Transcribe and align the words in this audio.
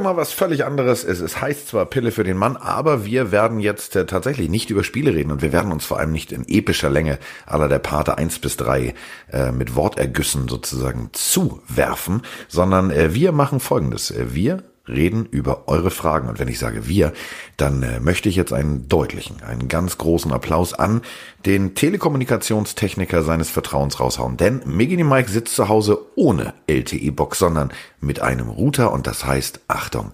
Heute 0.00 0.14
mal 0.14 0.16
was 0.16 0.32
völlig 0.32 0.64
anderes. 0.64 1.04
Es, 1.04 1.20
es 1.20 1.42
heißt 1.42 1.68
zwar 1.68 1.84
Pille 1.84 2.10
für 2.10 2.24
den 2.24 2.38
Mann, 2.38 2.56
aber 2.56 3.04
wir 3.04 3.32
werden 3.32 3.60
jetzt 3.60 3.96
äh, 3.96 4.06
tatsächlich 4.06 4.48
nicht 4.48 4.70
über 4.70 4.82
Spiele 4.82 5.12
reden 5.12 5.30
und 5.30 5.42
wir 5.42 5.52
werden 5.52 5.72
uns 5.72 5.84
vor 5.84 5.98
allem 5.98 6.10
nicht 6.10 6.32
in 6.32 6.48
epischer 6.48 6.88
Länge 6.88 7.18
aller 7.44 7.68
der 7.68 7.80
Pate 7.80 8.16
1 8.16 8.38
bis 8.38 8.56
3 8.56 8.94
äh, 9.30 9.52
mit 9.52 9.76
Wortergüssen 9.76 10.48
sozusagen 10.48 11.10
zuwerfen, 11.12 12.22
sondern 12.48 12.90
äh, 12.90 13.12
wir 13.12 13.32
machen 13.32 13.60
folgendes. 13.60 14.10
Äh, 14.10 14.34
wir 14.34 14.62
reden 14.88 15.26
über 15.30 15.68
eure 15.68 15.90
Fragen. 15.90 16.28
Und 16.28 16.38
wenn 16.38 16.48
ich 16.48 16.58
sage 16.58 16.88
wir, 16.88 17.12
dann 17.56 17.82
äh, 17.82 18.00
möchte 18.00 18.28
ich 18.28 18.36
jetzt 18.36 18.52
einen 18.52 18.88
deutlichen, 18.88 19.42
einen 19.42 19.68
ganz 19.68 19.98
großen 19.98 20.32
Applaus 20.32 20.74
an 20.74 21.02
den 21.46 21.74
Telekommunikationstechniker 21.74 23.22
seines 23.22 23.50
Vertrauens 23.50 24.00
raushauen. 24.00 24.36
Denn 24.36 24.62
Megini 24.64 25.04
Mike 25.04 25.30
sitzt 25.30 25.54
zu 25.54 25.68
Hause 25.68 25.98
ohne 26.16 26.54
LTE-Box, 26.66 27.38
sondern 27.38 27.72
mit 28.00 28.20
einem 28.20 28.48
Router 28.48 28.92
und 28.92 29.06
das 29.06 29.24
heißt, 29.24 29.60
Achtung, 29.68 30.12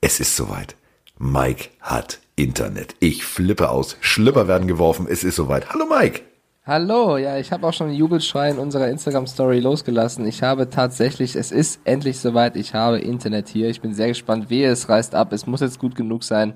es 0.00 0.20
ist 0.20 0.36
soweit. 0.36 0.76
Mike 1.18 1.68
hat 1.80 2.20
Internet. 2.36 2.96
Ich 3.00 3.24
flippe 3.24 3.70
aus. 3.70 3.96
Schlipper 4.00 4.48
werden 4.48 4.66
geworfen. 4.66 5.06
Es 5.08 5.24
ist 5.24 5.36
soweit. 5.36 5.70
Hallo 5.70 5.86
Mike. 5.86 6.22
Hallo, 6.66 7.18
ja, 7.18 7.36
ich 7.36 7.52
habe 7.52 7.66
auch 7.66 7.74
schon 7.74 7.88
einen 7.88 7.96
Jubelschrei 7.96 8.48
in 8.48 8.56
unserer 8.56 8.88
Instagram-Story 8.88 9.60
losgelassen. 9.60 10.26
Ich 10.26 10.42
habe 10.42 10.70
tatsächlich, 10.70 11.36
es 11.36 11.52
ist 11.52 11.78
endlich 11.84 12.18
soweit, 12.18 12.56
ich 12.56 12.72
habe 12.72 13.00
Internet 13.00 13.50
hier. 13.50 13.68
Ich 13.68 13.82
bin 13.82 13.92
sehr 13.92 14.08
gespannt, 14.08 14.48
wie 14.48 14.64
es 14.64 14.88
reißt 14.88 15.14
ab. 15.14 15.34
Es 15.34 15.46
muss 15.46 15.60
jetzt 15.60 15.78
gut 15.78 15.94
genug 15.94 16.24
sein. 16.24 16.54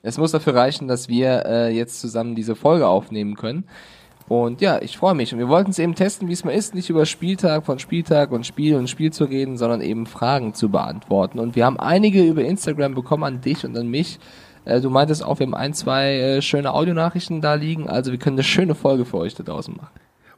Es 0.00 0.16
muss 0.16 0.32
dafür 0.32 0.54
reichen, 0.54 0.88
dass 0.88 1.10
wir 1.10 1.44
äh, 1.44 1.76
jetzt 1.76 2.00
zusammen 2.00 2.34
diese 2.34 2.56
Folge 2.56 2.88
aufnehmen 2.88 3.36
können. 3.36 3.64
Und 4.28 4.62
ja, 4.62 4.80
ich 4.80 4.96
freue 4.96 5.14
mich. 5.14 5.34
Und 5.34 5.38
wir 5.38 5.50
wollten 5.50 5.72
es 5.72 5.78
eben 5.78 5.94
testen, 5.94 6.28
wie 6.28 6.32
es 6.32 6.42
mal 6.42 6.54
ist, 6.54 6.74
nicht 6.74 6.88
über 6.88 7.04
Spieltag 7.04 7.66
von 7.66 7.78
Spieltag 7.78 8.32
und 8.32 8.46
Spiel 8.46 8.76
und 8.76 8.88
Spiel 8.88 9.12
zu 9.12 9.24
reden, 9.24 9.58
sondern 9.58 9.82
eben 9.82 10.06
Fragen 10.06 10.54
zu 10.54 10.70
beantworten. 10.70 11.38
Und 11.38 11.54
wir 11.54 11.66
haben 11.66 11.78
einige 11.78 12.26
über 12.26 12.42
Instagram 12.42 12.94
bekommen 12.94 13.24
an 13.24 13.40
dich 13.42 13.62
und 13.66 13.76
an 13.76 13.88
mich 13.88 14.20
äh, 14.64 14.80
du 14.80 14.90
meintest 14.90 15.24
auch, 15.24 15.38
wir 15.38 15.46
haben 15.46 15.54
ein, 15.54 15.74
zwei 15.74 16.16
äh, 16.16 16.42
schöne 16.42 16.72
Audionachrichten 16.72 17.40
da 17.40 17.54
liegen. 17.54 17.88
Also 17.88 18.12
wir 18.12 18.18
können 18.18 18.36
eine 18.36 18.44
schöne 18.44 18.74
Folge 18.74 19.04
für 19.04 19.18
euch 19.18 19.34
da 19.34 19.42
draußen 19.42 19.74
machen. 19.76 19.90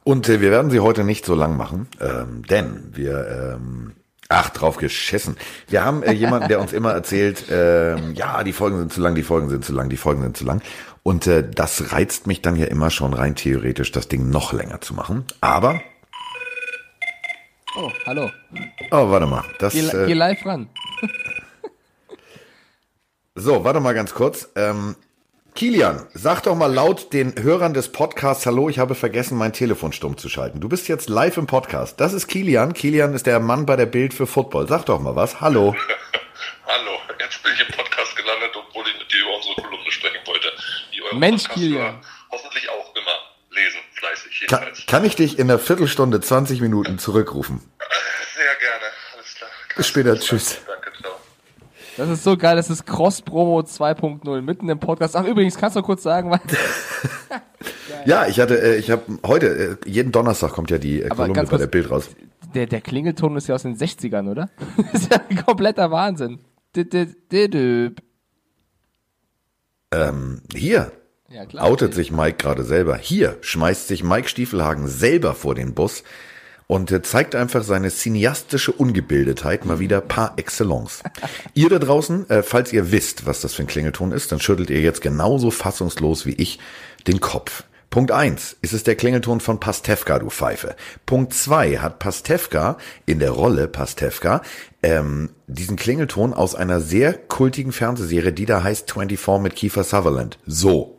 Und 0.03 0.27
äh, 0.29 0.41
wir 0.41 0.51
werden 0.51 0.71
sie 0.71 0.79
heute 0.79 1.03
nicht 1.03 1.25
so 1.25 1.35
lang 1.35 1.55
machen, 1.55 1.87
ähm, 2.01 2.43
denn 2.49 2.91
wir, 2.93 3.55
ähm, 3.55 3.93
ach, 4.27 4.49
drauf 4.49 4.77
geschissen. 4.77 5.37
Wir 5.67 5.85
haben 5.85 6.03
äh, 6.03 6.11
jemanden, 6.11 6.49
der 6.49 6.59
uns 6.59 6.73
immer 6.73 6.91
erzählt, 6.91 7.45
ähm, 7.49 8.13
ja, 8.13 8.43
die 8.43 8.53
Folgen 8.53 8.79
sind 8.79 8.91
zu 8.91 9.01
lang, 9.01 9.15
die 9.15 9.23
Folgen 9.23 9.49
sind 9.49 9.63
zu 9.63 9.73
lang, 9.73 9.89
die 9.89 9.97
Folgen 9.97 10.21
sind 10.21 10.35
zu 10.35 10.43
lang. 10.43 10.61
Und 11.03 11.27
äh, 11.27 11.49
das 11.49 11.93
reizt 11.93 12.27
mich 12.27 12.41
dann 12.41 12.55
ja 12.55 12.65
immer 12.65 12.89
schon 12.89 13.13
rein 13.13 13.35
theoretisch, 13.35 13.91
das 13.91 14.07
Ding 14.07 14.29
noch 14.29 14.53
länger 14.53 14.81
zu 14.81 14.93
machen. 14.93 15.25
Aber. 15.41 15.81
Oh, 17.75 17.91
hallo. 18.05 18.29
Oh, 18.91 19.09
warte 19.09 19.25
mal. 19.25 19.43
Das, 19.59 19.73
geh, 19.73 19.87
äh, 19.87 20.07
geh 20.07 20.13
live 20.13 20.45
ran. 20.45 20.69
So, 23.35 23.63
warte 23.63 23.79
mal 23.79 23.95
ganz 23.95 24.13
kurz. 24.13 24.49
Ähm, 24.55 24.95
Kilian, 25.55 26.07
sag 26.13 26.43
doch 26.43 26.53
mal 26.53 26.71
laut 26.71 27.13
den 27.13 27.33
Hörern 27.41 27.73
des 27.73 27.91
Podcasts 27.91 28.45
Hallo, 28.45 28.69
ich 28.69 28.77
habe 28.77 28.93
vergessen, 28.93 29.39
mein 29.39 29.53
Telefon 29.53 29.91
stumm 29.91 30.19
zu 30.19 30.29
schalten. 30.29 30.59
Du 30.59 30.69
bist 30.69 30.87
jetzt 30.87 31.09
live 31.09 31.37
im 31.37 31.47
Podcast. 31.47 31.99
Das 31.99 32.13
ist 32.13 32.27
Kilian. 32.27 32.73
Kilian 32.73 33.15
ist 33.15 33.25
der 33.25 33.39
Mann 33.39 33.65
bei 33.65 33.75
der 33.75 33.87
Bild 33.87 34.13
für 34.13 34.27
Football. 34.27 34.67
Sag 34.67 34.85
doch 34.85 34.99
mal 34.99 35.15
was. 35.15 35.41
Hallo. 35.41 35.75
Hallo, 36.67 36.91
jetzt 37.19 37.41
bin 37.41 37.53
ich 37.53 37.67
im 37.67 37.75
Podcast 37.75 38.15
gelandet, 38.15 38.51
obwohl 38.53 38.83
ich 38.87 38.99
mit 38.99 39.11
dir 39.11 39.21
über 39.21 39.35
unsere 39.35 39.55
Kolumne 39.55 39.91
sprechen 39.91 40.21
wollte. 40.27 40.51
Die 40.93 41.17
Mensch, 41.17 41.49
Kilian. 41.49 42.05
Hoffentlich 42.31 42.69
auch 42.69 42.95
immer 42.95 43.17
lesen, 43.49 43.79
fleißig. 43.93 44.45
Kann, 44.47 44.73
kann, 44.85 45.05
ich 45.05 45.15
dich 45.15 45.39
in 45.39 45.49
einer 45.49 45.57
Viertelstunde, 45.57 46.21
20 46.21 46.61
Minuten 46.61 46.99
zurückrufen? 46.99 47.61
Sehr 48.35 48.55
gerne, 48.59 48.93
alles 49.15 49.33
klar. 49.33 49.49
Bis 49.75 49.87
später, 49.87 50.19
tschüss. 50.19 50.59
Das 51.97 52.09
ist 52.09 52.23
so 52.23 52.37
geil, 52.37 52.55
das 52.55 52.69
ist 52.69 52.85
Cross-Promo 52.85 53.59
2.0, 53.59 54.41
mitten 54.41 54.67
im 54.69 54.79
Podcast. 54.79 55.15
Ach, 55.15 55.25
übrigens, 55.25 55.57
kannst 55.57 55.75
du 55.75 55.81
kurz 55.81 56.01
sagen, 56.01 56.31
was. 56.31 56.39
ja, 58.05 58.27
ich 58.27 58.39
hatte, 58.39 58.59
äh, 58.61 58.77
ich 58.77 58.89
habe 58.89 59.03
heute, 59.25 59.77
äh, 59.83 59.89
jeden 59.89 60.11
Donnerstag 60.11 60.53
kommt 60.53 60.71
ja 60.71 60.79
die 60.79 61.03
äh, 61.03 61.09
Kolumne 61.09 61.43
bei 61.43 61.45
kurz, 61.45 61.61
der 61.61 61.67
Bild 61.67 61.91
raus. 61.91 62.09
Der, 62.55 62.65
der 62.65 62.81
Klingelton 62.81 63.37
ist 63.37 63.47
ja 63.47 63.55
aus 63.55 63.63
den 63.63 63.77
60ern, 63.77 64.29
oder? 64.29 64.49
das 64.91 65.03
ist 65.03 65.11
ja 65.11 65.21
ein 65.29 65.45
kompletter 65.45 65.91
Wahnsinn. 65.91 66.39
Ähm, 69.91 70.41
hier 70.55 70.91
ja, 71.29 71.45
klar, 71.45 71.65
outet 71.65 71.93
sich 71.93 72.11
Mike 72.11 72.37
gerade 72.37 72.63
selber. 72.63 72.97
Hier 72.97 73.37
schmeißt 73.41 73.87
sich 73.87 74.03
Mike 74.03 74.27
Stiefelhagen 74.27 74.87
selber 74.87 75.35
vor 75.35 75.53
den 75.53 75.75
Bus 75.75 76.03
und 76.73 77.05
zeigt 77.05 77.35
einfach 77.35 77.63
seine 77.63 77.91
cineastische 77.91 78.71
Ungebildetheit 78.71 79.63
mal 79.63 79.77
wieder 79.77 80.01
par 80.01 80.33
excellence. 80.37 81.03
ihr 81.53 81.69
da 81.69 81.77
draußen, 81.77 82.27
äh, 82.31 82.41
falls 82.41 82.73
ihr 82.73 82.91
wisst, 82.91 83.27
was 83.27 83.41
das 83.41 83.53
für 83.53 83.61
ein 83.61 83.67
Klingelton 83.67 84.11
ist, 84.11 84.31
dann 84.31 84.39
schüttelt 84.39 84.71
ihr 84.71 84.81
jetzt 84.81 85.01
genauso 85.01 85.51
fassungslos 85.51 86.25
wie 86.25 86.33
ich 86.33 86.57
den 87.05 87.19
Kopf. 87.19 87.63
Punkt 87.91 88.09
eins 88.09 88.57
ist 88.63 88.73
es 88.73 88.81
der 88.81 88.95
Klingelton 88.95 89.39
von 89.39 89.59
Pastewka, 89.59 90.17
du 90.17 90.31
Pfeife. 90.31 90.75
Punkt 91.05 91.35
zwei 91.35 91.77
hat 91.77 91.99
Pastewka 91.99 92.79
in 93.05 93.19
der 93.19 93.29
Rolle 93.29 93.67
Pastewka 93.67 94.41
ähm, 94.81 95.29
diesen 95.45 95.75
Klingelton 95.75 96.33
aus 96.33 96.55
einer 96.55 96.81
sehr 96.81 97.13
kultigen 97.13 97.71
Fernsehserie, 97.71 98.33
die 98.33 98.47
da 98.47 98.63
heißt 98.63 98.91
24 98.91 99.43
mit 99.43 99.55
Kiefer 99.55 99.83
Sutherland. 99.83 100.39
So, 100.47 100.92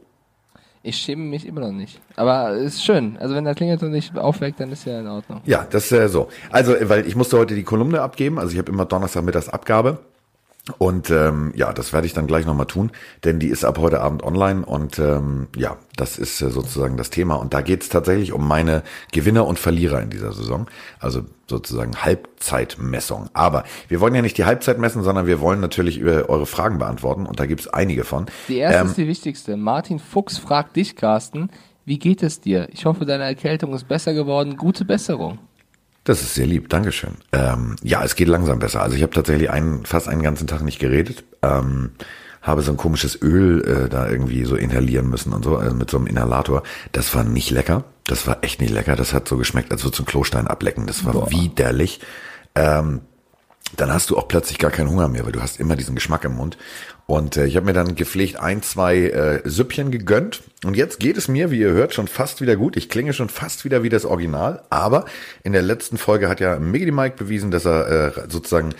ich 0.84 0.96
schäme 0.96 1.24
mich 1.24 1.46
immer 1.46 1.62
noch 1.62 1.72
nicht. 1.72 1.98
Aber 2.14 2.52
ist 2.52 2.84
schön. 2.84 3.16
Also 3.18 3.34
wenn 3.34 3.44
der 3.44 3.54
Klingelton 3.54 3.90
nicht 3.90 4.16
aufweckt, 4.16 4.60
dann 4.60 4.70
ist 4.70 4.84
ja 4.84 5.00
in 5.00 5.08
Ordnung. 5.08 5.40
Ja, 5.46 5.66
das 5.68 5.86
ist 5.86 5.92
äh, 5.92 6.08
so. 6.08 6.28
Also, 6.50 6.74
weil 6.82 7.06
ich 7.06 7.16
musste 7.16 7.38
heute 7.38 7.54
die 7.54 7.62
Kolumne 7.62 8.02
abgeben. 8.02 8.38
Also 8.38 8.52
ich 8.52 8.58
habe 8.58 8.70
immer 8.70 8.84
Donnerstag 8.84 9.24
mittags 9.24 9.48
Abgabe. 9.48 9.98
Und 10.78 11.10
ähm, 11.10 11.52
ja, 11.54 11.74
das 11.74 11.92
werde 11.92 12.06
ich 12.06 12.14
dann 12.14 12.26
gleich 12.26 12.46
nochmal 12.46 12.66
tun, 12.66 12.90
denn 13.22 13.38
die 13.38 13.48
ist 13.48 13.66
ab 13.66 13.76
heute 13.78 14.00
Abend 14.00 14.22
online 14.22 14.64
und 14.64 14.98
ähm, 14.98 15.48
ja, 15.54 15.76
das 15.96 16.16
ist 16.16 16.40
äh, 16.40 16.48
sozusagen 16.48 16.96
das 16.96 17.10
Thema. 17.10 17.34
Und 17.34 17.52
da 17.52 17.60
geht 17.60 17.82
es 17.82 17.90
tatsächlich 17.90 18.32
um 18.32 18.48
meine 18.48 18.82
Gewinner 19.12 19.46
und 19.46 19.58
Verlierer 19.58 20.00
in 20.00 20.08
dieser 20.08 20.32
Saison. 20.32 20.66
Also 20.98 21.22
sozusagen 21.50 22.02
Halbzeitmessung. 22.02 23.28
Aber 23.34 23.64
wir 23.88 24.00
wollen 24.00 24.14
ja 24.14 24.22
nicht 24.22 24.38
die 24.38 24.46
Halbzeit 24.46 24.78
messen, 24.78 25.02
sondern 25.02 25.26
wir 25.26 25.38
wollen 25.40 25.60
natürlich 25.60 25.98
über 25.98 26.30
eure 26.30 26.46
Fragen 26.46 26.78
beantworten 26.78 27.26
und 27.26 27.38
da 27.38 27.44
gibt 27.44 27.60
es 27.60 27.68
einige 27.68 28.04
von. 28.04 28.24
Die 28.48 28.56
erste 28.56 28.80
ähm, 28.80 28.86
ist 28.86 28.96
die 28.96 29.06
wichtigste. 29.06 29.58
Martin 29.58 29.98
Fuchs 29.98 30.38
fragt 30.38 30.76
dich, 30.76 30.96
Carsten, 30.96 31.50
wie 31.84 31.98
geht 31.98 32.22
es 32.22 32.40
dir? 32.40 32.68
Ich 32.72 32.86
hoffe, 32.86 33.04
deine 33.04 33.24
Erkältung 33.24 33.74
ist 33.74 33.86
besser 33.86 34.14
geworden. 34.14 34.56
Gute 34.56 34.86
Besserung. 34.86 35.38
Das 36.04 36.20
ist 36.20 36.34
sehr 36.34 36.46
lieb, 36.46 36.68
Dankeschön. 36.68 37.14
Ähm, 37.32 37.76
ja, 37.82 38.04
es 38.04 38.14
geht 38.14 38.28
langsam 38.28 38.58
besser. 38.58 38.82
Also 38.82 38.94
ich 38.94 39.02
habe 39.02 39.12
tatsächlich 39.12 39.50
einen, 39.50 39.86
fast 39.86 40.06
einen 40.06 40.22
ganzen 40.22 40.46
Tag 40.46 40.62
nicht 40.62 40.78
geredet. 40.78 41.24
Ähm, 41.42 41.92
habe 42.42 42.60
so 42.60 42.72
ein 42.72 42.76
komisches 42.76 43.20
Öl 43.22 43.64
äh, 43.64 43.88
da 43.88 44.08
irgendwie 44.08 44.44
so 44.44 44.54
inhalieren 44.54 45.08
müssen 45.08 45.32
und 45.32 45.44
so, 45.44 45.56
also 45.56 45.74
mit 45.74 45.90
so 45.90 45.96
einem 45.96 46.06
Inhalator. 46.06 46.62
Das 46.92 47.14
war 47.14 47.24
nicht 47.24 47.50
lecker. 47.50 47.84
Das 48.06 48.26
war 48.26 48.38
echt 48.42 48.60
nicht 48.60 48.72
lecker. 48.72 48.96
Das 48.96 49.14
hat 49.14 49.26
so 49.26 49.38
geschmeckt, 49.38 49.72
als 49.72 49.82
würde 49.82 49.96
so 49.96 50.02
ein 50.02 50.06
Klostein 50.06 50.46
ablecken. 50.46 50.86
Das 50.86 51.06
war 51.06 51.14
Boah. 51.14 51.30
widerlich. 51.30 52.00
Ähm, 52.54 53.00
dann 53.80 53.92
hast 53.92 54.10
du 54.10 54.16
auch 54.16 54.28
plötzlich 54.28 54.58
gar 54.58 54.70
keinen 54.70 54.90
Hunger 54.90 55.08
mehr, 55.08 55.24
weil 55.24 55.32
du 55.32 55.42
hast 55.42 55.60
immer 55.60 55.76
diesen 55.76 55.94
Geschmack 55.94 56.24
im 56.24 56.36
Mund. 56.36 56.58
Und 57.06 57.36
äh, 57.36 57.46
ich 57.46 57.56
habe 57.56 57.66
mir 57.66 57.72
dann 57.72 57.94
gepflegt 57.94 58.38
ein, 58.38 58.62
zwei 58.62 58.96
äh, 58.96 59.40
Süppchen 59.44 59.90
gegönnt. 59.90 60.42
Und 60.64 60.76
jetzt 60.76 61.00
geht 61.00 61.16
es 61.16 61.28
mir, 61.28 61.50
wie 61.50 61.60
ihr 61.60 61.70
hört, 61.70 61.94
schon 61.94 62.08
fast 62.08 62.40
wieder 62.40 62.56
gut. 62.56 62.76
Ich 62.76 62.88
klinge 62.88 63.12
schon 63.12 63.28
fast 63.28 63.64
wieder 63.64 63.82
wie 63.82 63.88
das 63.88 64.04
Original. 64.04 64.62
Aber 64.70 65.04
in 65.42 65.52
der 65.52 65.62
letzten 65.62 65.98
Folge 65.98 66.28
hat 66.28 66.40
ja 66.40 66.58
Miggy 66.58 66.90
Mike 66.90 67.16
bewiesen, 67.16 67.50
dass 67.50 67.66
er 67.66 67.88
äh, 67.88 68.12
sozusagen 68.28 68.74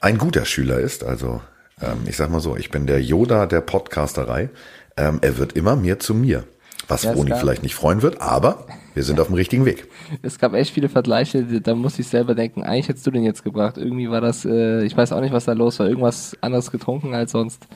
ein 0.00 0.18
guter 0.18 0.44
Schüler 0.44 0.80
ist. 0.80 1.04
Also 1.04 1.40
ähm, 1.80 1.98
ich 2.06 2.16
sag 2.16 2.30
mal 2.30 2.40
so, 2.40 2.56
ich 2.56 2.70
bin 2.70 2.86
der 2.86 3.02
Yoda 3.02 3.46
der 3.46 3.60
Podcasterei. 3.60 4.50
Ähm, 4.96 5.18
er 5.22 5.38
wird 5.38 5.54
immer 5.54 5.76
mehr 5.76 5.98
zu 5.98 6.14
mir. 6.14 6.44
Was 6.88 7.04
ja, 7.04 7.12
Roni 7.12 7.32
vielleicht 7.38 7.62
nicht 7.62 7.74
freuen 7.74 8.02
wird, 8.02 8.20
aber 8.20 8.66
wir 8.94 9.02
sind 9.02 9.20
auf 9.20 9.28
dem 9.28 9.36
richtigen 9.36 9.64
Weg. 9.64 9.86
Es 10.22 10.38
gab 10.38 10.54
echt 10.54 10.72
viele 10.72 10.88
Vergleiche, 10.88 11.42
da 11.42 11.74
muss 11.74 11.98
ich 11.98 12.08
selber 12.08 12.34
denken, 12.34 12.62
eigentlich 12.62 12.88
hättest 12.88 13.06
du 13.06 13.10
den 13.10 13.24
jetzt 13.24 13.44
gebracht. 13.44 13.76
Irgendwie 13.78 14.10
war 14.10 14.20
das, 14.20 14.44
äh, 14.44 14.84
ich 14.84 14.96
weiß 14.96 15.12
auch 15.12 15.20
nicht, 15.20 15.32
was 15.32 15.44
da 15.44 15.52
los 15.52 15.78
war, 15.78 15.88
irgendwas 15.88 16.36
anderes 16.40 16.70
getrunken 16.70 17.14
als 17.14 17.32
sonst. 17.32 17.66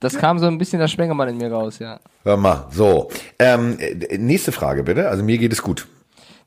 Das 0.00 0.16
kam 0.16 0.38
so 0.38 0.46
ein 0.46 0.58
bisschen 0.58 0.78
der 0.78 0.88
Schwengemann 0.88 1.28
in 1.28 1.36
mir 1.36 1.52
raus, 1.52 1.78
ja. 1.78 2.00
Hör 2.22 2.36
mal, 2.36 2.66
so. 2.70 3.10
Ähm, 3.38 3.76
nächste 4.18 4.52
Frage 4.52 4.82
bitte, 4.82 5.08
also 5.08 5.22
mir 5.22 5.38
geht 5.38 5.52
es 5.52 5.62
gut. 5.62 5.86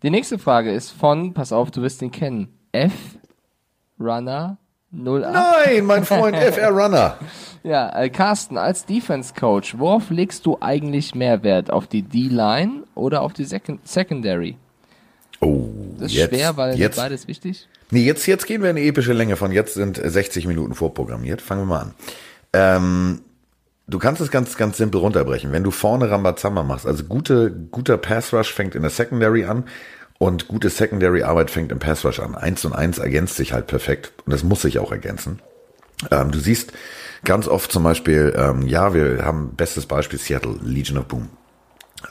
Die 0.02 0.10
nächste 0.10 0.40
Frage 0.40 0.72
ist 0.72 0.92
von, 0.92 1.34
pass 1.34 1.54
auf, 1.54 1.72
du 1.72 1.82
wirst 1.82 2.02
ihn 2.02 2.12
kennen, 2.12 2.48
F 2.72 2.94
Runner 4.00 4.58
08. 4.94 5.34
Nein, 5.34 5.86
mein 5.86 6.06
Freund 6.06 6.36
FR 6.36 6.70
Runner. 6.70 7.18
Ja, 7.64 7.98
äh, 7.98 8.10
Carsten, 8.10 8.58
als 8.58 8.86
Defense 8.86 9.34
Coach, 9.34 9.78
worauf 9.78 10.10
legst 10.10 10.46
du 10.46 10.58
eigentlich 10.60 11.16
mehr 11.16 11.44
Wert? 11.44 11.72
Auf 11.72 11.88
die 11.88 12.02
D-Line 12.02 12.84
oder 12.94 13.22
auf 13.22 13.34
die 13.34 13.46
Second 13.46 13.88
Secondary? 13.88 14.58
Oh, 15.40 15.70
das 15.98 16.12
ist 16.12 16.18
jetzt, 16.18 16.30
schwer, 16.30 16.58
weil 16.58 16.78
jetzt, 16.78 16.98
beides 16.98 17.28
wichtig. 17.28 17.68
Nee, 17.92 18.06
jetzt, 18.06 18.26
jetzt 18.28 18.46
gehen 18.48 18.62
wir 18.62 18.70
in 18.70 18.78
eine 18.78 18.86
epische 18.86 19.14
Länge 19.14 19.36
von. 19.36 19.52
Jetzt 19.52 19.76
sind 19.76 20.00
60 20.04 20.48
Minuten 20.48 20.74
vorprogrammiert. 20.74 21.42
Fangen 21.42 21.62
wir 21.62 21.66
mal 21.66 21.82
an. 21.82 21.94
Ähm, 22.54 23.22
du 23.88 24.00
kannst 24.00 24.22
es 24.22 24.32
ganz, 24.32 24.58
ganz 24.58 24.78
simpel 24.78 25.00
runterbrechen. 25.00 25.52
Wenn 25.52 25.64
du 25.64 25.72
vorne 25.72 26.10
Rambazamba 26.10 26.64
machst, 26.64 26.86
also 26.86 27.04
gute, 27.06 27.52
guter 27.72 27.98
Pass 27.98 28.34
Rush 28.34 28.54
fängt 28.54 28.76
in 28.76 28.82
der 28.82 28.92
Secondary 28.92 29.46
an 29.46 29.66
und 30.24 30.48
gute 30.48 30.70
Secondary 30.70 31.24
Arbeit 31.24 31.52
fängt 31.52 31.74
im 31.74 31.80
Pass 31.80 32.06
Rush 32.06 32.22
an. 32.22 32.36
Eins 32.36 32.64
und 32.64 32.72
eins 32.72 32.98
ergänzt 32.98 33.36
sich 33.36 33.52
halt 33.52 33.68
perfekt 33.68 34.14
und 34.26 34.32
das 34.32 34.44
muss 34.44 34.62
sich 34.62 34.80
auch 34.80 34.94
ergänzen. 34.94 35.42
Ähm, 36.12 36.32
du 36.32 36.40
siehst 36.40 36.72
ganz 37.26 37.50
oft 37.50 37.74
zum 37.74 37.84
Beispiel, 37.84 38.34
ähm, 38.38 38.66
ja, 38.66 38.94
wir 38.94 39.26
haben 39.26 39.56
bestes 39.58 39.86
Beispiel 39.86 40.18
Seattle, 40.18 40.56
Legion 40.62 40.98
of 40.98 41.08
Boom. 41.08 41.28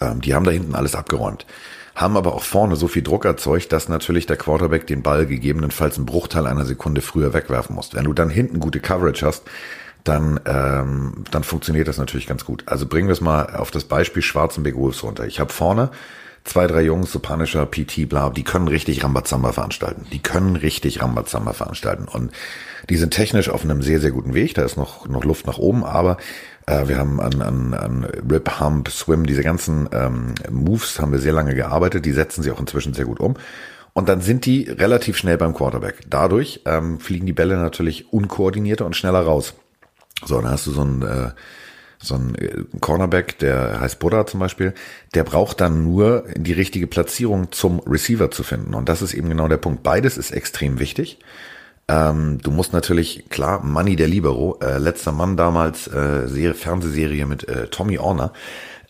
Ähm, 0.02 0.20
die 0.20 0.34
haben 0.34 0.44
da 0.44 0.50
hinten 0.50 0.74
alles 0.74 0.94
abgeräumt 0.94 1.46
haben 1.94 2.16
aber 2.16 2.34
auch 2.34 2.42
vorne 2.42 2.74
so 2.74 2.88
viel 2.88 3.02
Druck 3.02 3.26
erzeugt, 3.26 3.70
dass 3.70 3.90
natürlich 3.90 4.24
der 4.24 4.38
Quarterback 4.38 4.86
den 4.86 5.02
Ball 5.02 5.26
gegebenenfalls 5.26 5.98
einen 5.98 6.06
Bruchteil 6.06 6.46
einer 6.46 6.64
Sekunde 6.64 7.02
früher 7.02 7.34
wegwerfen 7.34 7.76
muss. 7.76 7.92
Wenn 7.92 8.04
du 8.04 8.14
dann 8.14 8.30
hinten 8.30 8.60
gute 8.60 8.80
Coverage 8.80 9.26
hast, 9.26 9.42
dann, 10.02 10.40
ähm, 10.46 11.24
dann 11.30 11.44
funktioniert 11.44 11.88
das 11.88 11.98
natürlich 11.98 12.26
ganz 12.26 12.46
gut. 12.46 12.62
Also 12.64 12.86
bringen 12.86 13.08
wir 13.08 13.12
es 13.12 13.20
mal 13.20 13.54
auf 13.54 13.70
das 13.70 13.84
Beispiel 13.84 14.22
Schwarzen 14.22 14.62
Big 14.62 14.74
Wolves 14.74 15.02
runter. 15.02 15.26
Ich 15.26 15.38
habe 15.38 15.52
vorne 15.52 15.90
zwei, 16.44 16.66
drei 16.66 16.82
Jungs, 16.82 17.12
so 17.12 17.18
Punisher, 17.18 17.66
PT, 17.66 18.08
bla, 18.08 18.30
die 18.30 18.42
können 18.42 18.68
richtig 18.68 19.04
Rambazamba 19.04 19.52
veranstalten. 19.52 20.06
Die 20.12 20.20
können 20.20 20.56
richtig 20.56 21.02
Rambazamba 21.02 21.52
veranstalten. 21.52 22.06
Und 22.08 22.32
die 22.90 22.96
sind 22.96 23.12
technisch 23.12 23.48
auf 23.48 23.64
einem 23.64 23.82
sehr, 23.82 24.00
sehr 24.00 24.10
guten 24.10 24.34
Weg. 24.34 24.54
Da 24.54 24.64
ist 24.64 24.76
noch, 24.76 25.08
noch 25.08 25.24
Luft 25.24 25.46
nach 25.46 25.58
oben, 25.58 25.84
aber 25.84 26.16
äh, 26.66 26.88
wir 26.88 26.98
haben 26.98 27.20
an, 27.20 27.42
an, 27.42 27.74
an 27.74 28.04
Rip, 28.04 28.60
Hump, 28.60 28.88
Swim, 28.88 29.26
diese 29.26 29.42
ganzen 29.42 29.88
ähm, 29.92 30.34
Moves 30.50 30.98
haben 30.98 31.12
wir 31.12 31.18
sehr 31.18 31.32
lange 31.32 31.54
gearbeitet. 31.54 32.04
Die 32.04 32.12
setzen 32.12 32.42
sich 32.42 32.52
auch 32.52 32.60
inzwischen 32.60 32.94
sehr 32.94 33.04
gut 33.04 33.20
um. 33.20 33.34
Und 33.94 34.08
dann 34.08 34.20
sind 34.20 34.46
die 34.46 34.62
relativ 34.64 35.16
schnell 35.18 35.36
beim 35.36 35.54
Quarterback. 35.54 36.00
Dadurch 36.08 36.62
ähm, 36.64 36.98
fliegen 36.98 37.26
die 37.26 37.34
Bälle 37.34 37.56
natürlich 37.56 38.12
unkoordinierter 38.12 38.86
und 38.86 38.96
schneller 38.96 39.20
raus. 39.20 39.54
So, 40.24 40.40
dann 40.40 40.50
hast 40.50 40.66
du 40.66 40.70
so 40.70 40.82
ein 40.82 41.02
äh, 41.02 41.30
so 42.02 42.14
ein 42.16 42.34
äh, 42.34 42.64
Cornerback, 42.80 43.38
der 43.38 43.80
heißt 43.80 43.98
Buddha 43.98 44.26
zum 44.26 44.40
Beispiel, 44.40 44.74
der 45.14 45.24
braucht 45.24 45.60
dann 45.60 45.84
nur 45.84 46.24
die 46.36 46.52
richtige 46.52 46.86
Platzierung 46.86 47.52
zum 47.52 47.80
Receiver 47.80 48.30
zu 48.30 48.42
finden. 48.42 48.74
Und 48.74 48.88
das 48.88 49.02
ist 49.02 49.14
eben 49.14 49.28
genau 49.28 49.48
der 49.48 49.56
Punkt. 49.56 49.82
Beides 49.82 50.18
ist 50.18 50.32
extrem 50.32 50.78
wichtig. 50.78 51.18
Ähm, 51.88 52.38
du 52.42 52.50
musst 52.50 52.72
natürlich, 52.72 53.28
klar, 53.28 53.64
Money 53.64 53.96
der 53.96 54.08
Libero, 54.08 54.58
äh, 54.62 54.78
letzter 54.78 55.12
Mann 55.12 55.36
damals, 55.36 55.86
äh, 55.88 56.26
Serie, 56.28 56.54
Fernsehserie 56.54 57.26
mit 57.26 57.48
äh, 57.48 57.68
Tommy 57.68 57.98
Orner. 57.98 58.32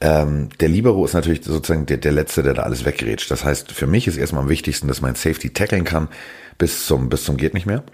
Ähm, 0.01 0.49
der 0.61 0.69
Libero 0.69 1.05
ist 1.05 1.15
natürlich 1.15 1.45
sozusagen 1.45 1.87
der, 1.87 1.99
der 1.99 2.13
Letzte, 2.13 2.43
der 2.43 2.55
da 2.55 2.63
alles 2.63 2.85
weggerätscht. 2.85 3.31
Das 3.31 3.45
heißt, 3.45 3.73
für 3.73 3.87
mich 3.87 4.09
ist 4.09 4.17
erstmal 4.17 4.43
am 4.43 4.49
wichtigsten, 4.49 4.89
dass 4.89 5.01
mein 5.01 5.15
Safety 5.15 5.51
tackeln 5.51 5.85
kann 5.85 6.09
bis 6.59 6.87
zum, 6.87 7.09
bis 7.09 7.25
zum 7.25 7.37
geht 7.37 7.55
nicht 7.55 7.67
mehr. 7.67 7.85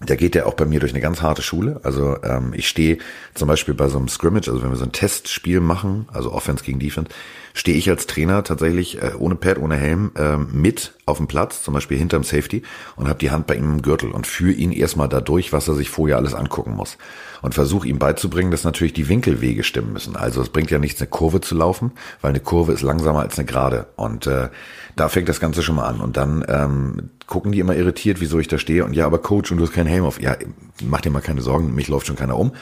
Der 0.00 0.16
geht 0.18 0.34
ja 0.34 0.44
auch 0.44 0.54
bei 0.54 0.66
mir 0.66 0.80
durch 0.80 0.92
eine 0.92 1.00
ganz 1.00 1.22
harte 1.22 1.40
Schule. 1.40 1.80
Also 1.82 2.22
ähm, 2.22 2.52
ich 2.54 2.68
stehe 2.68 2.98
zum 3.34 3.48
Beispiel 3.48 3.72
bei 3.72 3.88
so 3.88 3.96
einem 3.96 4.08
Scrimmage, 4.08 4.48
also 4.48 4.62
wenn 4.62 4.68
wir 4.68 4.76
so 4.76 4.84
ein 4.84 4.92
Testspiel 4.92 5.60
machen, 5.60 6.06
also 6.12 6.32
Offense 6.32 6.64
gegen 6.64 6.78
Defense, 6.78 7.10
stehe 7.56 7.78
ich 7.78 7.88
als 7.88 8.06
Trainer 8.06 8.44
tatsächlich 8.44 9.02
äh, 9.02 9.12
ohne 9.18 9.34
Pad, 9.34 9.58
ohne 9.58 9.76
Helm 9.76 10.12
äh, 10.14 10.36
mit 10.36 10.92
auf 11.06 11.16
dem 11.16 11.26
Platz, 11.26 11.62
zum 11.62 11.72
Beispiel 11.72 11.96
hinterm 11.96 12.24
Safety 12.24 12.62
und 12.96 13.08
habe 13.08 13.18
die 13.18 13.30
Hand 13.30 13.46
bei 13.46 13.54
ihm 13.54 13.76
im 13.76 13.82
Gürtel 13.82 14.10
und 14.10 14.26
führe 14.26 14.52
ihn 14.52 14.72
erstmal 14.72 15.08
dadurch, 15.08 15.54
was 15.54 15.66
er 15.66 15.74
sich 15.74 15.88
vorher 15.88 16.18
alles 16.18 16.34
angucken 16.34 16.74
muss. 16.74 16.98
Und 17.42 17.54
versuche 17.54 17.86
ihm 17.88 17.98
beizubringen, 17.98 18.50
dass 18.50 18.64
natürlich 18.64 18.92
die 18.92 19.08
Winkelwege 19.08 19.62
stimmen 19.62 19.92
müssen. 19.92 20.16
Also 20.16 20.42
es 20.42 20.48
bringt 20.48 20.70
ja 20.70 20.78
nichts, 20.78 21.00
eine 21.00 21.08
Kurve 21.08 21.40
zu 21.40 21.54
laufen, 21.54 21.92
weil 22.20 22.30
eine 22.30 22.40
Kurve 22.40 22.72
ist 22.72 22.82
langsamer 22.82 23.20
als 23.20 23.38
eine 23.38 23.46
Gerade. 23.46 23.86
Und 23.96 24.26
äh, 24.26 24.48
da 24.96 25.08
fängt 25.08 25.28
das 25.28 25.38
Ganze 25.38 25.62
schon 25.62 25.76
mal 25.76 25.86
an. 25.86 26.00
Und 26.00 26.16
dann 26.16 26.44
ähm, 26.48 27.10
gucken 27.26 27.52
die 27.52 27.60
immer 27.60 27.76
irritiert, 27.76 28.20
wieso 28.20 28.38
ich 28.38 28.48
da 28.48 28.58
stehe. 28.58 28.84
Und 28.84 28.94
ja, 28.94 29.06
aber 29.06 29.18
Coach, 29.18 29.52
und 29.52 29.58
du 29.58 29.64
hast 29.64 29.74
keinen 29.86 29.92
Helm 29.92 30.04
auf. 30.04 30.20
Ja, 30.20 30.36
mach 30.82 31.00
dir 31.00 31.10
mal 31.10 31.22
keine 31.22 31.42
Sorgen, 31.42 31.74
mich 31.74 31.88
läuft 31.88 32.06
schon 32.06 32.16
keiner 32.16 32.38
um. 32.38 32.52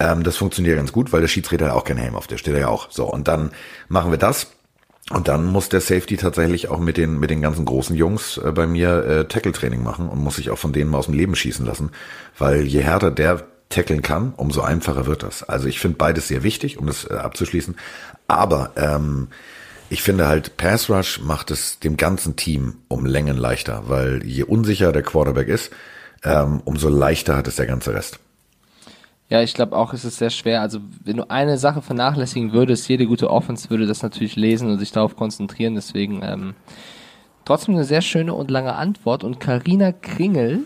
Ähm, 0.00 0.22
das 0.22 0.36
funktioniert 0.36 0.76
ganz 0.76 0.92
gut, 0.92 1.12
weil 1.12 1.20
der 1.20 1.28
Schiedsrichter 1.28 1.66
hat 1.66 1.74
auch 1.74 1.84
keinen 1.84 1.98
Helm 1.98 2.14
auf, 2.14 2.26
der 2.26 2.38
steht 2.38 2.56
ja 2.56 2.68
auch. 2.68 2.90
So, 2.90 3.04
und 3.10 3.28
dann 3.28 3.50
machen 3.88 4.10
wir 4.10 4.18
das. 4.18 4.52
Und 5.10 5.26
dann 5.26 5.46
muss 5.46 5.70
der 5.70 5.80
Safety 5.80 6.18
tatsächlich 6.18 6.68
auch 6.68 6.78
mit 6.78 6.98
den, 6.98 7.18
mit 7.18 7.30
den 7.30 7.40
ganzen 7.40 7.64
großen 7.64 7.96
Jungs 7.96 8.36
äh, 8.36 8.52
bei 8.52 8.66
mir 8.66 9.04
äh, 9.04 9.24
Tackle-Training 9.24 9.82
machen 9.82 10.08
und 10.08 10.18
muss 10.18 10.36
sich 10.36 10.50
auch 10.50 10.58
von 10.58 10.72
denen 10.72 10.90
mal 10.90 10.98
aus 10.98 11.06
dem 11.06 11.14
Leben 11.14 11.34
schießen 11.34 11.64
lassen. 11.64 11.90
Weil 12.36 12.62
je 12.62 12.82
härter 12.82 13.10
der 13.10 13.44
tackeln 13.70 14.02
kann, 14.02 14.32
umso 14.36 14.60
einfacher 14.60 15.06
wird 15.06 15.22
das. 15.22 15.42
Also 15.42 15.66
ich 15.68 15.80
finde 15.80 15.96
beides 15.96 16.28
sehr 16.28 16.42
wichtig, 16.42 16.78
um 16.78 16.86
das 16.86 17.04
äh, 17.04 17.14
abzuschließen. 17.14 17.76
Aber 18.26 18.72
ähm, 18.76 19.28
ich 19.90 20.02
finde 20.02 20.28
halt, 20.28 20.58
Pass 20.58 20.90
Rush 20.90 21.20
macht 21.20 21.50
es 21.50 21.78
dem 21.78 21.96
ganzen 21.96 22.36
Team 22.36 22.76
um 22.88 23.06
Längen 23.06 23.38
leichter, 23.38 23.84
weil 23.86 24.22
je 24.24 24.42
unsicher 24.42 24.92
der 24.92 25.02
Quarterback 25.02 25.48
ist, 25.48 25.70
ähm, 26.24 26.60
umso 26.64 26.88
leichter 26.88 27.36
hat 27.36 27.48
es 27.48 27.56
der 27.56 27.66
ganze 27.66 27.94
Rest. 27.94 28.18
Ja, 29.30 29.42
ich 29.42 29.52
glaube 29.52 29.76
auch, 29.76 29.92
ist 29.92 30.04
es 30.04 30.16
sehr 30.16 30.30
schwer. 30.30 30.62
Also, 30.62 30.80
wenn 31.04 31.18
du 31.18 31.30
eine 31.30 31.58
Sache 31.58 31.82
vernachlässigen 31.82 32.52
würdest, 32.52 32.88
jede 32.88 33.06
gute 33.06 33.30
Offense 33.30 33.68
würde 33.68 33.86
das 33.86 34.02
natürlich 34.02 34.36
lesen 34.36 34.70
und 34.70 34.78
sich 34.78 34.90
darauf 34.90 35.16
konzentrieren. 35.16 35.74
Deswegen 35.74 36.22
ähm, 36.22 36.54
trotzdem 37.44 37.74
eine 37.74 37.84
sehr 37.84 38.00
schöne 38.00 38.32
und 38.32 38.50
lange 38.50 38.74
Antwort. 38.74 39.24
Und 39.24 39.38
Karina 39.38 39.92
Kringel, 39.92 40.60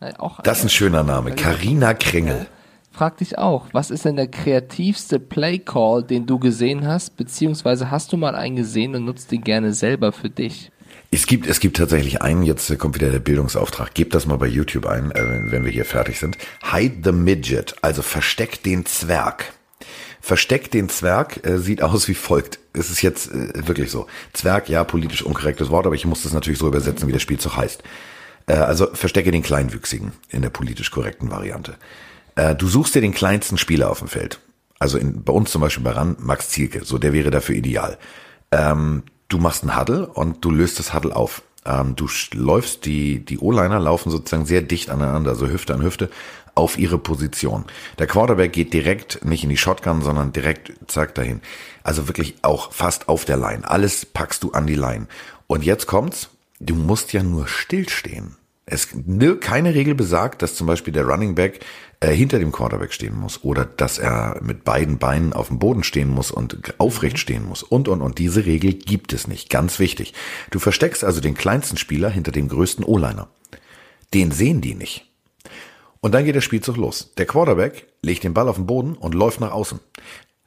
äh, 0.00 0.14
auch 0.18 0.40
das 0.40 0.58
ist 0.58 0.64
ein 0.64 0.70
schöner 0.70 1.02
Name, 1.02 1.32
Karina 1.32 1.92
Kringel. 1.92 2.46
Frag 2.92 3.18
dich 3.18 3.38
auch, 3.38 3.66
was 3.72 3.90
ist 3.90 4.04
denn 4.04 4.16
der 4.16 4.28
kreativste 4.28 5.18
Play 5.18 5.58
Call, 5.58 6.02
den 6.02 6.26
du 6.26 6.38
gesehen 6.38 6.86
hast, 6.86 7.16
beziehungsweise 7.16 7.90
hast 7.90 8.12
du 8.12 8.18
mal 8.18 8.34
einen 8.34 8.56
gesehen 8.56 8.94
und 8.94 9.04
nutzt 9.04 9.32
den 9.32 9.42
gerne 9.42 9.72
selber 9.72 10.12
für 10.12 10.28
dich? 10.28 10.70
Es 11.14 11.26
gibt, 11.26 11.46
es 11.46 11.60
gibt 11.60 11.76
tatsächlich 11.76 12.22
einen, 12.22 12.42
jetzt 12.42 12.78
kommt 12.78 12.94
wieder 12.94 13.10
der 13.10 13.18
Bildungsauftrag. 13.18 13.92
Gebt 13.92 14.14
das 14.14 14.24
mal 14.24 14.38
bei 14.38 14.46
YouTube 14.46 14.86
ein, 14.86 15.10
äh, 15.10 15.52
wenn 15.52 15.62
wir 15.62 15.70
hier 15.70 15.84
fertig 15.84 16.18
sind. 16.18 16.38
Hide 16.72 17.02
the 17.04 17.12
Midget, 17.12 17.76
also 17.82 18.00
versteck 18.00 18.62
den 18.62 18.86
Zwerg. 18.86 19.52
Versteck 20.22 20.70
den 20.70 20.88
Zwerg 20.88 21.46
äh, 21.46 21.58
sieht 21.58 21.82
aus 21.82 22.08
wie 22.08 22.14
folgt. 22.14 22.60
Es 22.72 22.90
ist 22.90 23.02
jetzt 23.02 23.30
äh, 23.30 23.66
wirklich 23.66 23.90
so. 23.90 24.06
Zwerg, 24.32 24.70
ja, 24.70 24.84
politisch 24.84 25.22
unkorrektes 25.22 25.68
Wort, 25.68 25.84
aber 25.84 25.94
ich 25.94 26.06
muss 26.06 26.22
das 26.22 26.32
natürlich 26.32 26.58
so 26.58 26.66
übersetzen, 26.66 27.06
wie 27.06 27.12
der 27.12 27.18
Spielzug 27.18 27.58
heißt. 27.58 27.82
Äh, 28.46 28.54
also 28.54 28.88
verstecke 28.94 29.30
den 29.30 29.42
Kleinwüchsigen 29.42 30.12
in 30.30 30.40
der 30.40 30.50
politisch 30.50 30.90
korrekten 30.90 31.30
Variante. 31.30 31.74
Äh, 32.36 32.54
du 32.54 32.68
suchst 32.68 32.94
dir 32.94 33.02
den 33.02 33.12
kleinsten 33.12 33.58
Spieler 33.58 33.90
auf 33.90 33.98
dem 33.98 34.08
Feld. 34.08 34.40
Also 34.78 34.96
in, 34.96 35.22
bei 35.22 35.34
uns 35.34 35.50
zum 35.50 35.60
Beispiel 35.60 35.84
bei 35.84 35.90
RAN 35.90 36.16
Max 36.20 36.48
Zielke, 36.48 36.86
so 36.86 36.96
der 36.96 37.12
wäre 37.12 37.30
dafür 37.30 37.54
ideal. 37.54 37.98
Ähm, 38.50 39.02
du 39.32 39.38
machst 39.38 39.62
einen 39.62 39.78
Huddle 39.78 40.06
und 40.06 40.44
du 40.44 40.50
löst 40.50 40.78
das 40.78 40.92
Huddle 40.94 41.14
auf. 41.14 41.42
Ähm, 41.64 41.96
du 41.96 42.08
läufst, 42.34 42.84
die, 42.84 43.24
die 43.24 43.38
O-Liner 43.38 43.78
laufen 43.78 44.10
sozusagen 44.10 44.46
sehr 44.46 44.62
dicht 44.62 44.90
aneinander, 44.90 45.30
also 45.30 45.48
Hüfte 45.48 45.74
an 45.74 45.82
Hüfte, 45.82 46.10
auf 46.54 46.76
ihre 46.76 46.98
Position. 46.98 47.64
Der 47.98 48.06
Quarterback 48.06 48.52
geht 48.52 48.74
direkt 48.74 49.24
nicht 49.24 49.42
in 49.42 49.50
die 49.50 49.56
Shotgun, 49.56 50.02
sondern 50.02 50.32
direkt 50.32 50.72
zack 50.86 51.14
dahin. 51.14 51.40
Also 51.82 52.08
wirklich 52.08 52.36
auch 52.42 52.72
fast 52.72 53.08
auf 53.08 53.24
der 53.24 53.38
Line. 53.38 53.68
Alles 53.68 54.04
packst 54.04 54.42
du 54.42 54.52
an 54.52 54.66
die 54.66 54.74
Line. 54.74 55.06
Und 55.46 55.64
jetzt 55.64 55.86
kommt's, 55.86 56.28
du 56.60 56.74
musst 56.74 57.12
ja 57.12 57.22
nur 57.22 57.48
stillstehen. 57.48 58.36
Es, 58.66 58.88
keine 59.40 59.74
Regel 59.74 59.94
besagt, 59.94 60.42
dass 60.42 60.54
zum 60.54 60.66
Beispiel 60.66 60.92
der 60.92 61.06
Running 61.06 61.34
Back 61.34 61.60
äh, 62.02 62.16
hinter 62.16 62.40
dem 62.40 62.50
Quarterback 62.50 62.92
stehen 62.92 63.16
muss 63.16 63.44
oder 63.44 63.64
dass 63.64 63.98
er 63.98 64.40
mit 64.42 64.64
beiden 64.64 64.98
Beinen 64.98 65.32
auf 65.32 65.48
dem 65.48 65.60
Boden 65.60 65.84
stehen 65.84 66.10
muss 66.10 66.32
und 66.32 66.74
aufrecht 66.78 67.18
stehen 67.18 67.46
muss 67.46 67.62
und, 67.62 67.86
und, 67.86 68.02
und. 68.02 68.18
Diese 68.18 68.44
Regel 68.44 68.72
gibt 68.72 69.12
es 69.12 69.28
nicht. 69.28 69.50
Ganz 69.50 69.78
wichtig. 69.78 70.12
Du 70.50 70.58
versteckst 70.58 71.04
also 71.04 71.20
den 71.20 71.34
kleinsten 71.34 71.76
Spieler 71.76 72.10
hinter 72.10 72.32
dem 72.32 72.48
größten 72.48 72.84
O-Liner. 72.84 73.28
Den 74.14 74.32
sehen 74.32 74.60
die 74.60 74.74
nicht. 74.74 75.06
Und 76.00 76.12
dann 76.12 76.24
geht 76.24 76.34
der 76.34 76.40
Spielzug 76.40 76.76
los. 76.76 77.12
Der 77.18 77.26
Quarterback 77.26 77.86
legt 78.02 78.24
den 78.24 78.34
Ball 78.34 78.48
auf 78.48 78.56
den 78.56 78.66
Boden 78.66 78.94
und 78.94 79.14
läuft 79.14 79.40
nach 79.40 79.52
außen. 79.52 79.78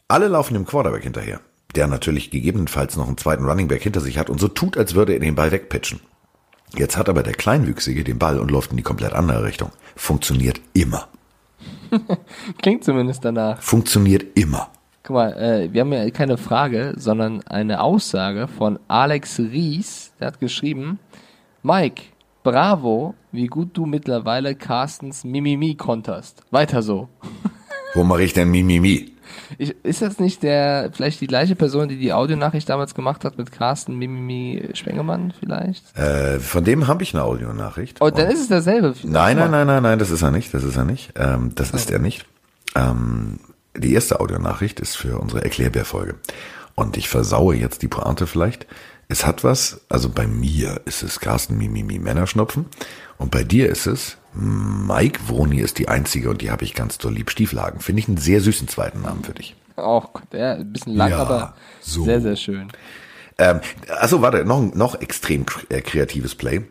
Alle 0.10 0.28
laufen 0.28 0.56
dem 0.56 0.66
Quarterback 0.66 1.04
hinterher, 1.04 1.40
der 1.74 1.88
natürlich 1.88 2.32
gegebenenfalls 2.32 2.98
noch 2.98 3.08
einen 3.08 3.18
zweiten 3.18 3.46
Running 3.46 3.70
Back 3.70 3.82
hinter 3.82 4.02
sich 4.02 4.18
hat 4.18 4.30
und 4.30 4.42
so 4.42 4.50
tut, 4.50 4.78
als 4.78 4.94
würde 4.94 5.14
er 5.14 5.20
den 5.20 5.36
Ball 5.36 5.52
wegpitchen. 5.52 6.02
Jetzt 6.76 6.98
hat 6.98 7.08
aber 7.08 7.24
der 7.24 7.34
Kleinwüchsige 7.34 8.04
den 8.04 8.20
Ball 8.20 8.40
und 8.40 8.52
läuft 8.52 8.72
in 8.72 8.78
die 8.78 8.84
komplett 8.84 9.14
andere 9.14 9.46
Richtung. 9.46 9.72
Funktioniert 9.96 10.60
immer. 10.74 11.08
Klingt 12.62 12.84
zumindest 12.84 13.24
danach. 13.24 13.62
Funktioniert 13.62 14.26
immer. 14.38 14.70
Guck 15.04 15.16
mal, 15.16 15.34
äh, 15.34 15.72
wir 15.72 15.82
haben 15.82 15.94
ja 15.94 16.10
keine 16.10 16.38
Frage, 16.38 16.94
sondern 16.98 17.44
eine 17.44 17.82
Aussage 17.82 18.48
von 18.48 18.80
Alex 18.88 19.40
Ries. 19.40 20.14
Der 20.20 20.28
hat 20.28 20.40
geschrieben, 20.40 21.00
Mike, 21.62 22.04
bravo, 22.44 23.14
wie 23.32 23.48
gut 23.48 23.70
du 23.74 23.86
mittlerweile 23.86 24.56
Carstens 24.56 25.24
Mimimi 25.24 25.76
konterst. 25.76 26.44
Weiter 26.52 26.82
so. 26.82 27.10
Wo 27.94 28.04
mache 28.04 28.24
ich 28.24 28.34
denn 28.34 28.50
Mimimi? 28.50 29.15
Ich, 29.58 29.76
ist 29.84 30.02
das 30.02 30.20
nicht 30.20 30.44
der, 30.44 30.92
vielleicht 30.94 31.22
die 31.22 31.28
gleiche 31.28 31.56
Person, 31.56 31.88
die 31.88 31.98
die 31.98 32.14
Audionachricht 32.14 32.70
damals 32.70 32.96
gemacht 32.96 33.26
hat 33.26 33.38
mit 33.38 33.52
Carsten 33.52 33.98
Mimimi 33.98 34.70
Schwengemann 34.74 35.34
vielleicht? 35.40 35.98
Äh, 35.98 36.40
von 36.40 36.64
dem 36.64 36.88
habe 36.88 37.04
ich 37.04 37.14
eine 37.14 37.24
Audionachricht. 37.24 37.98
Oh, 38.02 38.10
dann 38.10 38.30
ist 38.30 38.42
es 38.42 38.48
derselbe. 38.48 38.94
Nein, 39.04 39.38
nein, 39.38 39.52
nein, 39.52 39.68
nein, 39.68 39.84
nein, 39.84 40.00
das 40.00 40.12
ist 40.12 40.22
er 40.22 40.32
nicht, 40.32 40.54
das 40.54 40.64
ist 40.64 40.76
er 40.76 40.86
nicht. 40.86 41.14
Ähm, 41.16 41.52
das 41.56 41.72
ist 41.72 41.92
er 41.92 42.00
nicht. 42.00 42.26
Ähm, 42.76 43.40
die 43.78 43.94
erste 43.94 44.20
Audionachricht 44.20 44.80
ist 44.80 44.96
für 44.96 45.20
unsere 45.20 45.44
Erklärbär-Folge. 45.44 46.16
Und 46.76 46.98
ich 46.98 47.10
versaue 47.10 47.56
jetzt 47.56 47.82
die 47.82 47.88
Pointe 47.88 48.28
vielleicht. 48.28 48.68
Es 49.08 49.26
hat 49.26 49.44
was, 49.44 49.82
also 49.88 50.10
bei 50.10 50.28
mir 50.28 50.82
ist 50.86 51.04
es 51.04 51.20
Carsten 51.20 51.58
Mimimi 51.58 52.00
Männerschnupfen 52.00 52.66
und 53.18 53.32
bei 53.32 53.44
dir 53.44 53.70
ist 53.70 53.86
es 53.86 54.18
Mike 54.36 55.22
Woni 55.28 55.62
ist 55.62 55.80
die 55.80 55.88
einzige 55.88 56.30
und 56.30 56.42
die 56.42 56.52
habe 56.52 56.64
ich 56.64 56.74
ganz 56.74 56.98
doll 56.98 57.14
lieb. 57.14 57.32
Stieflagen. 57.32 57.80
Finde 57.80 58.02
ich 58.02 58.08
einen 58.08 58.18
sehr 58.18 58.42
süßen 58.42 58.68
zweiten 58.68 59.02
Namen 59.02 59.24
für 59.24 59.34
dich. 59.34 59.56
Auch 59.76 60.10
der 60.32 60.56
ein 60.56 60.72
bisschen 60.72 60.96
lang, 60.96 61.12
ja, 61.12 61.18
aber 61.18 61.56
so. 61.82 62.04
sehr, 62.04 62.22
sehr 62.22 62.36
schön. 62.36 62.68
Ähm, 63.38 63.60
also 63.90 64.22
warte, 64.22 64.46
noch, 64.46 64.74
noch 64.74 65.00
extrem 65.02 65.46
äh, 65.70 65.82
kreatives 65.82 66.36
Play. 66.36 66.64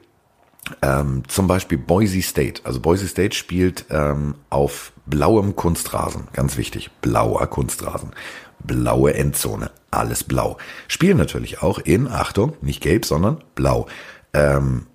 Ähm, 0.80 1.22
zum 1.28 1.46
Beispiel 1.46 1.78
Boise 1.78 2.22
State. 2.22 2.62
Also 2.64 2.80
Boise 2.80 3.06
State 3.06 3.34
spielt 3.34 3.86
ähm, 3.90 4.34
auf 4.50 4.92
blauem 5.06 5.56
Kunstrasen. 5.56 6.28
Ganz 6.32 6.56
wichtig. 6.56 6.90
Blauer 7.02 7.46
Kunstrasen. 7.48 8.12
Blaue 8.60 9.14
Endzone. 9.14 9.70
Alles 9.90 10.24
blau. 10.24 10.56
Spielen 10.88 11.18
natürlich 11.18 11.62
auch 11.62 11.78
in, 11.78 12.08
Achtung, 12.08 12.54
nicht 12.62 12.82
gelb, 12.82 13.04
sondern 13.04 13.44
blau. 13.54 13.86
Ähm, 14.32 14.86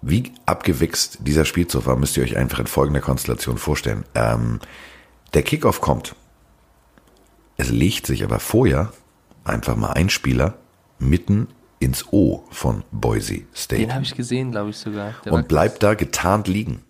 wie 0.00 0.32
abgewichst 0.46 1.18
dieser 1.22 1.44
Spielzug 1.44 1.86
war, 1.86 1.96
müsst 1.96 2.16
ihr 2.16 2.22
euch 2.22 2.36
einfach 2.36 2.60
in 2.60 2.66
folgender 2.66 3.00
Konstellation 3.00 3.58
vorstellen. 3.58 4.04
Ähm, 4.14 4.60
der 5.34 5.42
Kickoff 5.42 5.80
kommt. 5.80 6.14
Es 7.56 7.70
legt 7.70 8.06
sich 8.06 8.22
aber 8.22 8.38
vorher 8.38 8.92
einfach 9.44 9.76
mal 9.76 9.92
ein 9.92 10.10
Spieler 10.10 10.54
mitten 10.98 11.48
ins 11.80 12.12
O 12.12 12.44
von 12.50 12.84
Boise 12.92 13.42
State. 13.54 13.82
Den 13.82 13.94
habe 13.94 14.04
ich 14.04 14.14
gesehen, 14.14 14.52
glaube 14.52 14.70
ich 14.70 14.76
sogar. 14.76 15.14
Der 15.24 15.32
und 15.32 15.48
bleibt 15.48 15.82
da 15.82 15.94
getarnt 15.94 16.48
liegen. 16.48 16.82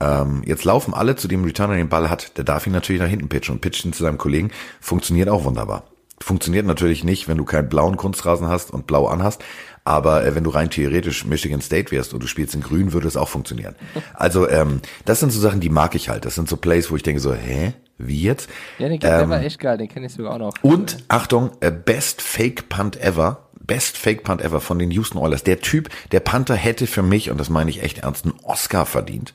Ähm, 0.00 0.42
jetzt 0.44 0.64
laufen 0.64 0.94
alle 0.94 1.16
zu 1.16 1.28
dem 1.28 1.44
Returner 1.44 1.76
den 1.76 1.88
Ball 1.88 2.10
hat. 2.10 2.36
Der 2.36 2.44
darf 2.44 2.66
ihn 2.66 2.72
natürlich 2.72 3.00
nach 3.00 3.08
hinten 3.08 3.28
pitchen 3.28 3.54
und 3.54 3.60
pitcht 3.60 3.84
ihn 3.84 3.92
zu 3.92 4.02
seinem 4.02 4.18
Kollegen. 4.18 4.50
Funktioniert 4.80 5.28
auch 5.28 5.44
wunderbar. 5.44 5.84
Funktioniert 6.24 6.64
natürlich 6.64 7.04
nicht, 7.04 7.28
wenn 7.28 7.36
du 7.36 7.44
keinen 7.44 7.68
blauen 7.68 7.98
Kunstrasen 7.98 8.48
hast 8.48 8.70
und 8.70 8.86
blau 8.86 9.08
anhast. 9.08 9.44
Aber 9.84 10.24
äh, 10.24 10.34
wenn 10.34 10.42
du 10.42 10.48
rein 10.48 10.70
theoretisch 10.70 11.26
Michigan 11.26 11.60
State 11.60 11.90
wärst 11.90 12.14
und 12.14 12.22
du 12.22 12.26
spielst 12.26 12.54
in 12.54 12.62
grün, 12.62 12.94
würde 12.94 13.06
es 13.06 13.18
auch 13.18 13.28
funktionieren. 13.28 13.76
Also 14.14 14.48
ähm, 14.48 14.80
das 15.04 15.20
sind 15.20 15.32
so 15.32 15.38
Sachen, 15.38 15.60
die 15.60 15.68
mag 15.68 15.94
ich 15.94 16.08
halt. 16.08 16.24
Das 16.24 16.34
sind 16.34 16.48
so 16.48 16.56
Plays, 16.56 16.90
wo 16.90 16.96
ich 16.96 17.02
denke 17.02 17.20
so, 17.20 17.34
hä, 17.34 17.74
wie 17.98 18.22
jetzt? 18.22 18.48
Ja, 18.78 18.88
den, 18.88 19.00
der 19.00 19.28
war 19.28 19.42
echt 19.42 19.58
geil, 19.58 19.76
den 19.76 19.88
kenne 19.88 20.06
ich 20.06 20.14
sogar 20.14 20.32
auch 20.32 20.38
noch. 20.38 20.54
Und 20.62 21.04
Achtung, 21.08 21.50
äh, 21.60 21.70
Best 21.70 22.22
Fake 22.22 22.70
Punt 22.70 22.98
Ever. 22.98 23.50
Best 23.60 23.98
Fake 23.98 24.24
Punt 24.24 24.40
Ever 24.40 24.62
von 24.62 24.78
den 24.78 24.90
Houston 24.92 25.18
Oilers. 25.18 25.44
Der 25.44 25.60
Typ, 25.60 25.90
der 26.10 26.20
Panther 26.20 26.54
hätte 26.54 26.86
für 26.86 27.02
mich, 27.02 27.30
und 27.30 27.36
das 27.36 27.50
meine 27.50 27.68
ich 27.68 27.82
echt 27.82 27.98
ernst, 27.98 28.24
einen 28.24 28.34
Oscar 28.44 28.86
verdient. 28.86 29.34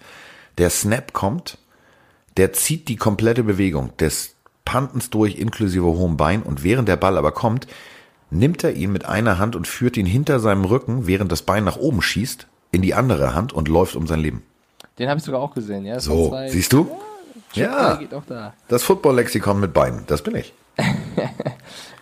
Der 0.58 0.72
Snap 0.72 1.14
kommt, 1.14 1.60
der 2.38 2.52
zieht 2.52 2.88
die 2.88 2.96
komplette 2.96 3.44
Bewegung 3.44 3.96
des 3.98 4.39
Pantens 4.70 5.10
durch, 5.10 5.40
inklusive 5.40 5.88
hohem 5.88 6.16
Bein, 6.16 6.44
und 6.44 6.64
während 6.64 6.88
der 6.88 6.96
Ball 6.96 7.18
aber 7.18 7.32
kommt, 7.32 7.66
nimmt 8.30 8.64
er 8.64 8.74
ihn 8.74 8.92
mit 8.92 9.04
einer 9.04 9.40
Hand 9.40 9.56
und 9.56 9.68
führt 9.68 9.98
ihn 9.98 10.06
hinter 10.06 10.40
seinem 10.40 10.64
Rücken, 10.64 11.08
während 11.08 11.32
das 11.32 11.42
Bein 11.42 11.64
nach 11.64 11.78
oben 11.78 12.04
schießt, 12.04 12.46
in 12.72 12.84
die 12.84 12.94
andere 12.94 13.34
Hand 13.34 13.52
und 13.52 13.68
läuft 13.68 13.96
um 13.96 14.06
sein 14.06 14.20
Leben. 14.20 14.44
Den 15.00 15.10
habe 15.10 15.18
ich 15.18 15.24
sogar 15.24 15.42
auch 15.42 15.56
gesehen, 15.56 15.86
ja. 15.86 15.96
Das 15.96 16.06
So, 16.06 16.38
siehst 16.50 16.72
du? 16.72 16.88
Ja, 17.54 18.00
Ja, 18.30 18.54
das 18.68 18.84
Football-Lexikon 18.84 19.60
mit 19.60 19.74
Beinen, 19.74 20.04
das 20.06 20.22
bin 20.22 20.36
ich. 20.36 20.54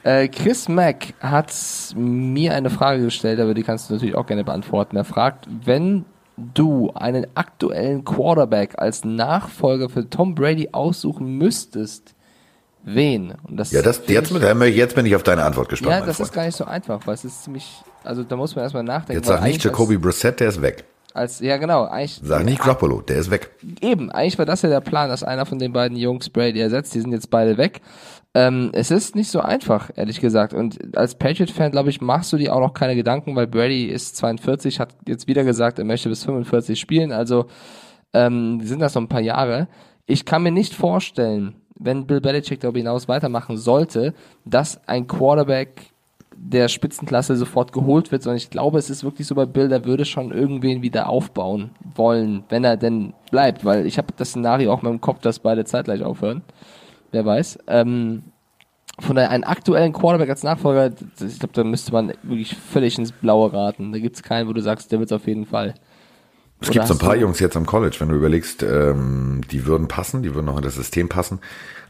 Äh, 0.04 0.30
Chris 0.30 0.70
Mack 0.70 1.16
hat 1.20 1.54
mir 1.94 2.54
eine 2.54 2.70
Frage 2.70 3.04
gestellt, 3.04 3.42
aber 3.42 3.54
die 3.54 3.64
kannst 3.64 3.90
du 3.90 3.94
natürlich 3.94 4.16
auch 4.16 4.26
gerne 4.26 4.46
beantworten. 4.46 4.96
Er 4.96 5.04
fragt, 5.04 5.50
wenn 5.66 6.06
du 6.38 6.92
einen 6.94 7.28
aktuellen 7.36 8.06
Quarterback 8.06 8.76
als 8.78 9.04
Nachfolger 9.04 9.90
für 9.90 10.10
Tom 10.10 10.34
Brady 10.34 10.70
aussuchen 10.72 11.38
müsstest, 11.38 12.14
wen? 12.88 13.34
Und 13.48 13.58
das 13.58 13.72
Ja, 13.72 13.82
das, 13.82 14.02
jetzt, 14.08 14.32
ich- 14.32 14.76
jetzt 14.76 14.96
bin 14.96 15.06
ich 15.06 15.16
auf 15.16 15.24
deine 15.24 15.44
Antwort 15.44 15.70
gespannt. 15.70 15.92
ja, 16.00 16.06
das 16.06 16.18
Freund. 16.18 16.30
ist 16.30 16.34
gar 16.36 16.46
nicht 16.46 16.56
so 16.58 16.66
einfach, 16.66 17.06
weil 17.06 17.14
es 17.14 17.26
ist 17.26 17.44
ziemlich, 17.44 17.68
also 18.04 18.24
da 18.24 18.36
muss 18.36 18.56
man 18.56 18.64
erstmal 18.64 18.84
nachdenken. 18.84 19.14
Jetzt 19.22 19.28
sag 19.28 19.44
nicht 19.44 19.64
Jacoby 19.64 19.98
Brissett, 19.98 20.40
der 20.40 20.50
ist 20.50 20.62
weg. 20.62 20.84
Als, 21.14 21.40
ja, 21.40 21.58
genau, 21.58 21.86
eigentlich. 21.86 22.20
Sag 22.24 22.46
nicht 22.46 22.60
Grappolo, 22.62 23.02
der 23.02 23.18
ist 23.18 23.32
weg. 23.32 23.50
Eben, 23.82 24.12
eigentlich 24.12 24.38
war 24.38 24.46
das 24.46 24.62
ja 24.62 24.70
der 24.70 24.82
Plan, 24.82 25.10
dass 25.10 25.24
einer 25.24 25.46
von 25.48 25.58
den 25.58 25.74
beiden 25.74 25.98
Jungs 25.98 26.30
Brady 26.30 26.60
ersetzt. 26.60 26.94
Die 26.94 27.00
sind 27.02 27.12
jetzt 27.12 27.32
beide 27.32 27.58
weg. 27.58 27.82
Ähm, 28.36 28.70
es 28.74 28.92
ist 28.92 29.16
nicht 29.16 29.32
so 29.32 29.40
einfach, 29.40 29.90
ehrlich 29.96 30.22
gesagt. 30.22 30.54
Und 30.54 30.96
als 30.96 31.16
Patriot-Fan, 31.16 31.72
glaube 31.72 31.90
ich, 31.90 32.02
machst 32.02 32.32
du 32.34 32.38
dir 32.38 32.54
auch 32.56 32.60
noch 32.60 32.76
keine 32.76 32.96
Gedanken, 32.96 33.36
weil 33.36 33.48
Brady 33.48 33.86
ist 33.88 34.16
42, 34.18 34.80
hat 34.80 34.94
jetzt 35.08 35.28
wieder 35.28 35.44
gesagt, 35.44 35.80
er 35.80 35.86
möchte 35.86 36.08
bis 36.10 36.24
45 36.24 36.80
spielen. 36.80 37.12
Also 37.12 37.48
ähm, 38.14 38.60
sind 38.62 38.80
das 38.80 38.94
noch 38.94 39.02
ein 39.02 39.08
paar 39.10 39.22
Jahre. 39.22 39.68
Ich 40.06 40.24
kann 40.24 40.44
mir 40.44 40.52
nicht 40.52 40.76
vorstellen, 40.76 41.56
wenn 41.80 42.08
Bill 42.08 42.22
Belichick 42.22 42.60
darüber 42.60 42.80
hinaus 42.80 43.08
weitermachen 43.08 43.58
sollte, 43.58 44.14
dass 44.46 44.88
ein 44.88 45.08
Quarterback 45.08 45.92
der 46.40 46.68
Spitzenklasse 46.68 47.36
sofort 47.36 47.72
geholt 47.72 48.12
wird, 48.12 48.24
sondern 48.24 48.38
ich 48.38 48.50
glaube, 48.50 48.78
es 48.78 48.90
ist 48.90 49.04
wirklich 49.04 49.28
so 49.28 49.36
bei 49.36 49.46
Bill, 49.46 49.70
der 49.70 49.86
würde 49.86 50.06
schon 50.06 50.32
irgendwen 50.32 50.82
wieder 50.82 51.10
aufbauen 51.10 51.72
wollen, 51.96 52.44
wenn 52.50 52.64
er 52.64 52.78
denn 52.78 53.14
bleibt, 53.32 53.66
weil 53.66 53.86
ich 53.86 53.98
habe 53.98 54.14
das 54.16 54.30
Szenario 54.30 54.72
auch 54.72 54.82
mal 54.84 54.92
im 54.92 55.02
Kopf, 55.02 55.20
dass 55.20 55.40
beide 55.40 55.66
zeitgleich 55.66 56.04
aufhören. 56.04 56.44
Wer 57.12 57.26
weiß. 57.26 57.60
Ähm, 57.68 58.24
von 59.00 59.16
daher 59.16 59.32
einen 59.32 59.44
aktuellen 59.44 59.94
Quarterback 59.94 60.30
als 60.30 60.44
Nachfolger, 60.44 60.92
ich 61.20 61.40
glaube, 61.40 61.54
da 61.54 61.64
müsste 61.64 61.92
man 61.92 62.14
wirklich 62.24 62.56
völlig 62.56 62.98
ins 62.98 63.12
Blaue 63.12 63.54
raten. 63.54 63.92
Da 63.92 64.00
gibt's 64.00 64.24
keinen, 64.24 64.48
wo 64.48 64.54
du 64.54 64.62
sagst, 64.62 64.92
der 64.92 65.00
wird's 65.00 65.12
auf 65.12 65.28
jeden 65.28 65.46
Fall. 65.46 65.76
Es 66.60 66.70
gibt 66.72 66.88
so 66.88 66.94
ein 66.94 67.00
paar 67.00 67.16
du- 67.16 67.22
Jungs 67.22 67.40
jetzt 67.40 67.56
am 67.56 67.66
College, 67.66 67.96
wenn 68.00 68.10
du 68.10 68.16
überlegst, 68.16 68.64
ähm, 68.64 69.42
die 69.52 69.66
würden 69.66 69.88
passen, 69.88 70.24
die 70.24 70.34
würden 70.34 70.46
noch 70.48 70.58
in 70.58 70.64
das 70.64 70.76
System 70.76 71.08
passen. 71.10 71.40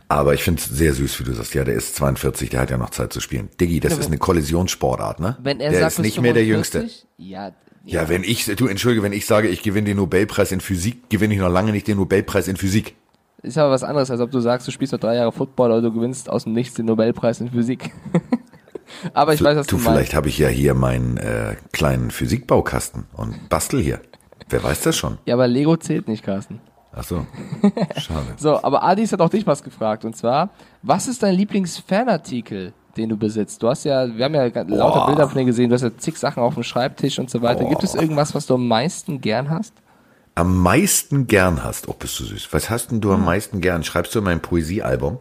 Aber 0.09 0.33
ich 0.33 0.43
finde 0.43 0.61
es 0.61 0.69
sehr 0.69 0.93
süß, 0.93 1.19
wie 1.19 1.23
du 1.25 1.33
sagst, 1.33 1.53
ja, 1.53 1.63
der 1.65 1.75
ist 1.75 1.95
42, 1.97 2.49
der 2.49 2.61
hat 2.61 2.71
ja 2.71 2.77
noch 2.77 2.91
Zeit 2.91 3.11
zu 3.11 3.19
spielen. 3.19 3.49
Diggi, 3.59 3.79
das 3.81 3.93
Ja, 3.93 3.99
ist 3.99 4.07
eine 4.07 4.17
Kollisionssportart, 4.17 5.19
ne? 5.19 5.37
Wenn 5.43 5.59
er 5.59 5.71
der 5.71 5.79
sagt, 5.81 5.93
ist 5.93 5.99
nicht 5.99 6.21
mehr 6.21 6.33
der 6.33 6.43
45, 6.45 6.81
Jüngste. 6.81 7.07
Ja, 7.17 7.51
Ja, 7.85 8.07
wenn 8.09 8.23
ich, 8.23 8.45
du 8.45 8.67
entschuldige, 8.67 9.03
wenn 9.03 9.11
ich 9.13 9.25
sage, 9.25 9.47
ich 9.49 9.63
gewinne 9.63 9.85
den 9.87 9.97
Nobelpreis 9.97 10.51
in 10.53 10.61
Physik, 10.61 11.09
gewinne 11.09 11.33
ich 11.33 11.39
noch 11.41 11.49
lange 11.51 11.71
nicht 11.73 11.87
den 11.87 11.97
Nobelpreis 11.97 12.47
in 12.47 12.55
Physik. 12.57 12.95
Ist 13.43 13.57
aber 13.57 13.71
was 13.71 13.83
anderes, 13.83 14.09
als 14.09 14.19
ob 14.21 14.31
du 14.31 14.39
sagst, 14.39 14.67
du 14.67 14.71
spielst 14.71 14.93
noch 14.93 14.99
drei 14.99 15.15
Jahre 15.15 15.31
Football 15.31 15.71
oder 15.71 15.81
du 15.81 15.93
gewinnst 15.93 16.29
aus 16.29 16.45
dem 16.45 16.53
Nichts 16.53 16.75
den 16.75 16.85
Nobelpreis 16.85 17.39
in 17.41 17.51
Physik. 17.51 17.91
aber 19.13 19.33
ich 19.33 19.43
weiß, 19.43 19.57
was 19.57 19.67
du, 19.67 19.75
du, 19.75 19.81
vielleicht 19.81 19.95
meinst. 19.97 20.13
habe 20.15 20.29
ich 20.29 20.37
ja 20.37 20.47
hier 20.47 20.73
meinen 20.73 21.17
äh, 21.17 21.55
kleinen 21.73 22.11
Physikbaukasten 22.11 23.05
und 23.13 23.49
bastel 23.49 23.81
hier. 23.81 23.99
Wer 24.49 24.63
weiß 24.63 24.81
das 24.81 24.95
schon? 24.97 25.17
Ja, 25.25 25.33
aber 25.35 25.47
Lego 25.47 25.75
zählt 25.77 26.07
nicht, 26.07 26.23
Carsten. 26.23 26.59
Ach 26.95 27.03
so. 27.03 27.25
Schade. 27.97 28.33
So, 28.37 28.63
aber 28.63 28.83
Adis 28.83 29.11
hat 29.11 29.21
auch 29.21 29.29
dich 29.29 29.45
was 29.45 29.61
gefragt 29.63 30.05
und 30.05 30.15
zwar, 30.15 30.49
was 30.81 31.07
ist 31.07 31.21
dein 31.21 31.35
Lieblingsfanartikel, 31.35 32.73
den 32.95 33.09
du 33.09 33.17
besitzt? 33.17 33.61
Du 33.61 33.67
hast 33.69 33.83
ja, 33.83 34.07
wir 34.15 34.25
haben 34.25 34.33
ja 34.33 34.45
lauter 34.45 34.65
Boah. 34.99 35.05
Bilder 35.07 35.27
von 35.29 35.37
dir 35.37 35.45
gesehen, 35.45 35.69
du 35.69 35.75
hast 35.75 35.83
ja 35.83 35.95
zig 35.97 36.17
Sachen 36.17 36.41
auf 36.41 36.53
dem 36.55 36.63
Schreibtisch 36.63 37.19
und 37.19 37.29
so 37.29 37.41
weiter. 37.41 37.65
Gibt 37.65 37.83
es 37.83 37.93
irgendwas, 37.93 38.33
was 38.33 38.45
du 38.47 38.55
am 38.55 38.67
meisten 38.67 39.21
gern 39.21 39.49
hast? 39.49 39.73
am 40.35 40.55
meisten 40.61 41.25
gern 41.25 41.63
hast, 41.63 41.87
oh 41.87 41.95
bist 41.97 42.19
du 42.19 42.23
süß, 42.23 42.49
was 42.53 42.69
hast 42.69 42.91
denn 42.91 43.01
du 43.01 43.09
Hm. 43.09 43.15
am 43.15 43.25
meisten 43.25 43.59
gern? 43.59 43.83
Schreibst 43.83 44.13
du 44.13 44.19
in 44.19 44.25
mein 44.25 44.39
Poesiealbum. 44.39 45.17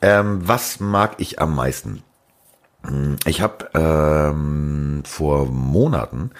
Ähm, 0.00 0.40
was 0.48 0.80
mag 0.80 1.16
ich 1.18 1.38
am 1.38 1.54
meisten? 1.54 2.02
Hm, 2.86 3.16
Ich 3.26 3.42
habe 3.42 3.68
ähm, 3.74 5.02
vor 5.04 5.44
Monaten 5.46 6.30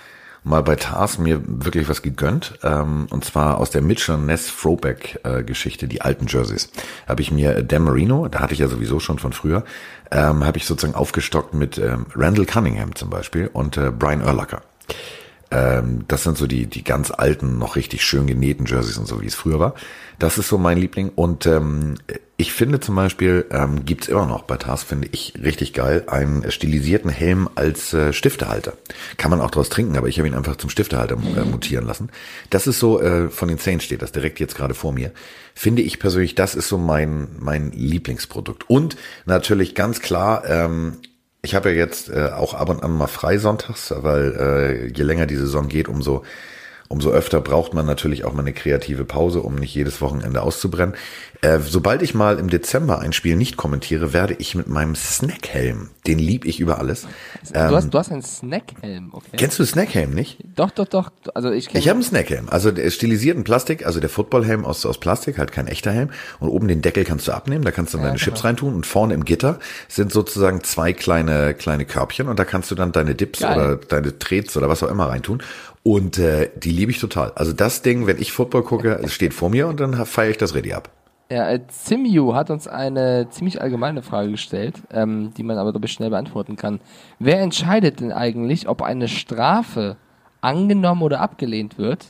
mal 0.44 0.62
bei 0.62 0.76
Tars 0.76 1.18
mir 1.18 1.40
wirklich 1.46 1.88
was 1.88 2.02
gegönnt. 2.02 2.58
Ähm, 2.62 3.06
und 3.10 3.24
zwar 3.24 3.58
aus 3.58 3.70
der 3.70 3.82
Mitchell 3.82 4.18
Ness 4.18 4.54
Throwback 4.54 5.20
äh, 5.24 5.42
Geschichte, 5.42 5.88
die 5.88 6.02
alten 6.02 6.26
Jerseys. 6.26 6.70
Habe 7.06 7.22
ich 7.22 7.30
mir 7.30 7.62
Dan 7.62 7.82
Marino, 7.82 8.28
da 8.28 8.40
hatte 8.40 8.54
ich 8.54 8.60
ja 8.60 8.68
sowieso 8.68 9.00
schon 9.00 9.18
von 9.18 9.32
früher, 9.32 9.64
ähm, 10.10 10.44
habe 10.44 10.58
ich 10.58 10.66
sozusagen 10.66 10.94
aufgestockt 10.94 11.54
mit 11.54 11.78
ähm, 11.78 12.06
Randall 12.14 12.46
Cunningham 12.46 12.94
zum 12.94 13.10
Beispiel 13.10 13.50
und 13.52 13.76
äh, 13.76 13.90
Brian 13.90 14.22
Urlacher. 14.22 14.62
Ähm, 15.50 16.04
das 16.08 16.24
sind 16.24 16.36
so 16.36 16.46
die, 16.46 16.66
die 16.66 16.84
ganz 16.84 17.10
alten, 17.10 17.58
noch 17.58 17.76
richtig 17.76 18.04
schön 18.04 18.26
genähten 18.26 18.66
Jerseys 18.66 18.98
und 18.98 19.06
so, 19.06 19.22
wie 19.22 19.26
es 19.26 19.34
früher 19.34 19.58
war. 19.58 19.74
Das 20.18 20.36
ist 20.36 20.48
so 20.48 20.58
mein 20.58 20.78
Liebling. 20.78 21.10
Und 21.14 21.46
ähm, 21.46 21.94
ich 22.36 22.52
finde 22.52 22.80
zum 22.80 22.94
Beispiel, 22.94 23.46
ähm, 23.50 23.84
gibt's 23.84 24.08
immer 24.08 24.26
noch 24.26 24.42
bei 24.42 24.56
Tars, 24.56 24.82
finde 24.82 25.08
ich 25.10 25.34
richtig 25.42 25.72
geil, 25.72 26.04
einen 26.06 26.50
stilisierten 26.50 27.10
Helm 27.10 27.48
als 27.54 27.94
äh, 27.94 28.12
Stiftehalter. 28.12 28.74
Kann 29.16 29.30
man 29.30 29.40
auch 29.40 29.50
draus 29.50 29.70
trinken, 29.70 29.96
aber 29.96 30.08
ich 30.08 30.18
habe 30.18 30.28
ihn 30.28 30.34
einfach 30.34 30.56
zum 30.56 30.70
Stiftehalter 30.70 31.16
äh, 31.16 31.44
mutieren 31.44 31.86
lassen. 31.86 32.10
Das 32.50 32.66
ist 32.66 32.78
so, 32.78 33.00
äh, 33.00 33.28
von 33.30 33.48
den 33.48 33.58
Saints 33.58 33.84
steht 33.84 34.02
das 34.02 34.12
direkt 34.12 34.40
jetzt 34.40 34.54
gerade 34.54 34.74
vor 34.74 34.92
mir. 34.92 35.12
Finde 35.54 35.82
ich 35.82 35.98
persönlich, 35.98 36.34
das 36.34 36.54
ist 36.54 36.68
so 36.68 36.78
mein, 36.78 37.28
mein 37.38 37.72
Lieblingsprodukt. 37.72 38.68
Und 38.68 38.96
natürlich 39.24 39.74
ganz 39.74 40.00
klar, 40.00 40.44
ähm, 40.46 40.98
ich 41.42 41.54
habe 41.54 41.70
ja 41.70 41.76
jetzt 41.76 42.10
äh, 42.10 42.30
auch 42.34 42.54
ab 42.54 42.68
und 42.68 42.82
an 42.82 42.92
mal 42.92 43.06
frei 43.06 43.38
sonntags, 43.38 43.92
weil 43.96 44.34
äh, 44.36 44.86
je 44.88 45.04
länger 45.04 45.26
die 45.26 45.36
Saison 45.36 45.68
geht, 45.68 45.88
umso 45.88 46.24
umso 46.88 47.10
öfter 47.10 47.40
braucht 47.40 47.74
man 47.74 47.86
natürlich 47.86 48.24
auch 48.24 48.32
mal 48.32 48.40
eine 48.40 48.52
kreative 48.52 49.04
Pause, 49.04 49.40
um 49.40 49.54
nicht 49.54 49.74
jedes 49.74 50.00
Wochenende 50.00 50.42
auszubrennen. 50.42 50.94
Äh, 51.40 51.60
sobald 51.60 52.02
ich 52.02 52.14
mal 52.14 52.38
im 52.38 52.50
Dezember 52.50 52.98
ein 52.98 53.12
Spiel 53.12 53.36
nicht 53.36 53.56
kommentiere, 53.56 54.12
werde 54.12 54.34
ich 54.34 54.54
mit 54.54 54.66
meinem 54.66 54.96
Snackhelm, 54.96 55.90
den 56.06 56.18
lieb 56.18 56.44
ich 56.44 56.58
über 56.58 56.78
alles. 56.78 57.06
Ähm, 57.54 57.68
du, 57.68 57.76
hast, 57.76 57.90
du 57.90 57.98
hast 57.98 58.10
einen 58.10 58.22
Snackhelm, 58.22 59.10
okay? 59.12 59.36
kennst 59.36 59.58
du 59.58 59.64
Snackhelm 59.64 60.10
nicht? 60.10 60.38
Doch, 60.56 60.70
doch, 60.70 60.88
doch. 60.88 61.12
Also 61.34 61.52
ich 61.52 61.72
Ich 61.74 61.88
habe 61.88 61.96
einen 61.96 62.02
Snackhelm, 62.02 62.48
also 62.48 62.72
der 62.72 62.84
ist 62.84 62.94
stilisiert 62.94 63.36
in 63.36 63.44
Plastik, 63.44 63.86
also 63.86 64.00
der 64.00 64.08
Footballhelm 64.08 64.64
aus, 64.64 64.84
aus 64.84 64.98
Plastik, 64.98 65.38
halt 65.38 65.52
kein 65.52 65.68
echter 65.68 65.92
Helm. 65.92 66.10
Und 66.40 66.48
oben 66.48 66.66
den 66.66 66.82
Deckel 66.82 67.04
kannst 67.04 67.28
du 67.28 67.32
abnehmen, 67.32 67.64
da 67.64 67.70
kannst 67.70 67.94
du 67.94 67.98
dann 67.98 68.06
deine 68.06 68.18
Chips 68.18 68.42
reintun 68.42 68.74
und 68.74 68.86
vorne 68.86 69.14
im 69.14 69.24
Gitter 69.24 69.60
sind 69.86 70.12
sozusagen 70.12 70.64
zwei 70.64 70.92
kleine 70.92 71.54
kleine 71.54 71.84
Körbchen 71.84 72.28
und 72.28 72.38
da 72.38 72.44
kannst 72.44 72.70
du 72.70 72.74
dann 72.74 72.90
deine 72.90 73.14
Dips 73.14 73.40
Geil. 73.40 73.56
oder 73.56 73.76
deine 73.76 74.18
Trets 74.18 74.56
oder 74.56 74.68
was 74.68 74.82
auch 74.82 74.90
immer 74.90 75.08
reintun. 75.08 75.42
Und 75.88 76.18
äh, 76.18 76.50
die 76.54 76.70
liebe 76.70 76.90
ich 76.90 77.00
total. 77.00 77.32
Also 77.34 77.54
das 77.54 77.80
Ding, 77.80 78.06
wenn 78.06 78.20
ich 78.20 78.30
Football 78.30 78.62
gucke, 78.62 79.00
es 79.02 79.14
steht 79.14 79.32
vor 79.32 79.48
mir 79.48 79.68
und 79.68 79.80
dann 79.80 79.94
feiere 80.04 80.28
ich 80.28 80.36
das 80.36 80.54
ready 80.54 80.74
ab. 80.74 80.90
Ja, 81.30 81.50
äh, 81.50 81.66
Zimyu 81.66 82.34
hat 82.34 82.50
uns 82.50 82.68
eine 82.68 83.30
ziemlich 83.30 83.62
allgemeine 83.62 84.02
Frage 84.02 84.30
gestellt, 84.32 84.82
ähm, 84.92 85.32
die 85.38 85.42
man 85.42 85.56
aber, 85.56 85.70
glaube 85.70 85.86
ich, 85.86 85.92
schnell 85.92 86.10
beantworten 86.10 86.56
kann. 86.56 86.80
Wer 87.18 87.40
entscheidet 87.40 88.00
denn 88.00 88.12
eigentlich, 88.12 88.68
ob 88.68 88.82
eine 88.82 89.08
Strafe 89.08 89.96
angenommen 90.42 91.00
oder 91.00 91.22
abgelehnt 91.22 91.78
wird? 91.78 92.08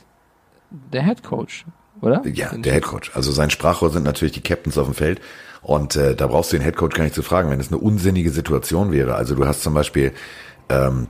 Der 0.91 1.05
Head 1.05 1.23
Coach, 1.23 1.63
oder? 2.01 2.21
Ja, 2.27 2.49
der 2.57 2.73
Head 2.73 2.83
Coach. 2.83 3.11
Also 3.15 3.31
sein 3.31 3.49
Sprachrohr 3.49 3.91
sind 3.91 4.03
natürlich 4.03 4.33
die 4.33 4.41
Captains 4.41 4.77
auf 4.77 4.87
dem 4.87 4.93
Feld. 4.93 5.21
Und 5.61 5.95
äh, 5.95 6.17
da 6.17 6.27
brauchst 6.27 6.51
du 6.51 6.57
den 6.57 6.65
Head 6.65 6.75
Coach 6.75 6.97
gar 6.97 7.05
nicht 7.05 7.15
zu 7.15 7.23
fragen, 7.23 7.49
wenn 7.49 7.61
es 7.61 7.69
eine 7.69 7.77
unsinnige 7.77 8.31
Situation 8.31 8.91
wäre. 8.91 9.15
Also 9.15 9.35
du 9.35 9.47
hast 9.47 9.63
zum 9.63 9.73
Beispiel 9.73 10.11
ähm, 10.67 11.07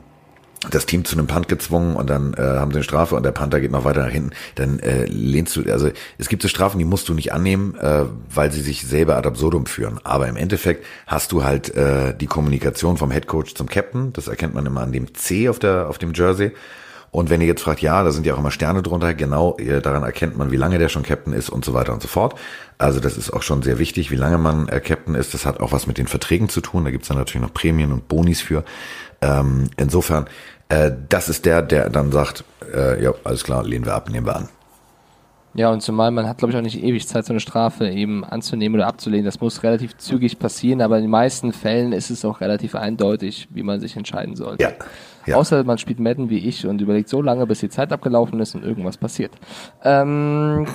das 0.70 0.86
Team 0.86 1.06
zu 1.06 1.16
einem 1.16 1.28
Punt 1.28 1.48
gezwungen 1.48 1.96
und 1.96 2.10
dann 2.10 2.34
äh, 2.34 2.42
haben 2.42 2.72
sie 2.72 2.78
eine 2.78 2.84
Strafe 2.84 3.16
und 3.16 3.24
der 3.24 3.32
Panther 3.32 3.62
geht 3.62 3.72
noch 3.72 3.86
weiter 3.86 4.04
nach 4.04 4.12
hinten, 4.12 4.32
dann 4.56 4.80
äh, 4.80 5.06
lehnst 5.06 5.56
du, 5.56 5.72
also 5.72 5.89
es 6.18 6.28
gibt 6.28 6.42
so 6.42 6.48
Strafen, 6.48 6.80
die 6.80 6.86
musst 6.86 7.08
du 7.08 7.13
nicht 7.13 7.32
annehmen, 7.32 7.75
äh, 7.75 8.06
weil 8.34 8.51
sie 8.51 8.62
sich 8.62 8.86
selber 8.86 9.16
ad 9.16 9.28
absurdum 9.28 9.66
führen. 9.66 10.00
Aber 10.04 10.28
im 10.28 10.36
Endeffekt 10.36 10.86
hast 11.08 11.32
du 11.32 11.44
halt 11.44 11.75
äh, 11.75 12.13
die 12.13 12.28
Kommunikation 12.28 12.98
vom 12.98 13.12
Head 13.12 13.28
Coach 13.28 13.56
zum 13.56 13.70
Captain, 13.70 14.12
das 14.13 14.28
erkennt 14.28 14.54
man 14.54 14.66
immer 14.66 14.82
an 14.82 14.92
dem 14.92 15.13
C 15.16 15.48
auf 15.48 15.60
der 15.60 15.88
auf 15.88 15.98
dem 15.98 16.13
Jersey. 16.13 16.51
Und 17.12 17.30
wenn 17.30 17.42
ihr 17.42 17.48
jetzt 17.48 17.63
fragt, 17.63 17.82
ja, 17.82 18.04
da 18.04 18.12
sind 18.12 18.25
ja 18.25 18.36
auch 18.36 18.39
immer 18.39 18.51
Sterne 18.51 18.84
drunter, 18.84 19.13
genau, 19.16 19.58
daran 19.82 20.04
erkennt 20.04 20.38
man, 20.38 20.51
wie 20.51 20.58
lange 20.58 20.78
der 20.78 20.89
schon 20.89 21.01
Captain 21.01 21.34
ist 21.34 21.50
und 21.50 21.66
so 21.66 21.74
weiter 21.74 21.94
und 21.94 22.04
so 22.04 22.08
fort. 22.08 22.36
Also 22.78 23.00
das 23.00 23.18
ist 23.18 23.32
auch 23.32 23.42
schon 23.42 23.62
sehr 23.62 23.80
wichtig, 23.80 24.12
wie 24.12 24.16
lange 24.16 24.38
man 24.38 24.68
äh, 24.68 24.80
Captain 24.80 25.16
ist. 25.16 25.34
Das 25.34 25.46
hat 25.46 25.60
auch 25.60 25.72
was 25.72 25.88
mit 25.88 25.98
den 25.98 26.08
Verträgen 26.08 26.50
zu 26.50 26.62
tun. 26.62 26.86
Da 26.86 26.92
gibt's 26.92 27.08
dann 27.08 27.18
natürlich 27.18 27.46
noch 27.46 27.54
Prämien 27.54 27.92
und 27.92 28.08
Bonis 28.08 28.42
für. 28.42 28.63
Ähm, 29.21 29.69
insofern, 29.77 30.27
äh, 30.69 30.91
das 31.09 31.29
ist 31.29 31.45
der, 31.45 31.61
der 31.61 31.89
dann 31.89 32.11
sagt, 32.11 32.43
äh, 32.73 33.03
ja, 33.03 33.13
alles 33.23 33.43
klar, 33.43 33.63
lehnen 33.63 33.85
wir 33.85 33.93
ab, 33.93 34.09
nehmen 34.09 34.25
wir 34.25 34.35
an. 34.35 34.49
Ja, 35.55 35.71
und 35.71 35.81
zumal 35.81 36.11
man 36.11 36.27
hat, 36.27 36.38
glaube 36.38 36.51
ich, 36.51 36.57
auch 36.57 36.61
nicht 36.61 36.81
ewig 36.83 37.07
Zeit, 37.07 37.25
so 37.25 37.33
eine 37.33 37.39
Strafe 37.39 37.89
eben 37.89 38.23
anzunehmen 38.23 38.79
oder 38.79 38.88
abzulehnen. 38.88 39.25
Das 39.25 39.41
muss 39.41 39.63
relativ 39.63 39.97
zügig 39.97 40.38
passieren, 40.38 40.81
aber 40.81 40.97
in 40.97 41.03
den 41.03 41.11
meisten 41.11 41.53
Fällen 41.53 41.91
ist 41.91 42.11
es 42.11 42.23
auch 42.23 42.39
relativ 42.39 42.75
eindeutig, 42.75 43.47
wie 43.51 43.63
man 43.63 43.79
sich 43.79 43.97
entscheiden 43.97 44.35
sollte. 44.35 44.63
Ja. 44.63 44.71
Ja. 45.25 45.35
Außer 45.35 45.63
man 45.63 45.77
spielt 45.77 45.99
Madden 45.99 46.29
wie 46.29 46.39
ich 46.39 46.65
und 46.65 46.81
überlegt 46.81 47.09
so 47.09 47.21
lange, 47.21 47.45
bis 47.45 47.59
die 47.59 47.69
Zeit 47.69 47.91
abgelaufen 47.91 48.39
ist 48.39 48.55
und 48.55 48.63
irgendwas 48.63 48.97
passiert. 48.97 49.31
Ähm, 49.83 50.65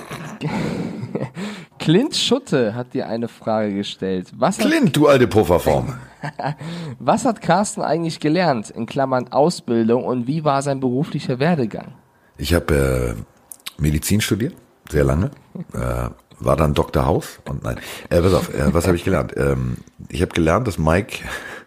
Clint 1.79 2.15
Schutte 2.15 2.73
hat 2.73 2.93
dir 2.93 3.07
eine 3.07 3.27
Frage 3.27 3.73
gestellt. 3.73 4.31
Was 4.37 4.57
Clint, 4.57 4.95
du 4.95 5.07
alte 5.07 5.27
Pufferform. 5.27 5.93
Was 6.99 7.25
hat 7.25 7.41
Carsten 7.41 7.81
eigentlich 7.81 8.19
gelernt, 8.19 8.71
in 8.71 8.87
Klammern 8.87 9.31
Ausbildung, 9.31 10.05
und 10.05 10.25
wie 10.25 10.43
war 10.43 10.63
sein 10.63 10.79
beruflicher 10.79 11.37
Werdegang? 11.37 11.93
Ich 12.39 12.55
habe 12.55 13.15
äh, 13.15 13.81
Medizin 13.81 14.21
studiert 14.21 14.55
sehr 14.89 15.03
lange. 15.03 15.31
Äh, 15.73 16.09
war 16.39 16.55
dann 16.57 16.73
Dr. 16.73 17.05
House 17.05 17.39
und 17.45 17.63
nein. 17.63 17.79
Äh, 18.09 18.21
pass 18.21 18.33
auf, 18.33 18.53
äh, 18.53 18.73
was 18.73 18.87
habe 18.87 18.97
ich 18.97 19.03
gelernt? 19.03 19.33
Ähm, 19.37 19.77
ich 20.09 20.21
habe 20.21 20.33
gelernt, 20.33 20.67
dass 20.67 20.77
Mike 20.77 21.19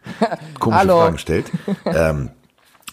komische 0.58 0.80
Hallo. 0.80 1.00
Fragen 1.00 1.18
stellt. 1.18 1.50
Ähm, 1.87 2.30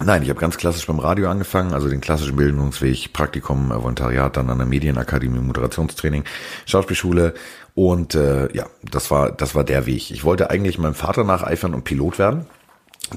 nein, 0.03 0.23
ich 0.23 0.29
habe 0.29 0.39
ganz 0.39 0.57
klassisch 0.57 0.87
beim 0.87 0.99
Radio 0.99 1.29
angefangen, 1.29 1.73
also 1.73 1.89
den 1.89 2.01
klassischen 2.01 2.35
Bildungsweg, 2.35 3.13
Praktikum, 3.13 3.71
äh, 3.71 3.75
Volontariat, 3.75 4.35
dann 4.37 4.49
an 4.49 4.57
der 4.57 4.67
Medienakademie, 4.67 5.39
Moderationstraining, 5.39 6.23
Schauspielschule 6.65 7.33
und 7.73 8.15
äh, 8.15 8.53
ja, 8.53 8.67
das 8.83 9.11
war 9.11 9.31
das 9.31 9.55
war 9.55 9.63
der 9.63 9.85
Weg. 9.85 10.11
Ich 10.11 10.23
wollte 10.23 10.49
eigentlich 10.49 10.77
meinem 10.77 10.95
Vater 10.95 11.23
nacheifern 11.23 11.73
und 11.73 11.83
Pilot 11.83 12.19
werden. 12.19 12.45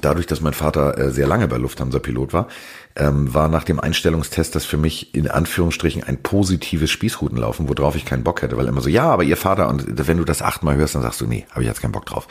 Dadurch, 0.01 0.27
dass 0.27 0.39
mein 0.39 0.53
Vater 0.53 0.97
äh, 0.99 1.11
sehr 1.11 1.25
lange 1.25 1.47
bei 1.47 1.57
Lufthansa 1.57 1.97
Pilot 1.97 2.31
war, 2.31 2.47
ähm, 2.95 3.33
war 3.33 3.47
nach 3.47 3.63
dem 3.63 3.79
Einstellungstest 3.79 4.53
das 4.53 4.63
für 4.65 4.77
mich 4.77 5.15
in 5.15 5.27
Anführungsstrichen 5.27 6.03
ein 6.03 6.21
positives 6.21 6.91
Spießrutenlaufen, 6.91 7.67
worauf 7.67 7.95
ich 7.95 8.05
keinen 8.05 8.23
Bock 8.23 8.43
hätte, 8.43 8.55
weil 8.55 8.67
immer 8.67 8.81
so, 8.81 8.89
ja, 8.89 9.05
aber 9.05 9.23
ihr 9.23 9.37
Vater, 9.37 9.67
und 9.67 9.85
wenn 10.07 10.17
du 10.17 10.25
das 10.25 10.43
achtmal 10.43 10.75
hörst, 10.75 10.93
dann 10.93 11.01
sagst 11.01 11.21
du, 11.21 11.25
nee, 11.25 11.47
habe 11.49 11.61
ich 11.61 11.67
jetzt 11.67 11.81
keinen 11.81 11.91
Bock 11.91 12.05
drauf. 12.05 12.27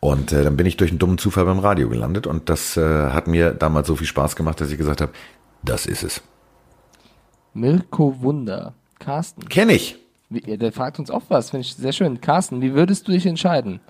Und 0.00 0.32
äh, 0.32 0.44
dann 0.44 0.56
bin 0.56 0.66
ich 0.66 0.76
durch 0.76 0.90
einen 0.90 0.98
dummen 0.98 1.18
Zufall 1.18 1.44
beim 1.44 1.58
Radio 1.58 1.88
gelandet 1.88 2.26
und 2.26 2.48
das 2.48 2.76
äh, 2.76 3.10
hat 3.10 3.26
mir 3.26 3.52
damals 3.52 3.86
so 3.88 3.96
viel 3.96 4.06
Spaß 4.06 4.36
gemacht, 4.36 4.60
dass 4.60 4.70
ich 4.70 4.78
gesagt 4.78 5.00
habe, 5.00 5.12
das 5.64 5.86
ist 5.86 6.02
es. 6.02 6.22
Mirko 7.54 8.20
Wunder. 8.20 8.74
Carsten. 8.98 9.48
Kenn 9.48 9.70
ich. 9.70 9.96
Wie, 10.28 10.40
der 10.40 10.72
fragt 10.72 10.98
uns 10.98 11.10
auch 11.10 11.22
was, 11.28 11.50
finde 11.50 11.62
ich 11.66 11.74
sehr 11.74 11.92
schön. 11.92 12.20
Carsten, 12.20 12.60
wie 12.60 12.74
würdest 12.74 13.06
du 13.06 13.12
dich 13.12 13.26
entscheiden? 13.26 13.80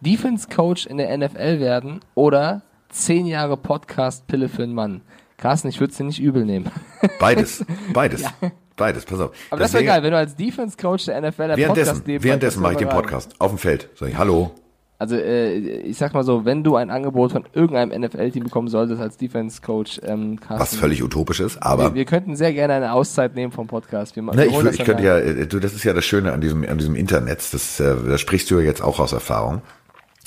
Defense 0.00 0.48
Coach 0.48 0.86
in 0.86 0.98
der 0.98 1.16
NFL 1.16 1.60
werden 1.60 2.00
oder 2.14 2.62
zehn 2.90 3.26
Jahre 3.26 3.56
Podcast 3.56 4.26
Pille 4.26 4.48
für 4.48 4.64
einen 4.64 4.74
Mann? 4.74 5.02
Carsten, 5.36 5.68
ich 5.68 5.80
würde 5.80 5.92
es 5.92 5.96
dir 5.96 6.04
nicht 6.04 6.20
übel 6.20 6.44
nehmen. 6.44 6.70
Beides, 7.20 7.64
beides. 7.92 8.22
ja. 8.22 8.32
Beides, 8.76 9.04
pass 9.04 9.20
auf. 9.20 9.30
Aber 9.50 9.60
das 9.60 9.72
wäre 9.72 9.84
geil, 9.84 10.02
wenn 10.02 10.10
du 10.10 10.18
als 10.18 10.34
Defense 10.34 10.76
Coach 10.76 11.04
der 11.04 11.20
NFL 11.20 11.54
Podcast 11.66 12.06
nehmen 12.06 12.24
Währenddessen 12.24 12.60
mache 12.60 12.72
ich 12.72 12.78
den 12.78 12.88
Podcast 12.88 13.40
auf 13.40 13.52
dem 13.52 13.58
Feld. 13.58 13.88
Sag 13.94 14.08
ich, 14.08 14.18
hallo. 14.18 14.52
Also 14.98 15.16
äh, 15.16 15.56
ich 15.56 15.98
sag 15.98 16.14
mal 16.14 16.22
so, 16.22 16.44
wenn 16.44 16.62
du 16.62 16.76
ein 16.76 16.90
Angebot 16.90 17.32
von 17.32 17.44
irgendeinem 17.52 18.02
NFL-Team 18.02 18.44
bekommen 18.44 18.68
solltest 18.68 19.00
als 19.00 19.16
Defense 19.16 19.60
Coach, 19.60 20.00
ähm, 20.04 20.38
Carsten, 20.38 20.60
was 20.60 20.76
völlig 20.76 21.02
utopisch 21.02 21.40
ist, 21.40 21.60
aber 21.62 21.90
wir, 21.90 21.94
wir, 21.94 22.04
könnten 22.04 22.36
sehr 22.36 22.52
gerne 22.52 22.74
eine 22.74 22.92
Auszeit 22.92 23.34
nehmen 23.34 23.52
vom 23.52 23.66
Podcast. 23.66 24.14
Wir, 24.14 24.22
ne, 24.22 24.36
wir 24.36 24.46
ich, 24.46 24.80
ich 24.80 24.84
könnte 24.84 25.02
ja, 25.02 25.18
äh, 25.18 25.46
du, 25.46 25.58
das 25.58 25.74
ist 25.74 25.84
ja 25.84 25.92
das 25.92 26.04
Schöne 26.04 26.32
an 26.32 26.40
diesem 26.40 26.64
an 26.68 26.78
diesem 26.78 26.94
Internet. 26.94 27.40
Das, 27.52 27.80
äh, 27.80 27.96
das 28.08 28.20
sprichst 28.20 28.50
du 28.50 28.58
ja 28.58 28.64
jetzt 28.64 28.82
auch 28.82 29.00
aus 29.00 29.12
Erfahrung. 29.12 29.62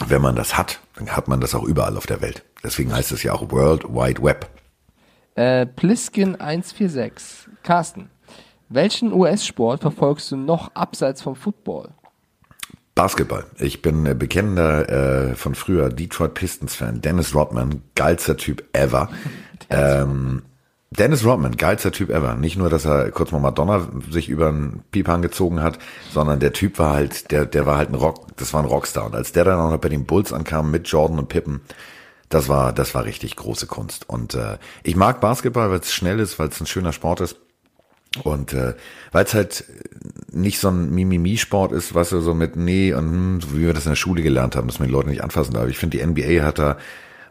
Wenn 0.06 0.22
man 0.22 0.36
das 0.36 0.58
hat, 0.58 0.80
dann 0.96 1.10
hat 1.10 1.28
man 1.28 1.40
das 1.40 1.56
auch 1.56 1.64
überall 1.64 1.98
auf 1.98 2.06
der 2.06 2.22
Welt. 2.22 2.44
Deswegen 2.64 2.94
heißt 2.94 3.12
es 3.12 3.24
ja 3.24 3.34
auch 3.34 3.50
World 3.50 3.86
Wide 3.86 4.22
Web. 4.22 4.48
Äh, 5.36 5.66
Pliskin 5.66 6.36
146. 6.36 7.50
Carsten, 7.64 8.10
welchen 8.70 9.14
US-Sport 9.14 9.82
verfolgst 9.82 10.32
du 10.32 10.36
noch 10.36 10.76
abseits 10.76 11.22
vom 11.22 11.36
Football? 11.36 11.90
Basketball. 12.98 13.46
Ich 13.60 13.84
bin 13.84 14.08
äh, 14.08 14.16
bekennender 14.16 15.30
äh, 15.30 15.36
von 15.36 15.54
früher 15.54 15.90
Detroit 15.90 16.34
Pistons-Fan. 16.34 17.00
Dennis 17.00 17.36
Rodman, 17.36 17.84
geilster 17.94 18.38
Typ 18.38 18.64
ever. 18.74 19.10
ähm, 19.70 20.42
Dennis 20.90 21.24
Rodman, 21.24 21.58
geilster 21.58 21.92
Typ 21.92 22.10
ever. 22.10 22.34
Nicht 22.36 22.58
nur, 22.58 22.72
dass 22.72 22.86
er 22.86 23.12
kurz 23.12 23.32
mal 23.32 23.40
Madonna 23.40 23.88
sich 24.10 24.30
über 24.30 24.48
einen 24.48 24.84
Pipan 24.92 25.22
gezogen 25.22 25.62
hat, 25.62 25.78
sondern 26.12 26.40
der 26.40 26.54
Typ 26.54 26.80
war 26.80 26.96
halt, 26.96 27.30
der, 27.32 27.46
der 27.46 27.68
war 27.68 27.78
halt 27.78 27.90
ein 27.90 27.96
Rock, 27.96 28.36
das 28.38 28.52
war 28.54 28.64
ein 28.64 28.68
Rockstar. 28.68 29.06
Und 29.06 29.16
als 29.16 29.32
der 29.32 29.44
dann 29.44 29.60
auch 29.60 29.70
noch 29.70 29.78
bei 29.78 29.90
den 29.90 30.06
Bulls 30.06 30.34
ankam 30.34 30.72
mit 30.72 30.88
Jordan 30.88 31.20
und 31.20 31.30
Pippen, 31.30 31.62
das 32.30 32.50
war, 32.50 32.74
das 32.74 32.96
war 32.96 33.06
richtig 33.06 33.36
große 33.36 33.68
Kunst. 33.68 34.10
Und 34.10 34.34
äh, 34.34 34.58
ich 34.82 34.96
mag 34.96 35.22
Basketball, 35.22 35.70
weil 35.70 35.80
es 35.80 35.94
schnell 35.94 36.20
ist, 36.20 36.40
weil 36.40 36.48
es 36.48 36.60
ein 36.60 36.66
schöner 36.66 36.94
Sport 36.94 37.22
ist. 37.22 37.38
Und 38.24 38.54
äh, 38.54 38.74
weil 39.12 39.26
es 39.26 39.34
halt 39.34 39.66
nicht 40.32 40.60
so 40.60 40.70
ein 40.70 40.92
Mimimi-Sport 40.92 41.72
ist, 41.72 41.96
was 41.96 42.10
du 42.10 42.20
so 42.20 42.34
mit 42.34 42.56
nee 42.56 42.94
und 42.94 43.10
hm, 43.10 43.42
so 43.42 43.56
wie 43.56 43.62
wir 43.62 43.74
das 43.74 43.86
in 43.86 43.92
der 43.92 43.96
Schule 43.96 44.22
gelernt 44.22 44.56
haben, 44.56 44.68
dass 44.68 44.80
man 44.80 44.88
die 44.88 44.94
Leute 44.94 45.10
nicht 45.10 45.24
anfassen 45.24 45.54
darf. 45.54 45.68
Ich 45.68 45.78
finde, 45.78 45.98
die 45.98 46.06
NBA 46.06 46.44
hat 46.44 46.60
da 46.60 46.78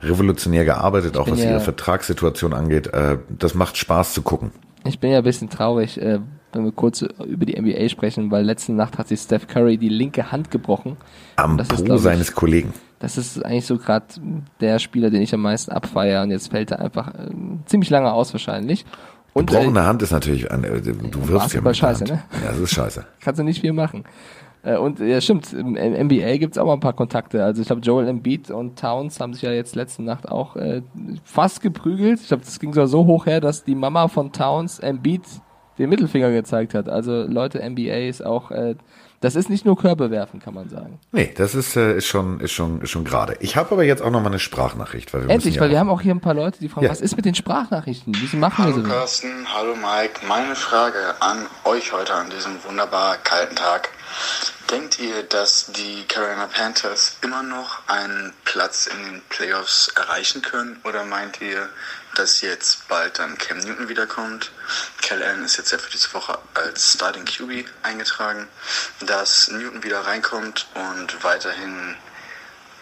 revolutionär 0.02 0.64
gearbeitet, 0.64 1.16
auch 1.16 1.30
was 1.30 1.42
ja, 1.42 1.50
ihre 1.50 1.60
Vertragssituation 1.60 2.52
angeht. 2.52 2.88
Äh, 2.88 3.18
das 3.28 3.54
macht 3.54 3.76
Spaß 3.76 4.14
zu 4.14 4.22
gucken. 4.22 4.50
Ich 4.84 5.00
bin 5.00 5.10
ja 5.10 5.18
ein 5.18 5.24
bisschen 5.24 5.50
traurig, 5.50 6.00
äh, 6.00 6.20
wenn 6.52 6.64
wir 6.64 6.72
kurz 6.72 7.02
über 7.02 7.44
die 7.44 7.60
NBA 7.60 7.88
sprechen, 7.88 8.30
weil 8.30 8.44
letzte 8.44 8.72
Nacht 8.72 8.98
hat 8.98 9.08
sich 9.08 9.20
Steph 9.20 9.46
Curry 9.46 9.78
die 9.78 9.88
linke 9.88 10.30
Hand 10.30 10.50
gebrochen. 10.50 10.96
Am 11.36 11.58
das 11.58 11.68
Po 11.68 11.94
ist, 11.94 12.02
seines 12.02 12.30
ich, 12.30 12.34
Kollegen 12.34 12.72
das 12.98 13.18
ist 13.18 13.44
eigentlich 13.44 13.66
so 13.66 13.76
gerade 13.76 14.06
der 14.60 14.78
Spieler, 14.78 15.10
den 15.10 15.20
ich 15.20 15.34
am 15.34 15.42
meisten 15.42 15.70
abfeiere 15.70 16.22
und 16.22 16.30
jetzt 16.30 16.50
fällt 16.50 16.70
er 16.70 16.80
einfach 16.80 17.14
äh, 17.14 17.30
ziemlich 17.66 17.90
lange 17.90 18.12
aus 18.12 18.32
wahrscheinlich. 18.32 18.86
Und, 19.36 19.50
Gebrochene 19.50 19.80
äh, 19.80 19.82
Hand 19.82 20.00
ist 20.00 20.12
natürlich, 20.12 20.50
ein, 20.50 20.64
äh, 20.64 20.80
du 20.80 21.28
wirfst 21.28 21.52
ja 21.52 21.60
mit 21.60 21.76
scheiße, 21.76 22.04
ne? 22.04 22.22
Ja, 22.42 22.52
das 22.52 22.58
ist 22.58 22.70
scheiße. 22.70 23.04
Kannst 23.20 23.38
du 23.38 23.44
nicht 23.44 23.60
viel 23.60 23.74
machen. 23.74 24.04
Äh, 24.62 24.78
und 24.78 24.98
ja, 24.98 25.20
stimmt, 25.20 25.52
im 25.52 25.74
NBA 25.74 26.38
gibt's 26.38 26.56
auch 26.56 26.64
mal 26.64 26.72
ein 26.72 26.80
paar 26.80 26.94
Kontakte. 26.94 27.44
Also 27.44 27.60
ich 27.60 27.66
glaube, 27.66 27.82
Joel 27.82 28.08
Embiid 28.08 28.50
und 28.50 28.78
Towns 28.78 29.20
haben 29.20 29.34
sich 29.34 29.42
ja 29.42 29.52
jetzt 29.52 29.76
letzte 29.76 30.02
Nacht 30.02 30.26
auch 30.26 30.56
äh, 30.56 30.80
fast 31.22 31.60
geprügelt. 31.60 32.18
Ich 32.18 32.28
glaube, 32.28 32.44
das 32.46 32.58
ging 32.58 32.72
sogar 32.72 32.86
so 32.86 33.04
hoch 33.04 33.26
her, 33.26 33.42
dass 33.42 33.62
die 33.62 33.74
Mama 33.74 34.08
von 34.08 34.32
Towns 34.32 34.78
Embiid 34.78 35.20
den 35.78 35.90
Mittelfinger 35.90 36.30
gezeigt 36.32 36.72
hat. 36.72 36.88
Also 36.88 37.24
Leute, 37.24 37.58
NBA 37.58 38.08
ist 38.08 38.24
auch 38.24 38.50
äh, 38.50 38.76
das 39.20 39.36
ist 39.36 39.48
nicht 39.48 39.64
nur 39.64 39.76
Körbe 39.76 40.10
werfen, 40.10 40.40
kann 40.40 40.54
man 40.54 40.68
sagen. 40.68 40.98
Nee, 41.12 41.32
das 41.36 41.54
ist, 41.54 41.76
äh, 41.76 41.96
ist 41.96 42.06
schon, 42.06 42.40
ist 42.40 42.52
schon, 42.52 42.82
ist 42.82 42.90
schon 42.90 43.04
gerade. 43.04 43.36
Ich 43.40 43.56
habe 43.56 43.72
aber 43.72 43.84
jetzt 43.84 44.02
auch 44.02 44.10
noch 44.10 44.20
mal 44.20 44.28
eine 44.28 44.38
Sprachnachricht. 44.38 45.12
Weil 45.14 45.22
wir 45.22 45.30
Endlich, 45.30 45.56
ja 45.56 45.60
weil 45.60 45.70
wir 45.70 45.78
haben 45.78 45.90
auch 45.90 46.00
hier 46.00 46.14
ein 46.14 46.20
paar 46.20 46.34
Leute, 46.34 46.58
die 46.60 46.68
fragen, 46.68 46.86
ja. 46.86 46.90
was 46.90 47.00
ist 47.00 47.16
mit 47.16 47.24
den 47.24 47.34
Sprachnachrichten? 47.34 48.14
Wieso 48.18 48.36
machen 48.36 48.64
hallo 48.64 48.76
wir 48.76 48.82
so? 48.82 48.88
Hallo 48.88 48.98
Carsten, 49.00 49.28
hallo 49.54 49.74
Mike. 49.74 50.20
Meine 50.28 50.54
Frage 50.54 50.98
an 51.20 51.46
euch 51.64 51.92
heute 51.92 52.14
an 52.14 52.30
diesem 52.30 52.52
wunderbar 52.64 53.16
kalten 53.18 53.56
Tag. 53.56 53.90
Denkt 54.70 54.98
ihr, 54.98 55.22
dass 55.22 55.66
die 55.66 56.04
Carolina 56.08 56.48
Panthers 56.48 57.18
immer 57.22 57.44
noch 57.44 57.86
einen 57.86 58.32
Platz 58.44 58.88
in 58.88 59.04
den 59.04 59.22
Playoffs 59.28 59.92
erreichen 59.94 60.42
können? 60.42 60.80
Oder 60.82 61.04
meint 61.04 61.40
ihr, 61.40 61.68
dass 62.16 62.40
jetzt 62.40 62.88
bald 62.88 63.18
dann 63.20 63.38
Cam 63.38 63.58
Newton 63.58 63.88
wiederkommt? 63.88 64.50
Cal 65.02 65.22
Allen 65.22 65.44
ist 65.44 65.56
jetzt 65.56 65.70
ja 65.70 65.78
für 65.78 65.90
diese 65.90 66.12
Woche 66.14 66.38
als 66.54 66.94
Starting 66.94 67.24
QB 67.24 67.64
eingetragen. 67.84 68.48
Dass 69.06 69.48
Newton 69.48 69.84
wieder 69.84 70.00
reinkommt 70.00 70.66
und 70.74 71.22
weiterhin 71.22 71.94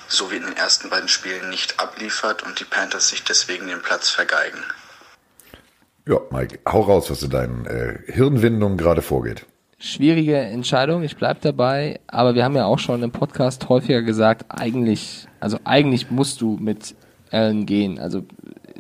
so 0.09 0.31
wie 0.31 0.37
in 0.37 0.45
den 0.45 0.57
ersten 0.57 0.89
beiden 0.89 1.09
Spielen 1.09 1.51
nicht 1.51 1.81
abliefert 1.81 2.43
und 2.45 2.61
die 2.61 2.65
Panthers 2.65 3.09
sich 3.09 3.25
deswegen 3.25 3.67
den 3.67 3.83
Platz 3.83 4.09
vergeigen. 4.09 4.63
Ja, 6.07 6.19
Mike, 6.31 6.61
hau 6.67 6.81
raus, 6.81 7.11
was 7.11 7.23
in 7.23 7.31
deinen 7.31 7.67
äh, 7.67 8.11
Hirnwindungen 8.11 8.79
gerade 8.79 9.03
vorgeht 9.03 9.45
schwierige 9.85 10.37
Entscheidung, 10.37 11.03
ich 11.03 11.17
bleib 11.17 11.43
dabei, 11.43 12.01
aber 12.07 12.35
wir 12.35 12.45
haben 12.45 12.57
ja 12.57 12.65
auch 12.65 12.79
schon 12.79 13.03
im 13.03 13.11
Podcast 13.11 13.69
häufiger 13.69 14.03
gesagt, 14.03 14.47
eigentlich, 14.49 15.27
also 15.41 15.59
eigentlich 15.65 16.11
musst 16.11 16.41
du 16.41 16.57
mit 16.61 16.95
Allen 17.31 17.67
gehen. 17.67 17.99
Also 17.99 18.23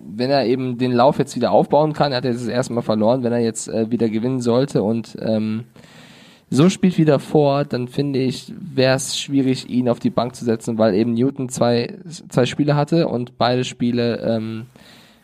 wenn 0.03 0.31
er 0.31 0.47
eben 0.47 0.79
den 0.79 0.93
Lauf 0.93 1.19
jetzt 1.19 1.37
wieder 1.37 1.51
aufbauen 1.51 1.93
kann, 1.93 2.13
er 2.13 2.19
hat 2.19 2.25
jetzt 2.25 2.41
das 2.41 2.49
erste 2.49 2.73
Mal 2.73 2.83
verloren, 2.83 3.23
wenn 3.23 3.33
er 3.33 3.41
jetzt 3.41 3.69
äh, 3.69 3.91
wieder 3.91 4.09
gewinnen 4.09 4.41
sollte 4.41 4.83
und 4.83 5.17
ähm, 5.21 5.65
so 6.51 6.71
spielt 6.71 6.97
wie 6.99 7.05
davor, 7.05 7.65
dann 7.65 7.89
finde 7.89 8.21
ich, 8.21 8.53
wäre 8.59 8.97
es 8.97 9.19
schwierig, 9.19 9.69
ihn 9.69 9.89
auf 9.89 9.99
die 9.99 10.11
Bank 10.11 10.35
zu 10.35 10.45
setzen, 10.45 10.79
weil 10.79 10.95
eben 10.95 11.15
Newton 11.15 11.49
zwei, 11.49 11.99
zwei 12.29 12.47
Spiele 12.47 12.77
hatte 12.77 13.09
und 13.09 13.37
beide 13.39 13.65
Spiele 13.65 14.21
ähm, 14.21 14.67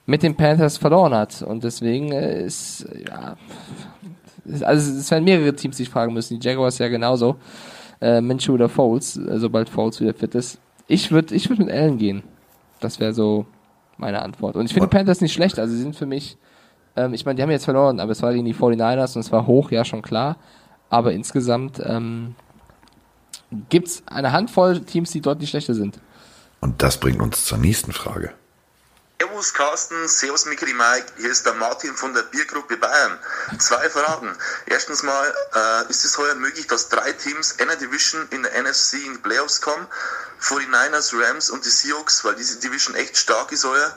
mit 0.07 0.23
den 0.23 0.35
Panthers 0.35 0.77
verloren 0.77 1.15
hat. 1.15 1.43
Und 1.43 1.63
deswegen 1.63 2.11
äh, 2.11 2.43
ist, 2.43 2.87
ja, 3.07 3.37
also 4.63 4.99
es 4.99 5.11
werden 5.11 5.25
mehrere 5.25 5.55
Teams 5.55 5.77
sich 5.77 5.89
fragen 5.89 6.13
müssen. 6.13 6.39
Die 6.39 6.47
Jaguars 6.47 6.79
ja 6.79 6.89
genauso. 6.89 7.37
Äh, 8.01 8.21
Minshew 8.21 8.55
oder 8.55 8.69
Foles, 8.69 9.17
äh, 9.17 9.39
sobald 9.39 9.69
Foles 9.69 10.01
wieder 10.01 10.15
fit 10.15 10.35
ist. 10.35 10.59
Ich 10.87 11.13
würde 11.13 11.35
ich 11.35 11.49
würd 11.49 11.59
mit 11.59 11.71
Allen 11.71 11.99
gehen. 11.99 12.23
Das 12.81 12.99
wäre 12.99 13.13
so 13.13 13.47
meine 13.99 14.23
Antwort. 14.23 14.57
Und 14.57 14.67
ich 14.67 14.73
finde 14.73 14.89
Panthers 14.89 15.21
nicht 15.21 15.33
schlecht. 15.33 15.59
Also 15.59 15.75
sie 15.75 15.83
sind 15.83 15.95
für 15.95 16.07
mich, 16.07 16.39
ähm, 16.97 17.13
ich 17.13 17.25
meine, 17.25 17.37
die 17.37 17.43
haben 17.43 17.51
jetzt 17.51 17.67
verloren, 17.67 18.01
aber 18.01 18.13
es 18.13 18.23
war 18.23 18.33
gegen 18.33 18.47
die 18.47 18.55
49ers 18.55 19.15
und 19.17 19.21
es 19.21 19.31
war 19.31 19.47
hoch, 19.47 19.71
ja 19.71 19.85
schon 19.85 20.03
klar. 20.03 20.37
Aber 20.89 21.13
insgesamt 21.13 21.81
ähm, 21.85 22.35
gibt 23.69 23.89
es 23.89 24.03
eine 24.07 24.33
Handvoll 24.33 24.81
Teams, 24.81 25.11
die 25.11 25.21
deutlich 25.21 25.51
schlechter 25.51 25.75
sind. 25.75 26.01
Und 26.61 26.83
das 26.83 26.99
bringt 26.99 27.21
uns 27.21 27.45
zur 27.45 27.59
nächsten 27.59 27.93
Frage. 27.93 28.33
Servus 29.21 29.53
Carsten, 29.53 30.09
Servus 30.09 30.47
Mickey 30.47 30.73
Mike, 30.73 31.13
hier 31.19 31.31
ist 31.31 31.45
der 31.45 31.53
Martin 31.53 31.95
von 31.95 32.15
der 32.15 32.23
Biergruppe 32.23 32.79
Bayern. 32.79 33.19
Zwei 33.59 33.91
Fragen. 33.91 34.35
Erstens 34.65 35.03
mal, 35.03 35.35
äh, 35.55 35.91
ist 35.91 36.07
es 36.07 36.17
heuer 36.17 36.35
möglich, 36.37 36.67
dass 36.69 36.89
drei 36.89 37.13
Teams 37.13 37.59
einer 37.59 37.77
Division 37.77 38.27
in 38.31 38.43
der 38.45 38.63
NFC 38.63 38.95
in 38.95 39.13
die 39.13 39.19
Playoffs 39.19 39.61
kommen? 39.61 39.87
49ers, 40.41 41.13
Rams 41.13 41.51
und 41.51 41.67
die 41.67 41.69
Seahawks, 41.69 42.25
weil 42.25 42.35
diese 42.37 42.61
Division 42.61 42.95
echt 42.95 43.15
stark 43.19 43.53
ist 43.53 43.65
heuer. 43.65 43.95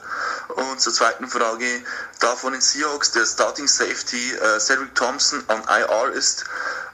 Und 0.56 0.82
zur 0.82 0.92
zweiten 0.92 1.26
Frage, 1.26 1.82
da 2.20 2.36
von 2.36 2.52
den 2.52 2.60
Seahawks 2.60 3.12
der 3.12 3.24
Starting 3.24 3.66
Safety 3.66 4.34
äh, 4.34 4.60
Cedric 4.60 4.94
Thompson 4.94 5.42
an 5.48 5.62
IR 5.64 6.12
ist, 6.12 6.44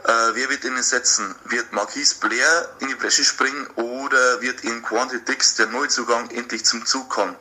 äh, 0.04 0.12
wer 0.34 0.48
wird 0.50 0.64
ihn 0.64 0.80
setzen? 0.80 1.34
Wird 1.46 1.72
Marquise 1.72 2.14
Blair 2.20 2.68
in 2.78 2.88
die 2.88 2.94
Bresche 2.94 3.24
springen 3.24 3.66
oder 3.74 4.40
wird 4.40 4.62
in 4.62 4.82
Quante 4.82 5.18
Dix 5.18 5.56
der 5.56 5.66
Neuzugang 5.66 6.30
endlich 6.30 6.64
zum 6.64 6.86
Zug 6.86 7.10
kommen? 7.10 7.36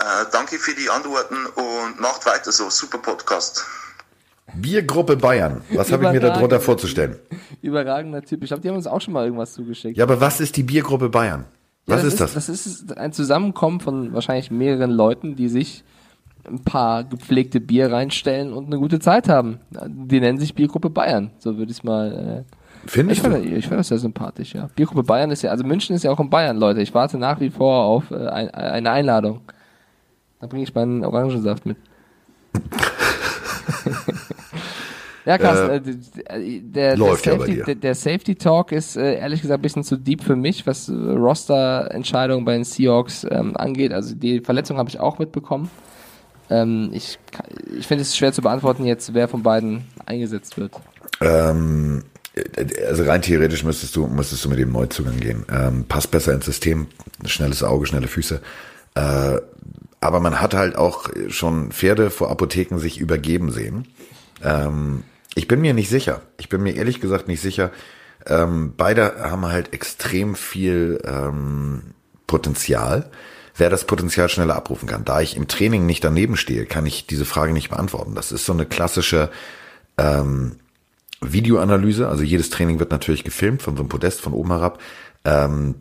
Äh, 0.00 0.24
danke 0.32 0.56
für 0.58 0.74
die 0.74 0.88
Antworten 0.88 1.36
und 1.56 2.00
macht 2.00 2.24
weiter 2.26 2.50
so. 2.52 2.70
Super 2.70 2.98
Podcast. 2.98 3.64
Biergruppe 4.54 5.16
Bayern. 5.16 5.60
Was 5.74 5.92
habe 5.92 6.06
ich 6.06 6.12
mir 6.12 6.20
darunter 6.20 6.58
vorzustellen? 6.60 7.16
Überragender 7.62 8.22
Typ. 8.22 8.42
Ich 8.42 8.48
glaube, 8.48 8.62
die 8.62 8.68
haben 8.68 8.76
uns 8.76 8.86
auch 8.86 9.00
schon 9.00 9.14
mal 9.14 9.24
irgendwas 9.24 9.52
zugeschickt. 9.52 9.96
Ja, 9.96 10.04
aber 10.04 10.20
was 10.20 10.40
ist 10.40 10.56
die 10.56 10.62
Biergruppe 10.62 11.08
Bayern? 11.08 11.44
Was 11.86 12.02
Ja, 12.02 12.08
ist, 12.08 12.20
das? 12.20 12.34
Das 12.34 12.48
ist 12.48 12.96
ein 12.96 13.12
Zusammenkommen 13.12 13.80
von 13.80 14.12
wahrscheinlich 14.12 14.50
mehreren 14.50 14.90
Leuten, 14.90 15.36
die 15.36 15.48
sich 15.48 15.84
ein 16.48 16.64
paar 16.64 17.04
gepflegte 17.04 17.60
Bier 17.60 17.92
reinstellen 17.92 18.52
und 18.52 18.66
eine 18.66 18.78
gute 18.78 18.98
Zeit 19.00 19.28
haben. 19.28 19.60
Die 19.70 20.18
nennen 20.20 20.38
sich 20.38 20.54
Biergruppe 20.54 20.88
Bayern. 20.90 21.30
So 21.38 21.58
würde 21.58 21.70
ich 21.70 21.78
es 21.78 21.84
mal. 21.84 22.44
Äh, 22.46 22.54
Findest 22.86 23.18
ich 23.18 23.22
finde 23.22 23.46
du? 23.46 23.54
ich 23.56 23.68
find 23.68 23.78
das 23.78 23.88
sehr 23.88 23.98
sympathisch, 23.98 24.54
ja. 24.54 24.68
Biergruppe 24.74 25.02
Bayern 25.02 25.30
ist 25.30 25.42
ja, 25.42 25.50
also 25.50 25.64
München 25.64 25.94
ist 25.94 26.02
ja 26.02 26.10
auch 26.10 26.20
in 26.20 26.30
Bayern, 26.30 26.56
Leute. 26.56 26.80
Ich 26.80 26.94
warte 26.94 27.18
nach 27.18 27.38
wie 27.40 27.50
vor 27.50 27.84
auf 27.84 28.10
äh, 28.10 28.26
ein, 28.26 28.48
eine 28.50 28.90
Einladung. 28.90 29.42
Da 30.40 30.46
bringe 30.46 30.62
ich 30.64 30.74
meinen 30.74 31.04
Orangensaft 31.04 31.66
mit. 31.66 31.76
ja, 35.26 35.38
Carsten, 35.38 35.70
äh, 35.70 35.80
d- 35.80 36.60
der, 36.62 36.96
der, 36.96 37.04
bei 37.04 37.14
Safety, 37.16 37.62
der, 37.62 37.74
der 37.74 37.94
Safety 37.94 38.34
Talk 38.34 38.72
ist 38.72 38.96
äh, 38.96 39.16
ehrlich 39.18 39.42
gesagt 39.42 39.60
ein 39.60 39.62
bisschen 39.62 39.84
zu 39.84 39.96
deep 39.96 40.22
für 40.24 40.36
mich, 40.36 40.66
was 40.66 40.88
äh, 40.88 40.92
Roster-Entscheidungen 40.92 42.44
bei 42.44 42.54
den 42.54 42.64
Seahawks 42.64 43.26
ähm, 43.30 43.56
angeht. 43.56 43.92
Also 43.92 44.14
die 44.14 44.40
Verletzung 44.40 44.78
habe 44.78 44.88
ich 44.88 44.98
auch 44.98 45.18
mitbekommen. 45.18 45.70
Ähm, 46.48 46.90
ich 46.92 47.18
ich 47.78 47.86
finde 47.86 48.02
es 48.02 48.16
schwer 48.16 48.32
zu 48.32 48.42
beantworten 48.42 48.84
jetzt, 48.84 49.14
wer 49.14 49.28
von 49.28 49.42
beiden 49.42 49.84
eingesetzt 50.06 50.56
wird. 50.56 50.72
Ähm, 51.20 52.02
also 52.88 53.04
rein 53.04 53.22
theoretisch 53.22 53.62
müsstest 53.62 53.94
du, 53.94 54.06
müsstest 54.06 54.44
du 54.44 54.48
mit 54.48 54.58
dem 54.58 54.72
Neuzugang 54.72 55.18
gehen. 55.20 55.44
Ähm, 55.52 55.84
passt 55.86 56.10
besser 56.10 56.32
ins 56.32 56.46
System, 56.46 56.86
schnelles 57.26 57.62
Auge, 57.62 57.86
schnelle 57.86 58.08
Füße. 58.08 58.40
Äh, 58.94 59.36
aber 60.00 60.20
man 60.20 60.40
hat 60.40 60.54
halt 60.54 60.76
auch 60.76 61.10
schon 61.28 61.72
Pferde 61.72 62.10
vor 62.10 62.30
Apotheken 62.30 62.78
sich 62.78 62.98
übergeben 62.98 63.50
sehen. 63.50 63.86
Ähm, 64.42 65.04
ich 65.34 65.46
bin 65.46 65.60
mir 65.60 65.74
nicht 65.74 65.90
sicher. 65.90 66.22
Ich 66.38 66.48
bin 66.48 66.62
mir 66.62 66.74
ehrlich 66.74 67.00
gesagt 67.00 67.28
nicht 67.28 67.40
sicher. 67.40 67.70
Ähm, 68.26 68.74
beide 68.76 69.30
haben 69.30 69.46
halt 69.46 69.72
extrem 69.72 70.34
viel 70.34 71.00
ähm, 71.04 71.94
Potenzial. 72.26 73.10
Wer 73.56 73.70
das 73.70 73.84
Potenzial 73.84 74.28
schneller 74.28 74.56
abrufen 74.56 74.88
kann. 74.88 75.04
Da 75.04 75.20
ich 75.20 75.36
im 75.36 75.48
Training 75.48 75.84
nicht 75.84 76.02
daneben 76.02 76.36
stehe, 76.36 76.64
kann 76.64 76.86
ich 76.86 77.06
diese 77.06 77.26
Frage 77.26 77.52
nicht 77.52 77.68
beantworten. 77.68 78.14
Das 78.14 78.32
ist 78.32 78.46
so 78.46 78.52
eine 78.52 78.64
klassische 78.64 79.30
ähm, 79.98 80.56
Videoanalyse. 81.20 82.08
Also 82.08 82.22
jedes 82.22 82.48
Training 82.48 82.78
wird 82.78 82.90
natürlich 82.90 83.24
gefilmt 83.24 83.60
von 83.60 83.76
so 83.76 83.82
einem 83.82 83.90
Podest 83.90 84.22
von 84.22 84.32
oben 84.32 84.50
herab. 84.50 84.80
Ähm, 85.24 85.74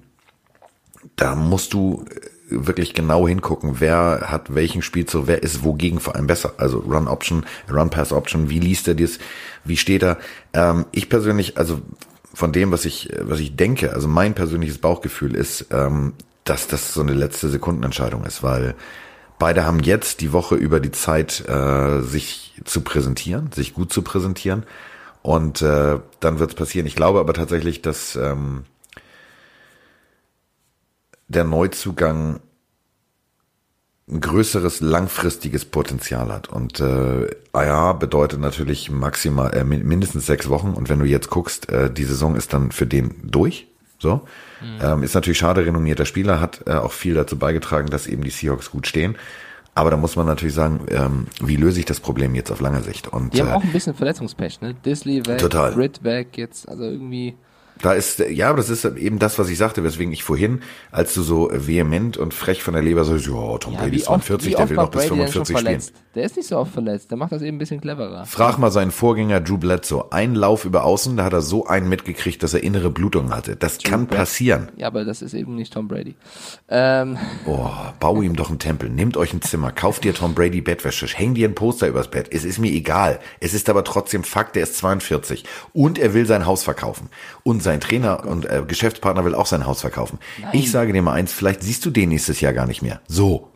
da 1.15 1.36
musst 1.36 1.73
du 1.73 2.05
äh, 2.10 2.19
wirklich 2.49 2.93
genau 2.93 3.27
hingucken, 3.27 3.79
wer 3.79 4.25
hat 4.25 4.53
welchen 4.53 4.81
Spielzug, 4.81 5.27
wer 5.27 5.43
ist 5.43 5.63
wogegen 5.63 5.99
vor 5.99 6.15
allem 6.15 6.27
besser. 6.27 6.53
Also 6.57 6.79
Run 6.79 7.07
Option, 7.07 7.45
Run 7.71 7.89
Pass 7.89 8.12
Option, 8.12 8.49
wie 8.49 8.59
liest 8.59 8.88
er 8.88 8.95
das, 8.95 9.19
wie 9.63 9.77
steht 9.77 10.03
er. 10.03 10.17
Ähm, 10.53 10.85
ich 10.91 11.09
persönlich, 11.09 11.57
also 11.57 11.81
von 12.33 12.51
dem, 12.51 12.71
was 12.71 12.85
ich, 12.85 13.09
was 13.21 13.39
ich 13.39 13.55
denke, 13.55 13.93
also 13.93 14.07
mein 14.07 14.33
persönliches 14.33 14.77
Bauchgefühl 14.77 15.35
ist, 15.35 15.67
ähm, 15.71 16.13
dass 16.43 16.67
das 16.67 16.93
so 16.93 17.01
eine 17.01 17.13
letzte 17.13 17.49
Sekundenentscheidung 17.49 18.23
ist, 18.25 18.43
weil 18.43 18.75
beide 19.38 19.65
haben 19.65 19.79
jetzt 19.79 20.21
die 20.21 20.33
Woche 20.33 20.55
über 20.55 20.79
die 20.79 20.91
Zeit, 20.91 21.47
äh, 21.47 22.01
sich 22.01 22.53
zu 22.65 22.81
präsentieren, 22.81 23.51
sich 23.51 23.73
gut 23.73 23.91
zu 23.91 24.01
präsentieren. 24.01 24.63
Und 25.21 25.62
äh, 25.62 25.99
dann 26.21 26.39
wird 26.39 26.51
es 26.51 26.55
passieren. 26.55 26.88
Ich 26.88 26.95
glaube 26.95 27.19
aber 27.19 27.33
tatsächlich, 27.33 27.81
dass 27.81 28.15
ähm, 28.15 28.63
der 31.29 31.43
Neuzugang 31.45 32.39
ein 34.11 34.21
größeres 34.21 34.81
langfristiges 34.81 35.65
Potenzial 35.65 36.33
hat. 36.33 36.49
Und 36.49 36.79
äh, 36.79 37.27
IR 37.53 37.93
bedeutet 37.93 38.39
natürlich 38.39 38.89
maximal 38.89 39.53
äh, 39.55 39.63
min- 39.63 39.87
mindestens 39.87 40.25
sechs 40.25 40.49
Wochen. 40.49 40.71
Und 40.73 40.89
wenn 40.89 40.99
du 40.99 41.05
jetzt 41.05 41.29
guckst, 41.29 41.69
äh, 41.69 41.91
die 41.93 42.05
Saison 42.05 42.35
ist 42.35 42.51
dann 42.53 42.71
für 42.71 42.87
den 42.87 43.15
durch. 43.23 43.67
So 43.99 44.21
ähm, 44.81 45.03
ist 45.03 45.13
natürlich 45.13 45.37
schade. 45.37 45.65
Renommierter 45.65 46.05
Spieler 46.05 46.39
hat 46.39 46.61
äh, 46.67 46.71
auch 46.73 46.93
viel 46.93 47.13
dazu 47.13 47.37
beigetragen, 47.37 47.89
dass 47.89 48.07
eben 48.07 48.23
die 48.23 48.29
Seahawks 48.29 48.71
gut 48.71 48.87
stehen. 48.87 49.15
Aber 49.75 49.91
da 49.91 49.97
muss 49.97 50.15
man 50.15 50.25
natürlich 50.25 50.55
sagen, 50.55 50.85
ähm, 50.89 51.27
wie 51.41 51.57
löse 51.57 51.79
ich 51.79 51.85
das 51.85 51.99
Problem 51.99 52.33
jetzt 52.33 52.49
auf 52.49 52.61
lange 52.61 52.81
Sicht? 52.81 53.07
Und 53.09 53.33
Die 53.33 53.41
haben 53.41 53.49
äh, 53.49 53.53
auch 53.53 53.63
ein 53.63 53.71
bisschen 53.71 53.93
Verletzungspech, 53.93 54.61
ne? 54.61 54.73
Disley 54.73 55.25
weg, 55.27 55.37
Total. 55.37 55.73
Britt 55.73 56.03
weg, 56.03 56.37
jetzt, 56.37 56.67
also 56.67 56.83
irgendwie. 56.83 57.35
Da 57.81 57.93
ist, 57.93 58.19
ja, 58.19 58.49
aber 58.49 58.57
das 58.57 58.69
ist 58.69 58.83
eben 58.83 59.19
das, 59.19 59.39
was 59.39 59.49
ich 59.49 59.57
sagte, 59.57 59.83
weswegen 59.83 60.11
ich 60.11 60.23
vorhin, 60.23 60.61
als 60.91 61.13
du 61.13 61.21
so 61.21 61.49
vehement 61.53 62.17
und 62.17 62.33
frech 62.33 62.61
von 62.61 62.73
der 62.73 62.83
Leber 62.83 63.05
so, 63.05 63.15
ja, 63.15 63.57
Tom 63.57 63.75
Brady 63.75 63.97
ist 63.97 64.05
42, 64.05 64.51
wie 64.51 64.55
der 64.55 64.69
will 64.69 64.75
noch 64.75 64.89
bis 64.91 65.07
Brady 65.07 65.21
denn 65.21 65.31
schon 65.31 65.45
45 65.45 65.57
spielen. 65.87 66.03
Der 66.15 66.23
ist 66.23 66.35
nicht 66.37 66.47
so 66.49 66.57
oft 66.57 66.73
verletzt, 66.73 67.09
der 67.11 67.17
macht 67.17 67.31
das 67.31 67.41
eben 67.41 67.55
ein 67.55 67.59
bisschen 67.59 67.79
cleverer. 67.79 68.25
Frag 68.25 68.57
mal 68.57 68.71
seinen 68.71 68.91
Vorgänger 68.91 69.39
Drew 69.41 69.57
Bledsoe. 69.57 70.11
Ein 70.11 70.35
Lauf 70.35 70.65
über 70.65 70.83
Außen, 70.83 71.15
da 71.15 71.23
hat 71.23 71.33
er 71.33 71.41
so 71.41 71.67
einen 71.67 71.87
mitgekriegt, 71.87 72.41
dass 72.43 72.53
er 72.53 72.63
innere 72.63 72.89
Blutung 72.89 73.33
hatte. 73.33 73.55
Das 73.55 73.77
kann 73.77 74.07
Brad- 74.07 74.17
passieren. 74.17 74.69
Ja, 74.75 74.87
aber 74.87 75.05
das 75.05 75.21
ist 75.21 75.33
eben 75.33 75.55
nicht 75.55 75.71
Tom 75.71 75.87
Brady. 75.87 76.15
Ähm, 76.67 77.17
Oh, 77.45 77.69
bau 77.99 78.21
ihm 78.21 78.35
doch 78.35 78.49
einen 78.49 78.59
Tempel. 78.59 78.89
Nehmt 78.89 79.15
euch 79.17 79.33
ein 79.33 79.41
Zimmer, 79.41 79.71
kauft 79.71 80.03
dir 80.03 80.13
Tom 80.13 80.33
Brady 80.33 80.61
Bettwäsche, 80.61 81.05
häng 81.07 81.33
dir 81.35 81.47
ein 81.47 81.55
Poster 81.55 81.87
übers 81.87 82.09
Bett. 82.09 82.27
Es 82.31 82.43
ist 82.43 82.59
mir 82.59 82.71
egal. 82.71 83.19
Es 83.39 83.53
ist 83.53 83.69
aber 83.69 83.83
trotzdem 83.83 84.23
Fakt, 84.23 84.55
der 84.55 84.63
ist 84.63 84.75
42. 84.77 85.45
Und 85.73 85.97
er 85.99 86.13
will 86.13 86.25
sein 86.25 86.45
Haus 86.45 86.63
verkaufen. 86.63 87.09
Und 87.43 87.61
sein 87.61 87.68
Trainer 87.79 88.25
und 88.25 88.45
äh, 88.45 88.63
Geschäftspartner 88.67 89.23
will 89.25 89.36
auch 89.36 89.45
sein 89.45 89.65
Haus 89.67 89.82
verkaufen. 89.82 90.17
Ich 90.53 90.71
sage 90.71 90.93
dir 90.93 91.01
mal 91.03 91.13
eins, 91.13 91.32
vielleicht 91.32 91.62
siehst 91.62 91.86
du 91.86 91.91
den 91.91 92.10
nächstes 92.10 92.41
Jahr 92.41 92.53
gar 92.53 92.65
nicht 92.65 92.82
mehr. 92.82 93.01
So, 93.08 93.49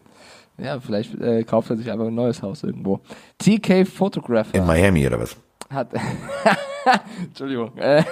ja, 0.60 0.80
vielleicht 0.80 1.20
äh, 1.20 1.44
kauft 1.44 1.72
er 1.72 1.78
sich 1.78 1.92
einfach 1.92 2.06
ein 2.06 2.14
neues 2.16 2.44
Haus 2.44 2.62
irgendwo. 2.64 3.00
TK 3.40 3.86
Photographer 3.88 4.54
in 4.56 4.66
Miami 4.68 5.08
oder 5.08 5.20
was? 5.20 5.36
hat, 5.72 5.88
Entschuldigung, 7.24 7.76
äh, 7.78 8.04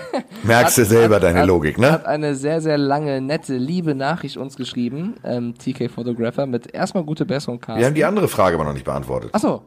Merkst 0.43 0.77
du 0.79 0.85
selber 0.85 1.15
hat- 1.17 1.23
deine 1.23 1.41
hat- 1.41 1.47
Logik, 1.47 1.77
ne? 1.77 1.91
hat 1.91 2.05
eine 2.05 2.33
sehr, 2.35 2.61
sehr 2.61 2.77
lange, 2.77 3.21
nette, 3.21 3.55
liebe 3.57 3.93
Nachricht 3.93 4.37
uns 4.37 4.55
geschrieben, 4.55 5.15
ähm, 5.23 5.53
TK 5.57 5.87
Photographer, 5.89 6.45
mit 6.47 6.73
erstmal 6.73 7.03
gute 7.03 7.25
Besserung, 7.25 7.59
Carsten. 7.59 7.79
Wir 7.81 7.85
haben 7.87 7.93
die 7.95 8.05
andere 8.05 8.27
Frage 8.27 8.55
aber 8.55 8.63
noch 8.63 8.73
nicht 8.73 8.85
beantwortet. 8.85 9.29
Achso, 9.33 9.61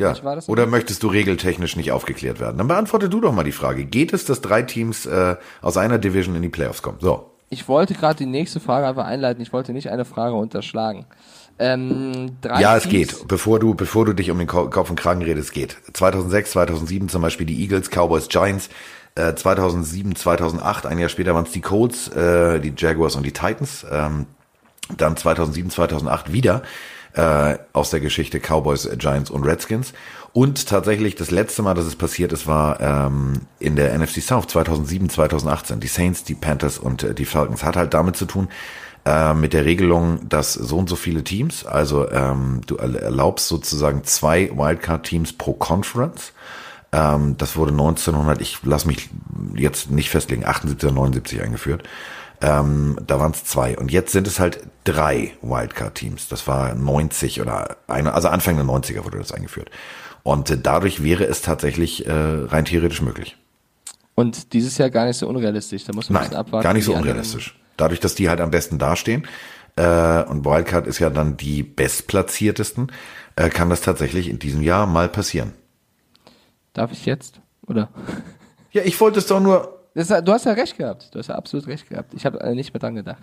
Ja. 0.00 0.14
Oder 0.48 0.66
möchtest 0.66 1.02
du 1.02 1.08
regeltechnisch 1.08 1.76
nicht 1.76 1.92
aufgeklärt 1.92 2.40
werden? 2.40 2.58
Dann 2.58 2.68
beantworte 2.68 3.08
du 3.08 3.20
doch 3.20 3.32
mal 3.32 3.44
die 3.44 3.52
Frage. 3.52 3.84
Geht 3.84 4.12
es, 4.12 4.24
dass 4.24 4.40
drei 4.40 4.62
Teams 4.62 5.06
äh, 5.06 5.36
aus 5.62 5.76
einer 5.76 5.98
Division 5.98 6.34
in 6.34 6.42
die 6.42 6.48
Playoffs 6.48 6.82
kommen? 6.82 6.98
So. 7.00 7.30
ich 7.50 7.68
wollte 7.68 7.94
gerade 7.94 8.16
die 8.16 8.26
nächste 8.26 8.60
Frage 8.60 8.86
einfach 8.86 9.04
einleiten, 9.06 9.42
ich 9.42 9.52
wollte 9.52 9.72
nicht 9.72 9.90
eine 9.90 10.04
Frage 10.04 10.34
unterschlagen. 10.34 11.04
Ähm, 11.58 12.36
drei 12.40 12.60
Ja, 12.60 12.76
es 12.76 12.84
Teams- 12.84 13.18
geht. 13.18 13.28
Bevor 13.28 13.58
du, 13.58 13.74
bevor 13.74 14.06
du 14.06 14.12
dich 14.14 14.30
um 14.30 14.38
den 14.38 14.46
Ko- 14.46 14.70
Kopf 14.70 14.88
und 14.90 14.96
Kragen 14.98 15.22
redest, 15.22 15.48
es 15.48 15.52
geht. 15.52 15.76
2006, 15.92 16.52
2007 16.52 17.08
zum 17.08 17.20
Beispiel 17.22 17.46
die 17.46 17.60
Eagles, 17.60 17.90
Cowboys, 17.90 18.28
Giants. 18.28 18.70
Äh, 19.16 19.34
2007, 19.34 20.14
2008, 20.16 20.86
ein 20.86 20.98
Jahr 20.98 21.08
später 21.08 21.34
waren 21.34 21.44
es 21.44 21.50
die 21.52 21.60
Colts, 21.60 22.08
äh, 22.08 22.60
die 22.60 22.72
Jaguars 22.76 23.16
und 23.16 23.24
die 23.26 23.32
Titans. 23.32 23.84
Ähm, 23.90 24.26
dann 24.96 25.16
2007, 25.16 25.70
2008 25.70 26.32
wieder 26.32 26.62
äh, 27.14 27.58
aus 27.72 27.90
der 27.90 28.00
Geschichte 28.00 28.40
Cowboys, 28.40 28.88
Giants 28.96 29.30
und 29.30 29.44
Redskins. 29.44 29.92
Und 30.32 30.68
tatsächlich 30.68 31.16
das 31.16 31.30
letzte 31.30 31.62
Mal, 31.62 31.74
dass 31.74 31.86
es 31.86 31.96
passiert 31.96 32.32
ist, 32.32 32.46
war 32.46 32.80
ähm, 32.80 33.42
in 33.58 33.74
der 33.74 33.98
NFC 33.98 34.22
South 34.22 34.46
2007, 34.46 35.10
2018. 35.10 35.80
Die 35.80 35.88
Saints, 35.88 36.22
die 36.22 36.34
Panthers 36.34 36.78
und 36.78 37.02
äh, 37.02 37.14
die 37.14 37.24
Falcons. 37.24 37.64
Hat 37.64 37.76
halt 37.76 37.94
damit 37.94 38.16
zu 38.16 38.26
tun, 38.26 38.48
äh, 39.04 39.34
mit 39.34 39.54
der 39.54 39.64
Regelung, 39.64 40.28
dass 40.28 40.52
so 40.52 40.76
und 40.76 40.88
so 40.88 40.94
viele 40.94 41.24
Teams, 41.24 41.64
also 41.64 42.10
ähm, 42.10 42.60
du 42.66 42.76
erlaubst 42.76 43.48
sozusagen 43.48 44.04
zwei 44.04 44.50
Wildcard-Teams 44.54 45.32
pro 45.32 45.54
Conference. 45.54 46.32
Ähm, 46.92 47.36
das 47.38 47.56
wurde 47.56 47.72
1900, 47.72 48.40
ich 48.42 48.58
lass 48.62 48.84
mich 48.84 49.08
jetzt 49.54 49.90
nicht 49.90 50.10
festlegen, 50.10 50.44
78 50.44 50.84
oder 50.88 50.94
79 50.94 51.42
eingeführt. 51.42 51.82
Ähm, 52.42 52.98
da 53.06 53.20
waren 53.20 53.32
es 53.32 53.44
zwei. 53.44 53.76
Und 53.76 53.90
jetzt 53.92 54.12
sind 54.12 54.26
es 54.26 54.40
halt 54.40 54.60
drei 54.84 55.32
Wildcard-Teams. 55.42 56.28
Das 56.28 56.46
war 56.46 56.74
90 56.74 57.40
oder 57.40 57.76
eine, 57.86 58.14
also 58.14 58.28
Anfang 58.28 58.56
der 58.56 58.64
90er 58.64 59.04
wurde 59.04 59.18
das 59.18 59.32
eingeführt. 59.32 59.70
Und 60.22 60.50
äh, 60.50 60.58
dadurch 60.58 61.02
wäre 61.02 61.24
es 61.24 61.42
tatsächlich 61.42 62.06
äh, 62.06 62.12
rein 62.12 62.64
theoretisch 62.64 63.02
möglich. 63.02 63.36
Und 64.14 64.52
dieses 64.52 64.78
Jahr 64.78 64.90
gar 64.90 65.06
nicht 65.06 65.16
so 65.16 65.28
unrealistisch. 65.28 65.84
Da 65.84 65.92
muss 65.92 66.10
man 66.10 66.24
Nein, 66.24 66.34
abwarten. 66.34 66.64
gar 66.64 66.74
nicht 66.74 66.84
so 66.84 66.94
unrealistisch. 66.94 67.58
Dadurch, 67.76 68.00
dass 68.00 68.14
die 68.14 68.28
halt 68.28 68.40
am 68.40 68.50
besten 68.50 68.78
dastehen 68.78 69.26
äh, 69.76 70.22
und 70.24 70.44
Wildcard 70.44 70.86
ist 70.86 70.98
ja 70.98 71.10
dann 71.10 71.36
die 71.36 71.62
bestplatziertesten, 71.62 72.92
äh, 73.36 73.48
kann 73.48 73.70
das 73.70 73.80
tatsächlich 73.80 74.28
in 74.28 74.38
diesem 74.38 74.62
Jahr 74.62 74.86
mal 74.86 75.08
passieren. 75.08 75.52
Darf 76.74 76.92
ich 76.92 77.06
jetzt? 77.06 77.40
Oder? 77.66 77.88
Ja, 78.72 78.82
ich 78.84 79.00
wollte 79.00 79.18
es 79.18 79.26
doch 79.26 79.40
nur. 79.40 79.79
Das, 79.94 80.08
du 80.08 80.32
hast 80.32 80.46
ja 80.46 80.52
recht 80.52 80.76
gehabt. 80.78 81.12
Du 81.12 81.18
hast 81.18 81.28
ja 81.28 81.34
absolut 81.34 81.66
recht 81.66 81.88
gehabt. 81.88 82.14
Ich 82.14 82.24
habe 82.24 82.40
äh, 82.40 82.54
nicht 82.54 82.72
mehr 82.72 82.80
dran 82.80 82.94
gedacht. 82.94 83.22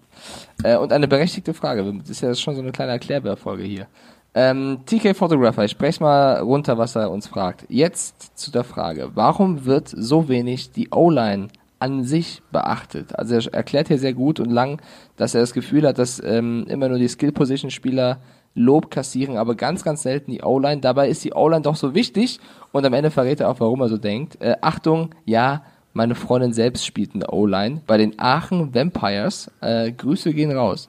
Äh, 0.64 0.78
und 0.78 0.92
eine 0.92 1.08
berechtigte 1.08 1.54
Frage. 1.54 1.94
Das 2.00 2.10
ist 2.10 2.22
ja 2.22 2.34
schon 2.36 2.56
so 2.56 2.62
eine 2.62 2.72
kleine 2.72 2.92
Erklärbärfolge 2.92 3.64
hier. 3.64 3.88
Ähm, 4.34 4.80
TK 4.86 5.16
Photographer, 5.16 5.64
ich 5.64 5.72
spreche 5.72 6.04
mal 6.04 6.40
runter, 6.40 6.78
was 6.78 6.96
er 6.96 7.10
uns 7.10 7.28
fragt. 7.28 7.66
Jetzt 7.70 8.38
zu 8.38 8.52
der 8.52 8.64
Frage. 8.64 9.12
Warum 9.16 9.66
wird 9.66 9.88
so 9.88 10.28
wenig 10.28 10.72
die 10.72 10.90
O-Line 10.92 11.48
an 11.80 12.04
sich 12.04 12.44
beachtet? 12.52 13.18
Also 13.18 13.36
er 13.36 13.54
erklärt 13.54 13.88
hier 13.88 13.98
sehr 13.98 14.14
gut 14.14 14.40
und 14.40 14.52
lang, 14.52 14.82
dass 15.16 15.34
er 15.34 15.42
das 15.42 15.54
Gefühl 15.54 15.88
hat, 15.88 15.98
dass 15.98 16.22
ähm, 16.24 16.66
immer 16.68 16.90
nur 16.90 17.00
die 17.00 17.08
Skill-Position-Spieler 17.08 18.20
Lob 18.54 18.90
kassieren, 18.90 19.38
aber 19.38 19.56
ganz, 19.56 19.84
ganz 19.84 20.02
selten 20.02 20.32
die 20.32 20.42
O-Line. 20.42 20.82
Dabei 20.82 21.10
ist 21.10 21.24
die 21.24 21.34
O-Line 21.34 21.62
doch 21.62 21.76
so 21.76 21.94
wichtig 21.94 22.40
und 22.72 22.86
am 22.86 22.94
Ende 22.94 23.12
verrät 23.12 23.40
er 23.40 23.50
auch, 23.50 23.60
warum 23.60 23.82
er 23.82 23.90
so 23.90 23.98
denkt. 23.98 24.42
Äh, 24.42 24.56
Achtung, 24.62 25.16
ja, 25.26 25.64
meine 25.98 26.14
Freundin 26.14 26.54
selbst 26.54 26.86
spielt 26.86 27.16
in 27.16 27.22
der 27.22 27.34
O-Line 27.34 27.82
bei 27.88 27.98
den 27.98 28.20
Aachen 28.20 28.74
Vampires. 28.74 29.52
Äh, 29.62 29.92
Grüße 29.92 30.32
gehen 30.32 30.52
raus. 30.52 30.88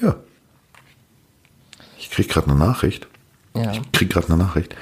Ja. 0.00 0.16
Ich 1.98 2.10
krieg 2.10 2.28
gerade 2.28 2.48
eine 2.48 2.58
Nachricht. 2.58 3.08
Ja. 3.56 3.72
Ich 3.72 3.92
krieg 3.92 4.10
gerade 4.10 4.28
eine 4.28 4.36
Nachricht. 4.36 4.76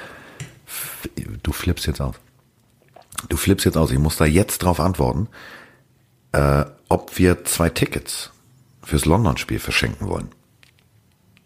Du 1.41 1.53
flippst 1.53 1.87
jetzt 1.87 2.01
aus. 2.01 2.15
Du 3.29 3.37
flippst 3.37 3.65
jetzt 3.65 3.77
aus. 3.77 3.91
Ich 3.91 3.99
muss 3.99 4.17
da 4.17 4.25
jetzt 4.25 4.59
drauf 4.59 4.81
antworten, 4.81 5.29
äh, 6.33 6.65
ob 6.89 7.17
wir 7.17 7.45
zwei 7.45 7.69
Tickets 7.69 8.31
fürs 8.83 9.05
London-Spiel 9.05 9.59
verschenken 9.59 10.09
wollen. 10.09 10.29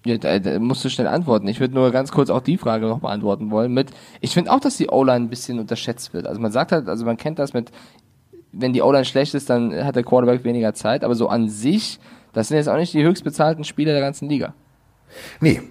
Ja, 0.06 0.18
da, 0.20 0.38
da 0.38 0.60
musst 0.60 0.86
du 0.86 0.90
schnell 0.90 1.08
antworten. 1.08 1.48
Ich 1.48 1.60
würde 1.60 1.74
nur 1.74 1.92
ganz 1.92 2.12
kurz 2.12 2.30
auch 2.30 2.42
die 2.42 2.58
Frage 2.58 2.86
noch 2.86 3.00
beantworten 3.00 3.50
wollen 3.50 3.74
mit, 3.74 3.90
ich 4.22 4.34
finde 4.34 4.52
auch, 4.52 4.60
dass 4.60 4.78
die 4.78 4.90
O-Line 4.90 5.26
ein 5.26 5.30
bisschen 5.30 5.60
unterschätzt 5.60 6.14
wird. 6.14 6.28
Also 6.28 6.40
man 6.40 6.52
sagt 6.52 6.72
halt, 6.72 6.88
also 6.88 7.06
man 7.06 7.18
kennt 7.18 7.40
das 7.40 7.54
mit, 7.54 7.72
wenn 8.52 8.72
die 8.72 8.84
O-Line 8.84 9.06
schlecht 9.06 9.34
ist, 9.34 9.50
dann 9.50 9.74
hat 9.84 9.96
der 9.96 10.04
Quarterback 10.04 10.44
weniger 10.44 10.76
Zeit, 10.76 11.04
aber 11.04 11.16
so 11.16 11.28
an 11.28 11.50
sich, 11.50 12.00
das 12.34 12.50
sind 12.50 12.58
jetzt 12.58 12.70
auch 12.70 12.78
nicht 12.78 12.94
die 12.94 13.04
höchstbezahlten 13.04 13.64
Spieler 13.64 13.94
der 13.94 14.02
ganzen 14.02 14.30
Liga. 14.30 14.54
Nee. 15.40 15.62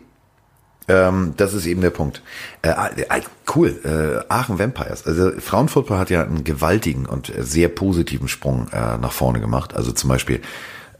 Ähm, 0.87 1.35
das 1.37 1.55
ist 1.55 1.64
eben 1.66 1.81
der 1.81 1.90
Punkt. 1.90 2.20
Äh, 2.62 2.70
äh, 2.70 3.23
cool, 3.55 3.81
äh, 3.85 4.31
Aachen 4.33 4.59
Vampires. 4.59 5.07
Also 5.07 5.31
Frauenfußball 5.31 5.99
hat 5.99 6.11
ja 6.11 6.25
einen 6.25 6.44
gewaltigen 6.44 7.07
und 7.07 7.33
sehr 7.38 7.68
positiven 7.68 8.29
Sprung 8.29 8.68
äh, 8.73 8.99
nach 8.99 9.12
vorne 9.12 9.40
gemacht. 9.40 9.75
Also 9.75 9.92
zum 9.92 10.09
Beispiel, 10.09 10.42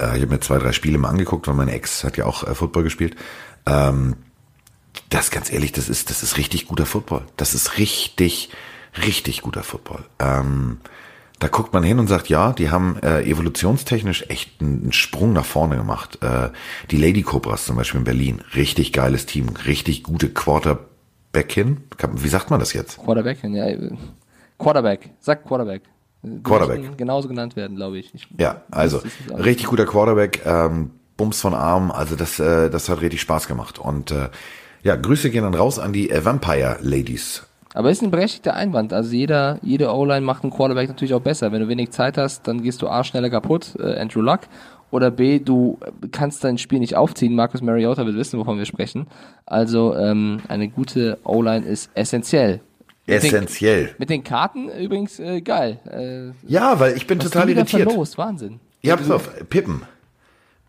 äh, 0.01 0.17
ich 0.17 0.23
habe 0.23 0.29
mir 0.29 0.41
zwei, 0.41 0.59
drei 0.59 0.73
Spiele 0.73 0.99
mal 0.99 1.09
angeguckt, 1.09 1.47
weil 1.47 1.55
meine 1.55 1.73
Ex 1.73 2.05
hat 2.05 2.17
ja 2.17 2.27
auch 2.27 2.45
äh, 2.45 2.55
Football 2.55 2.85
gespielt. 2.85 3.17
Ähm, 3.67 4.17
das 5.11 5.31
ganz 5.31 5.53
ehrlich, 5.53 5.73
das 5.73 5.89
ist, 5.89 6.11
das 6.11 6.23
ist 6.23 6.37
richtig 6.37 6.67
guter 6.67 6.87
Football. 6.87 7.27
Das 7.37 7.55
ist 7.55 7.79
richtig, 7.79 8.51
richtig 9.05 9.43
guter 9.43 9.63
Football. 9.63 10.05
Ähm, 10.19 10.79
da 11.41 11.49
guckt 11.49 11.73
man 11.73 11.83
hin 11.83 11.99
und 11.99 12.07
sagt, 12.07 12.29
ja, 12.29 12.53
die 12.53 12.71
haben 12.71 12.97
äh, 13.03 13.23
evolutionstechnisch 13.23 14.27
echt 14.29 14.61
einen, 14.61 14.93
Sprung 14.93 15.33
nach 15.33 15.45
vorne 15.45 15.77
gemacht. 15.77 16.19
Die 16.91 16.97
Lady 16.97 17.23
Cobras 17.23 17.67
zum 17.67 17.77
Beispiel 17.77 17.99
in 17.99 18.05
Berlin, 18.05 18.43
richtig 18.55 18.93
geiles 18.93 19.27
Team, 19.27 19.49
richtig 19.67 20.05
gute 20.05 20.31
Quarterbackin. 20.31 21.83
Wie 22.15 22.29
sagt 22.29 22.51
man 22.51 22.61
das 22.61 22.73
jetzt? 22.73 22.99
Quarterback, 22.99 23.43
ja, 23.43 23.67
Quarterback, 24.59 25.11
sag 25.21 25.45
Quarterback. 25.45 25.83
Quarterback. 26.43 26.97
Genauso 26.97 27.29
genannt 27.29 27.57
werden, 27.57 27.77
glaube 27.77 27.99
ich. 27.99 28.15
ich. 28.15 28.29
Ja, 28.39 28.63
also 28.71 29.01
richtig 29.31 29.67
guter 29.67 29.87
Quarterback, 29.87 30.43
ähm, 30.45 30.91
Bums 31.17 31.41
von 31.41 31.55
Arm, 31.55 31.91
also 31.91 32.17
das, 32.17 32.41
äh, 32.41 32.71
das 32.71 32.89
hat 32.89 33.01
richtig 33.01 33.21
Spaß 33.21 33.47
gemacht. 33.47 33.79
Und 33.79 34.11
äh, 34.11 34.29
ja, 34.83 34.97
Grüße 34.97 35.31
gehen 35.31 35.45
dann 35.45 35.55
raus 35.55 35.79
an 35.79 35.93
die 35.93 36.11
äh, 36.11 36.25
Vampire 36.25 36.79
Ladies. 36.81 37.47
Aber 37.75 37.91
ist 37.91 38.03
ein 38.03 38.11
berechtigter 38.11 38.55
Einwand. 38.55 38.93
Also 38.93 39.15
jeder, 39.15 39.59
jede 39.63 39.93
O-Line 39.93 40.25
macht 40.25 40.45
einen 40.45 40.53
Quarterback 40.53 40.89
natürlich 40.89 41.13
auch 41.13 41.21
besser. 41.21 41.51
Wenn 41.51 41.61
du 41.61 41.69
wenig 41.69 41.91
Zeit 41.91 42.17
hast, 42.17 42.47
dann 42.47 42.63
gehst 42.63 42.81
du 42.83 42.89
A 42.89 43.03
schneller 43.03 43.31
kaputt, 43.31 43.75
äh, 43.79 43.99
Andrew 43.99 44.21
Luck. 44.21 44.41
Oder 44.93 45.11
B, 45.11 45.41
du 45.41 45.79
kannst 46.13 46.45
dein 46.45 46.57
Spiel 46.57 46.79
nicht 46.79 46.95
aufziehen. 46.95 47.35
Marcus 47.35 47.63
Mariota 47.63 48.07
wird 48.07 48.15
wissen, 48.15 48.39
wovon 48.39 48.59
wir 48.59 48.65
sprechen. 48.65 49.09
Also 49.45 49.97
ähm, 49.97 50.41
eine 50.47 50.69
gute 50.69 51.19
O-Line 51.25 51.67
ist 51.67 51.91
essentiell. 51.95 52.61
Mit 53.07 53.23
den- 53.23 53.35
Essentiell. 53.35 53.95
Mit 53.99 54.09
den 54.11 54.25
Karten 54.25 54.69
übrigens 54.71 55.19
äh, 55.19 55.41
geil. 55.43 55.79
Äh, 56.45 56.49
Ja, 56.51 56.81
weil 56.81 56.97
ich 56.97 57.07
bin 57.07 57.19
total 57.19 57.49
irritiert. 57.51 57.83
verlost, 57.91 58.17
Wahnsinn. 58.19 58.61
Ja, 58.83 58.97
pass 58.97 59.11
auf, 59.11 59.29
Pippen. 59.51 59.83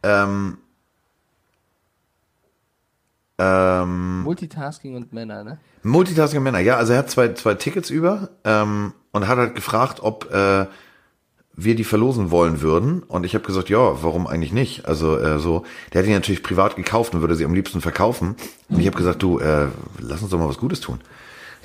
Ähm, 0.04 0.58
ähm, 3.38 4.21
Multitasking 4.24 4.95
und 4.95 5.12
Männer, 5.13 5.43
ne? 5.43 5.60
Multitasking 5.84 6.41
Männer, 6.41 6.60
ja, 6.60 6.78
also 6.78 6.93
er 6.93 7.00
hat 7.00 7.10
zwei, 7.10 7.34
zwei 7.34 7.54
Tickets 7.56 7.89
über 7.89 8.30
ähm, 8.43 8.93
und 9.12 9.28
hat 9.28 9.38
halt 9.38 9.56
gefragt, 9.56 10.00
ob 10.02 10.32
äh, 10.34 10.65
wir 11.58 11.76
die 11.76 11.84
verlosen 11.84 12.32
wollen 12.32 12.62
würden. 12.62 13.04
Und 13.04 13.26
ich 13.26 13.34
habe 13.36 13.45
gesagt, 13.45 13.69
ja, 13.69 14.02
warum 14.04 14.28
eigentlich 14.28 14.52
nicht? 14.54 14.86
Also 14.88 15.17
äh, 15.17 15.39
so, 15.39 15.63
der 15.93 16.02
hat 16.02 16.08
die 16.08 16.13
natürlich 16.13 16.43
privat 16.43 16.76
gekauft 16.76 17.13
und 17.13 17.21
würde 17.21 17.36
sie 17.36 17.45
am 17.45 17.54
liebsten 17.54 17.82
verkaufen. 17.82 18.36
Und 18.69 18.80
ich 18.80 18.88
habe 18.88 18.98
gesagt, 18.98 19.21
du, 19.21 19.39
äh, 19.39 19.67
lass 20.00 20.21
uns 20.21 20.32
doch 20.32 20.39
mal 20.39 20.50
was 20.50 20.58
Gutes 20.58 20.80
tun. 20.82 21.00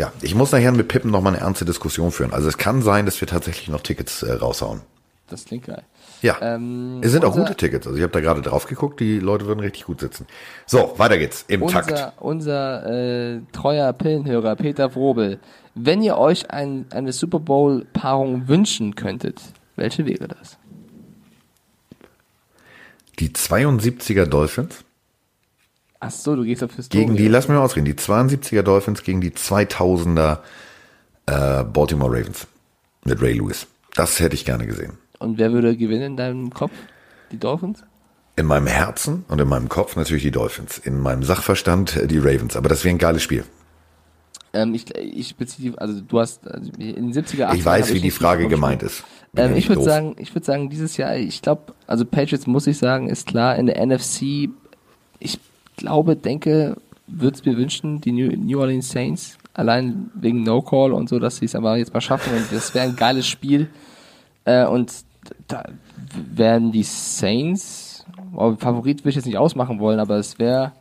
Ja, 0.00 0.10
ich 0.22 0.34
muss 0.34 0.50
nachher 0.50 0.72
mit 0.72 0.88
Pippen 0.88 1.10
noch 1.10 1.20
mal 1.20 1.34
eine 1.34 1.40
ernste 1.40 1.66
Diskussion 1.66 2.10
führen. 2.10 2.32
Also 2.32 2.48
es 2.48 2.56
kann 2.56 2.80
sein, 2.80 3.04
dass 3.04 3.20
wir 3.20 3.28
tatsächlich 3.28 3.68
noch 3.68 3.82
Tickets 3.82 4.22
äh, 4.22 4.32
raushauen. 4.32 4.80
Das 5.28 5.44
klingt 5.44 5.66
geil. 5.66 5.82
Ja, 6.22 6.38
Ähm, 6.40 7.00
es 7.02 7.12
sind 7.12 7.22
auch 7.22 7.34
gute 7.34 7.54
Tickets. 7.54 7.86
Also 7.86 7.98
ich 7.98 8.02
habe 8.02 8.12
da 8.14 8.20
gerade 8.20 8.40
drauf 8.40 8.66
geguckt, 8.66 8.98
die 9.00 9.18
Leute 9.18 9.44
würden 9.44 9.60
richtig 9.60 9.84
gut 9.84 10.00
sitzen. 10.00 10.26
So, 10.64 10.94
weiter 10.96 11.18
geht's 11.18 11.44
im 11.48 11.66
Takt. 11.66 11.90
Unser, 11.90 12.12
unser 12.18 12.86
äh, 12.86 13.40
treuer 13.52 13.92
Pillenhörer 13.92 14.56
Peter 14.56 14.94
Wrobel, 14.94 15.38
wenn 15.74 16.02
ihr 16.02 16.16
euch 16.16 16.50
ein, 16.50 16.86
eine 16.88 17.12
Super 17.12 17.38
Bowl-Paarung 17.38 18.48
wünschen 18.48 18.94
könntet, 18.94 19.42
welche 19.76 20.06
wäre 20.06 20.28
das? 20.28 20.56
Die 23.18 23.28
72er 23.28 24.24
Dolphins 24.24 24.82
Ach 26.00 26.10
so, 26.10 26.34
du 26.34 26.44
gehst 26.44 26.64
auf 26.64 26.74
Historie. 26.74 27.04
gegen 27.04 27.16
die, 27.16 27.28
lass 27.28 27.46
mich 27.46 27.56
mal 27.56 27.62
ausreden, 27.62 27.84
die 27.84 27.94
72er 27.94 28.62
Dolphins 28.62 29.02
gegen 29.02 29.20
die 29.20 29.30
2000er 29.30 30.38
äh, 31.26 31.64
Baltimore 31.64 32.10
Ravens 32.10 32.46
mit 33.04 33.20
Ray 33.20 33.34
Lewis. 33.34 33.66
Das 33.94 34.18
hätte 34.18 34.34
ich 34.34 34.46
gerne 34.46 34.66
gesehen. 34.66 34.98
Und 35.18 35.38
wer 35.38 35.52
würde 35.52 35.76
gewinnen 35.76 36.12
in 36.12 36.16
deinem 36.16 36.50
Kopf? 36.50 36.72
Die 37.30 37.38
Dolphins? 37.38 37.84
In 38.36 38.46
meinem 38.46 38.66
Herzen 38.66 39.26
und 39.28 39.40
in 39.40 39.48
meinem 39.48 39.68
Kopf 39.68 39.96
natürlich 39.96 40.22
die 40.22 40.30
Dolphins. 40.30 40.78
In 40.78 40.98
meinem 40.98 41.22
Sachverstand 41.22 41.96
äh, 41.96 42.06
die 42.06 42.18
Ravens. 42.18 42.56
Aber 42.56 42.70
das 42.70 42.82
wäre 42.84 42.94
ein 42.94 42.98
geiles 42.98 43.22
Spiel. 43.22 43.44
Ähm, 44.52 44.74
ich, 44.74 44.96
ich 44.96 45.36
beziehe, 45.36 45.78
also 45.78 46.00
du 46.00 46.18
hast 46.18 46.48
also 46.48 46.72
in 46.78 47.12
den 47.12 47.12
70er, 47.12 47.50
80er 47.50 47.54
Ich 47.54 47.64
weiß, 47.64 47.92
wie 47.92 48.00
die 48.00 48.10
Frage 48.10 48.48
gemeint 48.48 48.82
ist. 48.82 49.04
Ähm, 49.36 49.54
ich 49.54 49.68
würde 49.68 49.82
sagen, 49.82 50.16
ich 50.18 50.34
würde 50.34 50.46
sagen, 50.46 50.70
dieses 50.70 50.96
Jahr, 50.96 51.16
ich 51.16 51.42
glaube, 51.42 51.74
also 51.86 52.04
Patriots 52.04 52.46
muss 52.46 52.66
ich 52.66 52.78
sagen, 52.78 53.08
ist 53.08 53.26
klar 53.26 53.56
in 53.56 53.66
der 53.66 53.84
NFC. 53.84 54.48
Ich 55.18 55.38
glaube, 55.80 56.16
denke, 56.16 56.76
würde 57.06 57.36
es 57.36 57.44
mir 57.44 57.56
wünschen, 57.56 58.00
die 58.00 58.12
New, 58.12 58.60
Orleans 58.60 58.88
Saints, 58.88 59.36
allein 59.54 60.10
wegen 60.14 60.42
No 60.42 60.62
Call 60.62 60.92
und 60.92 61.08
so, 61.08 61.18
dass 61.18 61.36
sie 61.38 61.46
es 61.46 61.54
aber 61.54 61.76
jetzt 61.76 61.92
mal 61.92 62.00
schaffen 62.00 62.32
und 62.34 62.52
das 62.52 62.74
wäre 62.74 62.86
ein 62.86 62.96
geiles 62.96 63.26
Spiel. 63.26 63.68
Äh, 64.44 64.66
und 64.66 64.92
da 65.48 65.64
werden 66.14 66.70
die 66.70 66.82
Saints, 66.82 68.04
oh, 68.34 68.54
Favorit 68.58 69.00
würde 69.00 69.10
ich 69.10 69.16
jetzt 69.16 69.26
nicht 69.26 69.38
ausmachen 69.38 69.80
wollen, 69.80 69.98
aber 69.98 70.16
es 70.16 70.38
wäre, 70.38 70.72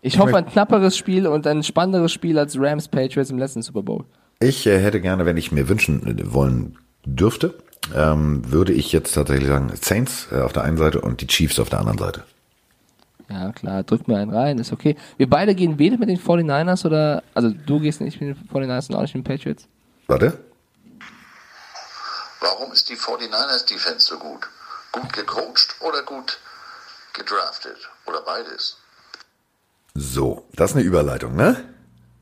ich 0.00 0.18
hoffe, 0.18 0.36
ein 0.36 0.46
knapperes 0.46 0.96
Spiel 0.96 1.26
und 1.26 1.46
ein 1.46 1.62
spannenderes 1.62 2.12
Spiel 2.12 2.38
als 2.38 2.58
Rams 2.58 2.88
Patriots 2.88 3.30
im 3.30 3.38
letzten 3.38 3.62
Super 3.62 3.82
Bowl. 3.82 4.04
Ich 4.40 4.66
äh, 4.66 4.80
hätte 4.80 5.00
gerne, 5.00 5.26
wenn 5.26 5.36
ich 5.36 5.52
mir 5.52 5.68
wünschen 5.68 6.06
äh, 6.06 6.32
wollen 6.32 6.76
dürfte, 7.04 7.54
ähm, 7.94 8.42
würde 8.50 8.72
ich 8.72 8.92
jetzt 8.92 9.12
tatsächlich 9.12 9.48
sagen 9.48 9.70
Saints 9.74 10.28
äh, 10.32 10.40
auf 10.40 10.52
der 10.52 10.64
einen 10.64 10.76
Seite 10.76 11.00
und 11.00 11.20
die 11.20 11.26
Chiefs 11.26 11.58
auf 11.58 11.68
der 11.68 11.80
anderen 11.80 11.98
Seite. 11.98 12.24
Ja, 13.30 13.52
klar, 13.52 13.82
drück 13.82 14.08
mir 14.08 14.16
einen 14.16 14.34
rein, 14.34 14.58
ist 14.58 14.72
okay. 14.72 14.96
Wir 15.18 15.28
beide 15.28 15.54
gehen 15.54 15.78
weder 15.78 15.98
mit 15.98 16.08
den 16.08 16.18
49ers 16.18 16.86
oder, 16.86 17.22
also 17.34 17.50
du 17.50 17.78
gehst 17.78 18.00
nicht 18.00 18.20
mit 18.20 18.36
den 18.36 18.48
49ers 18.48 18.88
und 18.88 18.96
auch 18.96 19.02
nicht 19.02 19.14
mit 19.14 19.26
den 19.26 19.36
Patriots. 19.36 19.68
Warte. 20.06 20.38
Warum 22.40 22.72
ist 22.72 22.88
die 22.88 22.96
49ers 22.96 23.68
Defense 23.68 24.06
so 24.06 24.18
gut? 24.18 24.48
Gut 24.92 25.12
gecoacht 25.12 25.76
oder 25.80 26.02
gut 26.02 26.38
gedraftet? 27.12 27.76
Oder 28.06 28.22
beides? 28.22 28.78
So, 29.94 30.46
das 30.54 30.70
ist 30.70 30.76
eine 30.76 30.86
Überleitung, 30.86 31.36
ne? 31.36 31.64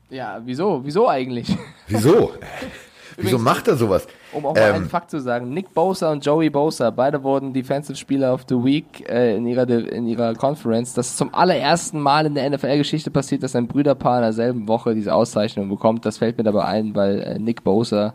Ja, 0.09 0.41
wieso? 0.43 0.83
Wieso 0.83 1.07
eigentlich? 1.07 1.55
Wieso? 1.87 2.33
Wieso 3.17 3.39
macht 3.39 3.67
er 3.67 3.75
sowas? 3.75 4.05
Um 4.31 4.45
auch 4.45 4.53
mal 4.53 4.61
Ähm, 4.61 4.75
einen 4.75 4.89
Fakt 4.89 5.09
zu 5.09 5.19
sagen, 5.19 5.49
Nick 5.49 5.73
Bosa 5.73 6.11
und 6.11 6.23
Joey 6.23 6.51
Bosa, 6.51 6.91
beide 6.91 7.23
wurden 7.23 7.51
Defensive 7.51 7.97
Spieler 7.97 8.31
of 8.31 8.45
the 8.47 8.55
Week 8.55 9.09
äh, 9.09 9.35
in, 9.35 9.47
ihrer, 9.47 9.67
in 9.67 10.07
ihrer 10.07 10.35
Conference. 10.35 10.93
Das 10.93 11.07
ist 11.07 11.17
zum 11.17 11.33
allerersten 11.33 11.99
Mal 11.99 12.27
in 12.27 12.35
der 12.35 12.47
NFL-Geschichte 12.47 13.09
passiert, 13.09 13.41
dass 13.41 13.55
ein 13.55 13.67
Brüderpaar 13.67 14.17
in 14.17 14.23
derselben 14.23 14.67
Woche 14.67 14.93
diese 14.93 15.13
Auszeichnung 15.15 15.67
bekommt. 15.67 16.05
Das 16.05 16.19
fällt 16.19 16.37
mir 16.37 16.43
dabei 16.43 16.65
ein, 16.65 16.95
weil 16.95 17.19
äh, 17.21 17.39
Nick 17.39 17.63
Bosa, 17.63 18.13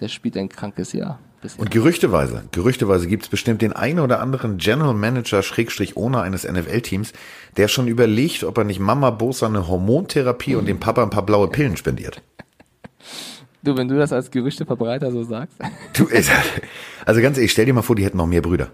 der 0.00 0.08
spielt 0.08 0.36
ein 0.36 0.50
krankes 0.50 0.92
Jahr. 0.92 1.18
Bisher. 1.40 1.60
Und 1.60 1.70
gerüchteweise, 1.70 2.42
gerüchteweise 2.50 3.06
gibt 3.06 3.22
es 3.22 3.28
bestimmt 3.28 3.62
den 3.62 3.72
einen 3.72 4.00
oder 4.00 4.20
anderen 4.20 4.58
General 4.58 4.92
Manager 4.92 5.42
Schrägstrich 5.42 5.96
Owner 5.96 6.22
eines 6.22 6.42
NFL-Teams, 6.42 7.12
der 7.56 7.68
schon 7.68 7.86
überlegt, 7.86 8.42
ob 8.42 8.58
er 8.58 8.64
nicht 8.64 8.80
Mama 8.80 9.10
Bosa 9.10 9.46
eine 9.46 9.68
Hormontherapie 9.68 10.56
und 10.56 10.66
dem 10.66 10.80
Papa 10.80 11.02
ein 11.02 11.10
paar 11.10 11.24
blaue 11.24 11.46
Pillen 11.48 11.76
spendiert. 11.76 12.20
Du, 13.62 13.76
wenn 13.76 13.88
du 13.88 13.96
das 13.96 14.12
als 14.12 14.30
Gerüchteverbreiter 14.30 15.10
so 15.10 15.22
sagst. 15.24 15.56
Du, 15.94 16.06
also 17.04 17.20
ganz 17.20 17.38
ehrlich, 17.38 17.50
stell 17.50 17.66
dir 17.66 17.72
mal 17.72 17.82
vor, 17.82 17.96
die 17.96 18.04
hätten 18.04 18.18
noch 18.18 18.26
mehr 18.26 18.42
Brüder. 18.42 18.70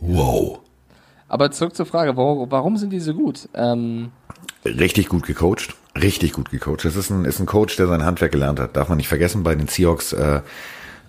Wow. 0.00 0.60
Aber 1.28 1.50
zurück 1.50 1.74
zur 1.74 1.86
Frage, 1.86 2.16
warum, 2.16 2.50
warum 2.50 2.76
sind 2.76 2.90
die 2.90 3.00
so 3.00 3.14
gut? 3.14 3.48
Ähm, 3.54 4.10
Richtig 4.64 5.08
gut 5.08 5.26
gecoacht. 5.26 5.74
Richtig 6.00 6.32
gut 6.32 6.50
gecoacht. 6.50 6.84
Das 6.84 6.96
ist 6.96 7.10
ein, 7.10 7.24
ist 7.24 7.40
ein 7.40 7.46
Coach, 7.46 7.76
der 7.76 7.86
sein 7.86 8.04
Handwerk 8.04 8.32
gelernt 8.32 8.60
hat. 8.60 8.76
Darf 8.76 8.88
man 8.88 8.98
nicht 8.98 9.08
vergessen, 9.08 9.42
bei 9.42 9.54
den 9.54 9.68
Seahawks 9.68 10.12
äh, 10.12 10.40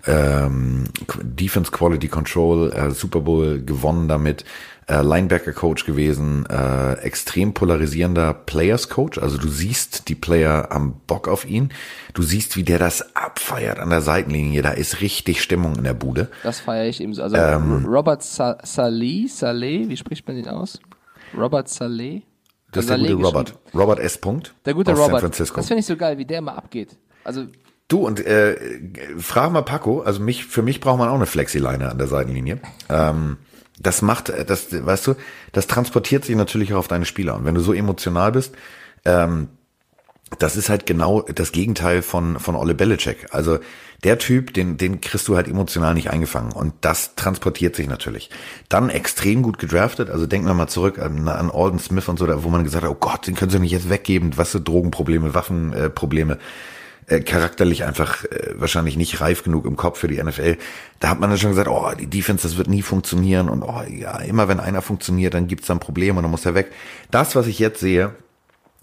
ähm, 0.06 0.84
Defense 1.22 1.70
Quality 1.70 2.08
Control, 2.08 2.72
äh, 2.72 2.90
Super 2.92 3.20
Bowl 3.20 3.60
gewonnen 3.62 4.08
damit, 4.08 4.44
äh, 4.92 5.02
Linebacker 5.02 5.52
Coach 5.52 5.86
gewesen, 5.86 6.44
äh, 6.46 6.94
extrem 6.98 7.54
polarisierender 7.54 8.34
Players 8.34 8.88
Coach. 8.88 9.18
Also 9.18 9.38
du 9.38 9.48
siehst, 9.48 10.08
die 10.08 10.14
Player 10.14 10.68
haben 10.70 11.00
Bock 11.06 11.28
auf 11.28 11.44
ihn. 11.48 11.72
Du 12.14 12.22
siehst, 12.22 12.56
wie 12.56 12.62
der 12.62 12.78
das 12.78 13.16
abfeiert 13.16 13.78
an 13.78 13.90
der 13.90 14.02
Seitenlinie. 14.02 14.60
Da 14.62 14.70
ist 14.72 15.00
richtig 15.00 15.42
Stimmung 15.42 15.76
in 15.76 15.84
der 15.84 15.94
Bude. 15.94 16.28
das 16.42 16.60
feiere 16.60 16.88
ich 16.88 17.00
ebenso. 17.00 17.22
Also 17.22 17.36
Ähm. 17.36 17.86
Robert 17.86 18.22
Sa 18.22 18.58
Saleh, 18.62 19.26
Saleh, 19.28 19.88
wie 19.88 19.96
spricht 19.96 20.26
man 20.26 20.36
den 20.36 20.48
aus? 20.48 20.78
Robert 21.36 21.68
Saleh? 21.68 22.22
Das 22.72 22.84
ist 22.84 22.90
der 22.90 22.98
gute 22.98 23.14
Robert. 23.14 23.58
Robert 23.74 23.98
S. 23.98 24.18
Punkt. 24.18 24.54
Der 24.64 24.74
gute 24.74 24.92
aus 24.92 24.98
Robert. 24.98 25.12
San 25.12 25.20
Francisco. 25.20 25.56
Das 25.56 25.66
finde 25.68 25.80
ich 25.80 25.86
so 25.86 25.96
geil, 25.96 26.18
wie 26.18 26.24
der 26.24 26.38
immer 26.38 26.56
abgeht. 26.56 26.96
Also 27.24 27.46
Du 27.88 28.06
und 28.06 28.24
äh, 28.24 28.56
frag 29.18 29.52
mal 29.52 29.60
Paco, 29.60 30.00
also 30.00 30.20
mich, 30.20 30.46
für 30.46 30.62
mich 30.62 30.80
braucht 30.80 30.98
man 30.98 31.10
auch 31.10 31.14
eine 31.14 31.26
Flexileine 31.26 31.90
an 31.90 31.98
der 31.98 32.06
Seitenlinie. 32.06 32.58
Ähm, 32.88 33.36
das 33.78 34.02
macht, 34.02 34.28
äh, 34.28 34.44
das, 34.44 34.68
weißt 34.70 35.06
du, 35.06 35.14
das 35.52 35.66
transportiert 35.66 36.24
sich 36.24 36.36
natürlich 36.36 36.72
auch 36.74 36.78
auf 36.78 36.88
deine 36.88 37.04
Spieler. 37.04 37.36
Und 37.36 37.44
wenn 37.44 37.54
du 37.54 37.60
so 37.60 37.72
emotional 37.72 38.32
bist, 38.32 38.54
ähm, 39.04 39.48
das 40.38 40.56
ist 40.56 40.68
halt 40.70 40.86
genau 40.86 41.22
das 41.22 41.52
Gegenteil 41.52 42.02
von, 42.02 42.38
von 42.38 42.56
Ole 42.56 42.74
Belichick. 42.74 43.26
Also 43.32 43.58
der 44.02 44.18
Typ, 44.18 44.54
den, 44.54 44.76
den 44.78 45.00
kriegst 45.00 45.28
du 45.28 45.36
halt 45.36 45.46
emotional 45.46 45.94
nicht 45.94 46.10
eingefangen. 46.10 46.52
Und 46.52 46.74
das 46.80 47.14
transportiert 47.14 47.76
sich 47.76 47.86
natürlich. 47.86 48.30
Dann 48.68 48.88
extrem 48.88 49.42
gut 49.42 49.58
gedraftet. 49.58 50.10
Also 50.10 50.26
denken 50.26 50.48
wir 50.48 50.54
mal 50.54 50.68
zurück 50.68 50.98
an, 50.98 51.28
an 51.28 51.50
Alden 51.50 51.78
Smith 51.78 52.08
und 52.08 52.18
so, 52.18 52.26
da, 52.26 52.42
wo 52.42 52.48
man 52.48 52.64
gesagt 52.64 52.84
hat, 52.84 52.90
oh 52.90 52.96
Gott, 52.98 53.26
den 53.26 53.34
können 53.34 53.50
sie 53.50 53.58
nicht 53.58 53.72
jetzt 53.72 53.90
weggeben. 53.90 54.36
Was 54.36 54.50
für 54.50 54.60
Drogenprobleme, 54.60 55.34
Waffenprobleme. 55.34 56.34
Äh, 56.34 56.38
äh, 57.06 57.20
charakterlich 57.20 57.84
einfach 57.84 58.24
äh, 58.24 58.54
wahrscheinlich 58.54 58.96
nicht 58.96 59.20
reif 59.20 59.42
genug 59.42 59.66
im 59.66 59.76
Kopf 59.76 59.98
für 59.98 60.08
die 60.08 60.22
NFL. 60.22 60.56
Da 61.00 61.08
hat 61.08 61.20
man 61.20 61.30
dann 61.30 61.38
schon 61.38 61.50
gesagt, 61.50 61.68
oh, 61.68 61.90
die 61.98 62.06
Defense, 62.06 62.46
das 62.46 62.56
wird 62.56 62.68
nie 62.68 62.82
funktionieren 62.82 63.48
und 63.48 63.62
oh 63.62 63.82
ja, 63.88 64.18
immer 64.20 64.48
wenn 64.48 64.60
einer 64.60 64.82
funktioniert, 64.82 65.34
dann 65.34 65.48
gibt's 65.48 65.66
dann 65.66 65.80
Probleme 65.80 66.18
und 66.18 66.22
dann 66.24 66.30
muss 66.30 66.46
er 66.46 66.54
weg. 66.54 66.72
Das, 67.10 67.34
was 67.34 67.46
ich 67.46 67.58
jetzt 67.58 67.80
sehe, 67.80 68.14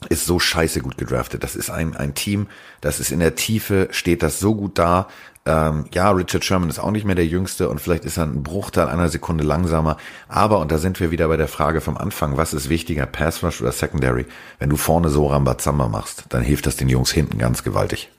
ist 0.08 0.26
so 0.26 0.40
scheiße 0.40 0.80
gut 0.80 0.98
gedraftet. 0.98 1.44
Das 1.44 1.56
ist 1.56 1.70
ein, 1.70 1.96
ein 1.96 2.14
Team, 2.14 2.48
das 2.82 3.00
ist 3.00 3.12
in 3.12 3.20
der 3.20 3.36
Tiefe, 3.36 3.90
steht 3.92 4.24
das 4.24 4.40
so 4.40 4.56
gut 4.56 4.78
da. 4.78 5.08
Ähm, 5.46 5.86
ja, 5.94 6.12
Richard 6.12 6.46
Sherman 6.46 6.70
ist 6.70 6.80
auch 6.80 6.92
nicht 6.92 7.06
mehr 7.06 7.16
der 7.16 7.26
Jüngste 7.26 7.70
und 7.70 7.82
vielleicht 7.82 8.06
ist 8.06 8.18
er 8.18 8.26
ein 8.26 8.44
Bruchteil 8.44 8.88
einer 8.88 9.10
Sekunde 9.10 9.44
langsamer. 9.44 9.98
Aber, 10.28 10.60
und 10.60 10.72
da 10.72 10.78
sind 10.78 11.00
wir 11.00 11.12
wieder 11.12 11.28
bei 11.28 11.38
der 11.38 11.48
Frage 11.48 11.82
vom 11.82 11.98
Anfang, 11.98 12.38
was 12.38 12.54
ist 12.54 12.70
wichtiger, 12.70 13.06
Pass 13.06 13.44
Rush 13.44 13.62
oder 13.62 13.72
Secondary? 13.72 14.26
Wenn 14.60 14.70
du 14.70 14.78
vorne 14.78 15.10
so 15.10 15.28
Rambazamba 15.28 15.88
machst, 15.88 16.26
dann 16.30 16.44
hilft 16.44 16.66
das 16.66 16.76
den 16.76 16.90
Jungs 16.90 17.12
hinten 17.12 17.38
ganz 17.38 17.64
gewaltig. 17.64 18.10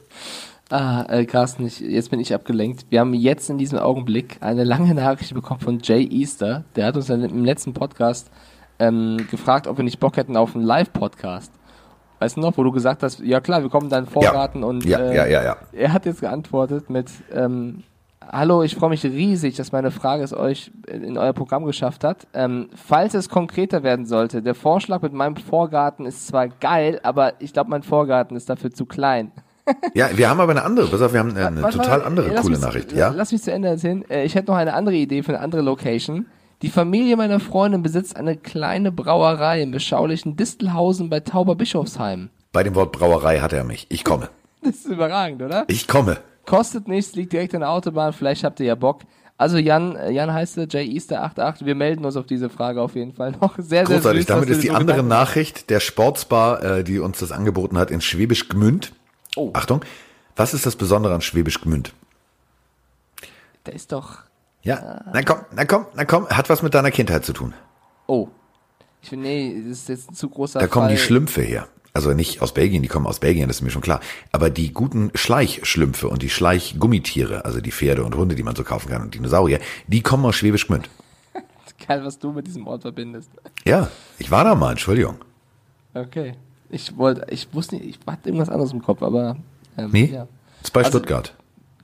Ah, 0.71 1.05
äh, 1.09 1.25
Carsten, 1.25 1.67
ich, 1.67 1.79
jetzt 1.79 2.09
bin 2.09 2.19
ich 2.19 2.33
abgelenkt. 2.33 2.87
Wir 2.89 3.01
haben 3.01 3.13
jetzt 3.13 3.51
in 3.51 3.59
diesem 3.59 3.77
Augenblick 3.77 4.37
eine 4.41 4.63
lange 4.63 4.95
Nachricht 4.95 5.31
bekommen 5.35 5.59
von 5.59 5.79
Jay 5.79 6.03
Easter. 6.03 6.65
Der 6.75 6.87
hat 6.87 6.95
uns 6.95 7.07
im 7.07 7.45
letzten 7.45 7.73
Podcast 7.73 8.31
ähm, 8.79 9.25
gefragt, 9.29 9.67
ob 9.67 9.77
wir 9.77 9.83
nicht 9.83 9.99
Bock 9.99 10.17
hätten 10.17 10.37
auf 10.37 10.55
einen 10.55 10.63
Live-Podcast. 10.65 11.51
Weißt 12.19 12.37
du 12.37 12.41
noch, 12.41 12.57
wo 12.57 12.63
du 12.63 12.71
gesagt 12.71 13.03
hast, 13.03 13.19
ja 13.19 13.39
klar, 13.41 13.61
wir 13.61 13.69
kommen 13.69 13.89
dann 13.89 14.07
vorraten 14.07 14.63
und 14.63 14.85
Ja, 14.85 14.99
äh, 14.99 15.15
ja, 15.15 15.25
ja, 15.25 15.43
ja. 15.43 15.57
er 15.73 15.93
hat 15.93 16.05
jetzt 16.05 16.21
geantwortet 16.21 16.89
mit 16.89 17.09
ähm, 17.33 17.83
Hallo, 18.31 18.63
ich 18.63 18.75
freue 18.75 18.89
mich 18.89 19.03
riesig, 19.03 19.55
dass 19.55 19.71
meine 19.71 19.91
Frage 19.91 20.23
es 20.23 20.35
euch 20.35 20.71
in 20.87 21.17
euer 21.17 21.33
Programm 21.33 21.65
geschafft 21.65 22.03
hat. 22.03 22.25
Ähm, 22.33 22.69
falls 22.73 23.13
es 23.13 23.29
konkreter 23.29 23.83
werden 23.83 24.05
sollte, 24.05 24.41
der 24.41 24.55
Vorschlag 24.55 25.01
mit 25.03 25.13
meinem 25.13 25.35
Vorgarten 25.35 26.05
ist 26.05 26.25
zwar 26.27 26.47
geil, 26.47 26.99
aber 27.03 27.33
ich 27.39 27.53
glaube, 27.53 27.69
mein 27.69 27.83
Vorgarten 27.83 28.35
ist 28.35 28.49
dafür 28.49 28.71
zu 28.71 28.85
klein. 28.85 29.31
Ja, 29.93 30.09
wir 30.15 30.29
haben 30.29 30.39
aber 30.39 30.51
eine 30.51 30.63
andere, 30.63 30.87
pass 30.87 31.01
auf, 31.01 31.13
wir 31.13 31.19
haben 31.19 31.35
eine 31.35 31.61
Warte, 31.61 31.77
total 31.77 32.03
andere 32.03 32.33
coole 32.35 32.51
mich, 32.51 32.61
Nachricht, 32.61 32.91
ja? 32.93 33.09
Lass 33.09 33.31
mich 33.31 33.41
zu 33.43 33.51
Ende 33.51 33.67
erzählen. 33.67 34.03
Äh, 34.09 34.25
Ich 34.25 34.35
hätte 34.35 34.51
noch 34.51 34.57
eine 34.57 34.73
andere 34.73 34.95
Idee 34.95 35.21
für 35.23 35.33
eine 35.33 35.41
andere 35.41 35.61
Location. 35.61 36.25
Die 36.61 36.69
Familie 36.69 37.17
meiner 37.17 37.39
Freundin 37.39 37.83
besitzt 37.83 38.15
eine 38.15 38.37
kleine 38.37 38.91
Brauerei 38.91 39.61
im 39.61 39.71
beschaulichen 39.71 40.35
Distelhausen 40.35 41.09
bei 41.09 41.19
Tauberbischofsheim. 41.19 42.29
Bei 42.51 42.63
dem 42.63 42.75
Wort 42.75 42.93
Brauerei 42.93 43.39
hat 43.39 43.53
er 43.53 43.63
mich. 43.63 43.87
Ich 43.89 44.03
komme. 44.03 44.29
Das 44.61 44.77
ist 44.77 44.85
überragend, 44.85 45.41
oder? 45.41 45.65
Ich 45.67 45.87
komme. 45.87 46.17
Kostet 46.45 46.87
nichts, 46.87 47.15
liegt 47.15 47.33
direkt 47.33 47.53
an 47.55 47.61
der 47.61 47.69
Autobahn, 47.69 48.13
vielleicht 48.13 48.43
habt 48.43 48.59
ihr 48.59 48.67
ja 48.67 48.75
Bock. 48.75 49.01
Also 49.37 49.57
Jan, 49.57 49.97
äh, 49.97 50.11
Jan 50.11 50.31
heißt 50.31 50.57
er, 50.57 50.67
Jay 50.69 50.85
Easter 50.85 51.21
88, 51.21 51.65
wir 51.65 51.75
melden 51.75 52.05
uns 52.05 52.15
auf 52.15 52.25
diese 52.25 52.49
Frage 52.49 52.81
auf 52.81 52.95
jeden 52.95 53.13
Fall 53.13 53.31
noch. 53.41 53.55
Sehr, 53.57 53.85
sehr 53.85 53.97
Großartig. 53.97 54.25
Damit 54.27 54.49
ist 54.49 54.63
die 54.63 54.67
so 54.67 54.73
andere 54.73 55.03
Nachricht 55.03 55.69
der 55.69 55.81
Sportsbar, 55.81 56.63
äh, 56.63 56.83
die 56.83 56.99
uns 56.99 57.19
das 57.19 57.31
angeboten 57.31 57.77
hat 57.77 57.91
in 57.91 57.99
Schwäbisch 57.99 58.47
Gmünd. 58.47 58.93
Oh. 59.35 59.49
Achtung. 59.53 59.81
Was 60.37 60.53
ist 60.53 60.65
das 60.65 60.75
Besondere 60.75 61.13
an 61.13 61.21
Schwäbisch 61.21 61.59
Gmünd? 61.59 61.93
Der 63.65 63.73
ist 63.73 63.91
doch, 63.91 64.19
Ja, 64.65 65.01
na 65.13 65.21
komm, 65.23 65.37
na 65.55 65.63
komm, 65.65 65.85
na 65.95 66.03
komm, 66.05 66.27
hat 66.27 66.49
was 66.49 66.61
mit 66.61 66.73
deiner 66.73 66.91
Kindheit 66.91 67.23
zu 67.25 67.31
tun. 67.33 67.53
oh. 68.07 68.27
Ich 69.01 69.09
finde, 69.09 69.27
nee, 69.27 69.61
das 69.69 69.77
ist 69.81 69.89
jetzt 69.89 70.09
ein 70.11 70.15
zu 70.15 70.27
großer 70.29 70.59
Da 70.59 70.65
kommen 70.65 70.87
Fall. 70.87 70.95
die 70.95 70.99
Schlümpfe 71.01 71.41
her. 71.43 71.67
Also 71.93 72.13
nicht 72.13 72.41
aus 72.41 72.55
Belgien, 72.55 72.81
die 72.81 72.87
kommen 72.87 73.05
aus 73.05 73.19
Belgien, 73.19 73.47
das 73.47 73.57
ist 73.57 73.61
mir 73.61 73.69
schon 73.69 73.83
klar. 73.83 73.99
Aber 74.31 74.49
die 74.49 74.73
guten 74.73 75.11
Schleichschlümpfe 75.13 76.07
und 76.09 76.23
die 76.23 76.29
Schleichgummitiere, 76.31 77.45
also 77.45 77.61
die 77.61 77.71
Pferde 77.71 78.03
und 78.03 78.15
Hunde, 78.15 78.33
die 78.33 78.41
man 78.41 78.55
so 78.55 78.63
kaufen 78.63 78.89
kann 78.89 79.03
und 79.03 79.13
Dinosaurier, 79.13 79.59
die 79.87 80.01
kommen 80.01 80.25
aus 80.25 80.35
Schwäbisch 80.37 80.65
Gmünd. 80.65 80.89
Geil, 81.87 82.03
was 82.03 82.17
du 82.17 82.31
mit 82.31 82.47
diesem 82.47 82.65
Ort 82.65 82.81
verbindest. 82.81 83.29
Ja, 83.63 83.89
ich 84.17 84.31
war 84.31 84.43
da 84.43 84.55
mal, 84.55 84.71
Entschuldigung. 84.71 85.17
Okay. 85.93 86.33
Ich 86.71 86.97
wollte, 86.97 87.27
ich 87.29 87.53
wusste 87.53 87.75
nicht, 87.75 87.85
ich 87.85 87.99
hatte 88.07 88.27
irgendwas 88.29 88.49
anderes 88.49 88.73
im 88.73 88.81
Kopf, 88.81 89.03
aber 89.03 89.37
ähm, 89.77 89.91
Nee? 89.91 90.05
ja. 90.11 90.21
Das 90.61 90.69
ist 90.69 90.71
bei 90.71 90.79
Also- 90.83 90.97
Stuttgart. 90.97 91.35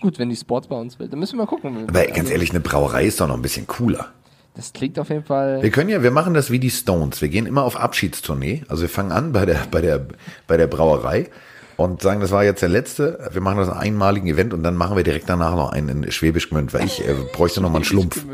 Gut, 0.01 0.17
wenn 0.17 0.29
die 0.29 0.35
Sports 0.35 0.67
bei 0.67 0.75
uns 0.75 0.99
will, 0.99 1.07
dann 1.07 1.19
müssen 1.19 1.33
wir 1.33 1.43
mal 1.43 1.47
gucken. 1.47 1.87
Aber 1.87 2.05
ganz 2.07 2.29
ehrlich, 2.31 2.49
eine 2.49 2.59
Brauerei 2.59 3.05
ist 3.05 3.21
doch 3.21 3.27
noch 3.27 3.35
ein 3.35 3.41
bisschen 3.41 3.67
cooler. 3.67 4.11
Das 4.55 4.73
klingt 4.73 4.99
auf 4.99 5.09
jeden 5.09 5.23
Fall. 5.23 5.61
Wir 5.61 5.69
können 5.69 5.89
ja, 5.89 6.03
wir 6.03 6.11
machen 6.11 6.33
das 6.33 6.51
wie 6.51 6.59
die 6.59 6.71
Stones. 6.71 7.21
Wir 7.21 7.29
gehen 7.29 7.45
immer 7.45 7.63
auf 7.63 7.77
Abschiedstournee. 7.77 8.63
Also 8.67 8.81
wir 8.81 8.89
fangen 8.89 9.11
an 9.11 9.31
bei 9.31 9.45
der, 9.45 9.59
bei 9.69 9.79
der, 9.79 10.05
bei 10.47 10.57
der 10.57 10.67
Brauerei 10.67 11.29
und 11.77 12.01
sagen, 12.01 12.19
das 12.19 12.31
war 12.31 12.43
jetzt 12.43 12.61
der 12.61 12.69
letzte. 12.69 13.29
Wir 13.31 13.41
machen 13.41 13.57
das 13.57 13.69
einmaligen 13.69 14.27
Event 14.27 14.53
und 14.53 14.63
dann 14.63 14.75
machen 14.75 14.97
wir 14.97 15.03
direkt 15.03 15.29
danach 15.29 15.55
noch 15.55 15.71
einen 15.71 16.03
in 16.03 16.11
Schwäbisch 16.11 16.49
Gmünd, 16.49 16.73
weil 16.73 16.85
ich 16.85 17.07
äh, 17.07 17.13
bräuchte 17.33 17.61
noch 17.61 17.69
mal 17.69 17.77
einen 17.77 17.85
Schlumpf. 17.85 18.25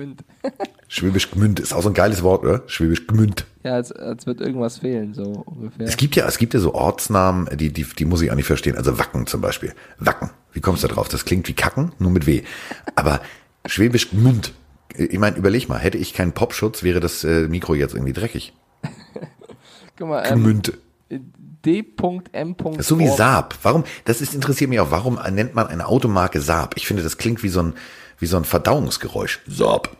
Schwäbisch 0.90 1.32
Gmünd 1.32 1.60
ist 1.60 1.74
auch 1.74 1.82
so 1.82 1.90
ein 1.90 1.94
geiles 1.94 2.24
Wort, 2.24 2.44
oder? 2.44 2.64
Schwäbisch 2.68 3.08
Gmünd. 3.08 3.46
Ja, 3.64 3.74
als, 3.74 3.92
als 3.92 4.26
wird 4.26 4.40
irgendwas 4.40 4.78
fehlen, 4.78 5.14
so 5.14 5.24
ungefähr. 5.24 5.86
Es 5.86 5.98
gibt 5.98 6.16
ja, 6.16 6.26
es 6.26 6.38
gibt 6.38 6.54
ja 6.54 6.62
so 6.62 6.74
Ortsnamen, 6.74 7.50
die, 7.58 7.74
die, 7.74 7.84
die 7.84 8.06
muss 8.06 8.22
ich 8.22 8.32
auch 8.32 8.36
nicht 8.36 8.46
verstehen. 8.46 8.78
Also 8.78 8.98
Wacken 8.98 9.28
zum 9.28 9.42
Beispiel. 9.42 9.74
Wacken. 10.00 10.30
Wie 10.54 10.62
kommst 10.62 10.84
du 10.84 10.88
da 10.88 10.96
drauf? 10.96 11.10
Das 11.10 11.26
klingt 11.26 11.48
wie 11.50 11.54
Kacken, 11.54 11.92
nur 12.00 12.12
mit 12.12 12.26
W. 12.26 12.44
Aber 12.96 13.20
Schwäbisch 13.66 14.12
Gmünd. 14.12 14.54
Ich 14.96 15.20
meine, 15.20 15.36
überleg 15.36 15.68
mal, 15.68 15.78
hätte 15.78 15.98
ich 15.98 16.14
keinen 16.14 16.32
Popschutz, 16.32 16.84
wäre 16.84 17.02
das 17.02 17.24
äh, 17.24 17.48
Mikro 17.50 17.76
jetzt 17.76 17.94
irgendwie 17.94 18.14
dreckig. 18.14 18.54
Guck 19.98 20.08
mal, 20.08 20.24
ähm, 20.26 20.42
Gmünd. 20.42 20.74
D.M. 21.10 22.56
So 22.80 22.98
wie 22.98 23.10
Saab. 23.10 23.58
Warum, 23.64 23.84
das 24.06 24.22
ist, 24.22 24.34
interessiert 24.34 24.70
mich 24.70 24.80
auch, 24.80 24.92
warum 24.92 25.20
nennt 25.32 25.54
man 25.54 25.68
eine 25.68 25.88
Automarke 25.88 26.40
Saab? 26.40 26.78
Ich 26.78 26.88
finde, 26.88 27.04
das 27.04 27.18
klingt 27.18 27.44
wie 27.44 27.50
so 27.50 27.62
ein, 27.62 27.74
wie 28.20 28.26
so 28.26 28.38
ein 28.38 28.46
Verdauungsgeräusch. 28.46 29.42
Saab. 29.48 29.98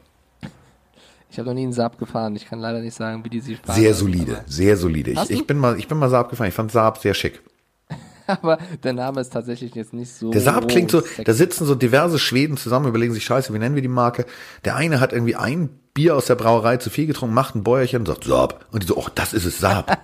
Ich 1.30 1.38
habe 1.38 1.50
noch 1.50 1.56
nie 1.56 1.64
einen 1.64 1.74
Saab 1.74 1.98
gefahren. 1.98 2.36
Ich 2.36 2.48
kann 2.48 2.60
leider 2.60 2.80
nicht 2.80 2.96
sagen, 2.96 3.24
wie 3.26 3.30
die 3.30 3.40
sich 3.40 3.60
fahren. 3.60 3.76
Sehr 3.76 3.94
solide, 3.94 4.44
sehr 4.48 4.78
solide. 4.78 5.12
Ich, 5.12 5.30
ich 5.30 5.48
bin 5.48 5.58
mal, 5.58 5.78
ich 5.78 5.88
bin 5.88 5.98
mal 5.98 6.10
Saab 6.10 6.30
gefahren. 6.30 6.48
Ich 6.48 6.54
fand 6.54 6.72
Saab 6.72 7.00
sehr 7.00 7.14
schick. 7.14 7.42
Aber, 8.28 8.58
der 8.84 8.94
Name 8.94 9.22
ist 9.22 9.32
tatsächlich 9.32 9.74
jetzt 9.76 9.94
nicht 9.94 10.14
so. 10.14 10.32
Der 10.32 10.42
Saab 10.42 10.68
klingt 10.68 10.92
so, 10.92 11.02
sexy. 11.02 11.24
da 11.24 11.34
sitzen 11.34 11.66
so 11.66 11.76
diverse 11.76 12.20
Schweden 12.20 12.58
zusammen, 12.58 12.88
überlegen 12.88 13.14
sich, 13.14 13.26
scheiße, 13.26 13.54
wie 13.54 13.60
nennen 13.60 13.76
wir 13.76 13.82
die 13.82 13.88
Marke? 13.88 14.26
Der 14.66 14.76
eine 14.76 15.00
hat 15.00 15.14
irgendwie 15.14 15.36
ein 15.36 15.70
Bier 15.94 16.16
aus 16.16 16.26
der 16.26 16.36
Brauerei 16.36 16.78
zu 16.78 16.90
viel 16.90 17.08
getrunken, 17.08 17.34
macht 17.34 17.56
ein 17.56 17.64
Bäuerchen 17.64 18.00
und 18.00 18.06
sagt 18.06 18.26
Saab. 18.26 18.66
Und 18.72 18.84
die 18.84 18.88
so, 18.88 18.98
oh, 18.98 19.08
das 19.16 19.34
ist 19.34 19.46
es, 19.46 19.60
Saab. 19.60 19.98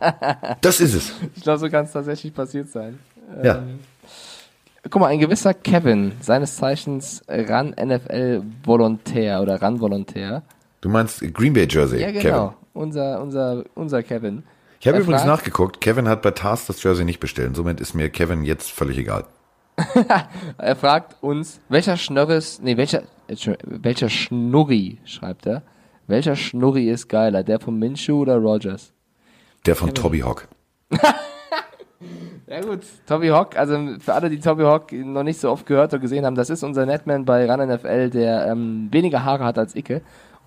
das 0.61 0.79
ist 0.79 0.93
es. 0.93 1.13
Ich 1.35 1.43
glaube, 1.43 1.59
so 1.59 1.69
kann 1.69 1.85
es 1.85 1.91
tatsächlich 1.91 2.33
passiert 2.33 2.69
sein. 2.69 2.99
Ja. 3.43 3.63
Guck 4.89 5.01
mal, 5.01 5.07
ein 5.07 5.19
gewisser 5.19 5.53
Kevin, 5.53 6.11
seines 6.19 6.57
Zeichens 6.57 7.21
Ran 7.27 7.69
NFL 7.69 8.41
Volontär 8.63 9.41
oder 9.41 9.61
Ran 9.61 9.79
Volontär. 9.79 10.43
Du 10.83 10.89
meinst 10.89 11.21
Green 11.33 11.53
Bay 11.53 11.65
Jersey, 11.69 12.01
Ja, 12.01 12.11
genau. 12.11 12.21
Kevin. 12.49 12.53
Unser, 12.73 13.21
unser, 13.21 13.63
unser 13.73 14.03
Kevin. 14.03 14.43
Ich 14.81 14.87
habe 14.89 14.97
übrigens 14.97 15.21
fragt- 15.21 15.27
nachgeguckt, 15.39 15.79
Kevin 15.79 16.09
hat 16.09 16.21
bei 16.21 16.31
Tars 16.31 16.65
das 16.65 16.83
Jersey 16.83 17.05
nicht 17.05 17.21
bestellt. 17.21 17.55
Somit 17.55 17.79
ist 17.79 17.93
mir 17.93 18.09
Kevin 18.09 18.43
jetzt 18.43 18.69
völlig 18.69 18.97
egal. 18.97 19.23
Er 20.57 20.75
fragt 20.75 21.15
uns, 21.23 21.61
welcher 21.69 21.95
Schnörres, 21.95 22.59
nee, 22.61 22.75
welcher, 22.75 23.03
welcher 23.63 24.09
Schnurri, 24.09 24.97
schreibt 25.05 25.45
er. 25.45 25.63
Welcher 26.07 26.35
Schnurri 26.35 26.89
ist 26.89 27.07
geiler, 27.07 27.43
der 27.43 27.61
von 27.61 27.79
Minshew 27.79 28.19
oder 28.19 28.35
Rogers? 28.35 28.91
Der 29.65 29.77
von 29.77 29.93
Toby 29.93 30.19
Hawk. 30.19 30.49
Ja 32.45 32.59
gut, 32.59 32.81
Toby 33.07 33.29
Hawk, 33.29 33.57
also 33.57 33.79
für 33.99 34.13
alle, 34.13 34.29
die 34.29 34.39
Toby 34.39 34.63
Hawk 34.63 34.91
noch 34.91 35.23
nicht 35.23 35.39
so 35.39 35.49
oft 35.49 35.65
gehört 35.65 35.93
oder 35.93 36.01
gesehen 36.01 36.25
haben, 36.25 36.35
das 36.35 36.49
ist 36.49 36.61
unser 36.61 36.85
Netman 36.85 37.23
bei 37.23 37.49
Run 37.49 37.67
NFL, 37.67 38.09
der 38.09 38.47
ähm, 38.47 38.89
weniger 38.91 39.23
Haare 39.23 39.45
hat 39.45 39.57
als 39.57 39.75
Icke. 39.75 40.01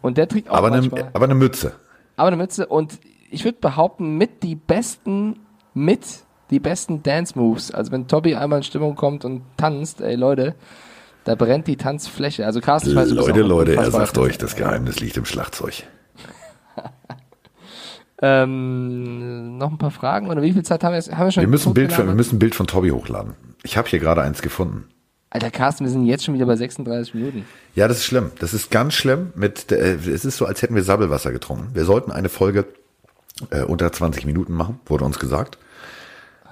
Und 0.06 0.16
der 0.18 0.28
trägt 0.28 0.48
auch 0.50 0.56
Aber 0.56 0.70
manchmal, 0.70 1.02
eine, 1.02 1.14
aber 1.14 1.24
eine 1.24 1.34
Mütze. 1.34 1.72
aber 2.16 2.28
eine 2.28 2.36
Mütze 2.36 2.66
und 2.66 2.98
ich 3.30 3.44
würde 3.44 3.58
behaupten, 3.60 4.16
mit 4.16 4.42
die 4.42 4.54
besten, 4.54 5.40
mit 5.74 6.00
die 6.50 6.60
besten 6.60 7.02
Dance-Moves. 7.02 7.72
Also 7.72 7.90
wenn 7.92 8.06
Toby 8.06 8.36
einmal 8.36 8.60
in 8.60 8.62
Stimmung 8.62 8.94
kommt 8.94 9.24
und 9.24 9.42
tanzt, 9.56 10.00
ey 10.00 10.14
Leute, 10.14 10.54
da 11.24 11.34
brennt 11.34 11.66
die 11.66 11.76
Tanzfläche. 11.76 12.46
Also 12.46 12.60
Carsten, 12.60 12.90
ich 12.90 12.96
weiß, 12.96 13.10
Leute, 13.10 13.40
Leute, 13.40 13.74
er 13.74 13.90
sagt 13.90 14.16
euch, 14.18 14.38
das 14.38 14.54
Geheimnis 14.54 15.00
liegt 15.00 15.16
im 15.16 15.24
Schlagzeug. 15.24 15.82
Ähm, 18.22 19.58
noch 19.58 19.70
ein 19.70 19.76
paar 19.76 19.90
Fragen 19.90 20.30
oder 20.30 20.40
wie 20.40 20.52
viel 20.54 20.62
Zeit 20.62 20.82
haben 20.82 20.92
wir 20.92 20.96
jetzt? 20.96 21.14
Haben 21.14 21.26
wir 21.26 21.32
schon 21.32 21.42
Wir 21.42 21.48
müssen, 21.48 21.72
ein 21.72 21.74
Bild 21.74 21.92
von, 21.92 22.06
wir 22.06 22.14
müssen 22.14 22.36
ein 22.36 22.38
Bild 22.38 22.54
von 22.54 22.66
Toby 22.66 22.88
hochladen. 22.88 23.34
Ich 23.62 23.76
habe 23.76 23.88
hier 23.88 23.98
gerade 23.98 24.22
eins 24.22 24.40
gefunden. 24.40 24.88
Alter 25.30 25.50
Carsten, 25.50 25.84
wir 25.84 25.90
sind 25.90 26.06
jetzt 26.06 26.24
schon 26.24 26.34
wieder 26.34 26.46
bei 26.46 26.56
36 26.56 27.14
Minuten. 27.14 27.46
Ja, 27.74 27.88
das 27.88 27.98
ist 27.98 28.04
schlimm. 28.04 28.30
Das 28.38 28.54
ist 28.54 28.70
ganz 28.70 28.94
schlimm. 28.94 29.32
Mit, 29.34 29.70
äh, 29.72 29.94
es 29.94 30.24
ist 30.24 30.36
so, 30.36 30.46
als 30.46 30.62
hätten 30.62 30.74
wir 30.74 30.82
Sabbelwasser 30.82 31.32
getrunken. 31.32 31.70
Wir 31.74 31.84
sollten 31.84 32.12
eine 32.12 32.28
Folge 32.28 32.66
äh, 33.50 33.62
unter 33.62 33.90
20 33.92 34.24
Minuten 34.24 34.54
machen, 34.54 34.80
wurde 34.86 35.04
uns 35.04 35.18
gesagt. 35.18 35.58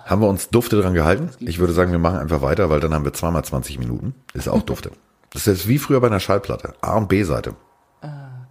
Haben 0.05 0.21
wir 0.21 0.29
uns 0.29 0.51
dufte 0.51 0.81
dran 0.81 0.93
gehalten? 0.93 1.31
Ich 1.41 1.59
würde 1.59 1.73
sagen, 1.73 1.93
wir 1.93 1.99
machen 1.99 2.19
einfach 2.19 2.43
weiter, 2.43 2.69
weil 2.69 2.81
dann 2.81 2.93
haben 2.93 3.05
wir 3.05 3.15
zweimal 3.15 3.45
20 3.45 3.79
Minuten. 3.79 4.15
Ist 4.35 4.49
auch 4.49 4.63
dufte. 4.63 4.91
Das 5.33 5.49
ist 5.49 5.67
wie 5.67 5.79
früher 5.79 6.01
bei 6.01 6.07
einer 6.07 6.21
Schallplatte. 6.21 6.75
A- 6.81 6.97
und 6.97 7.09
B-Seite. 7.09 7.57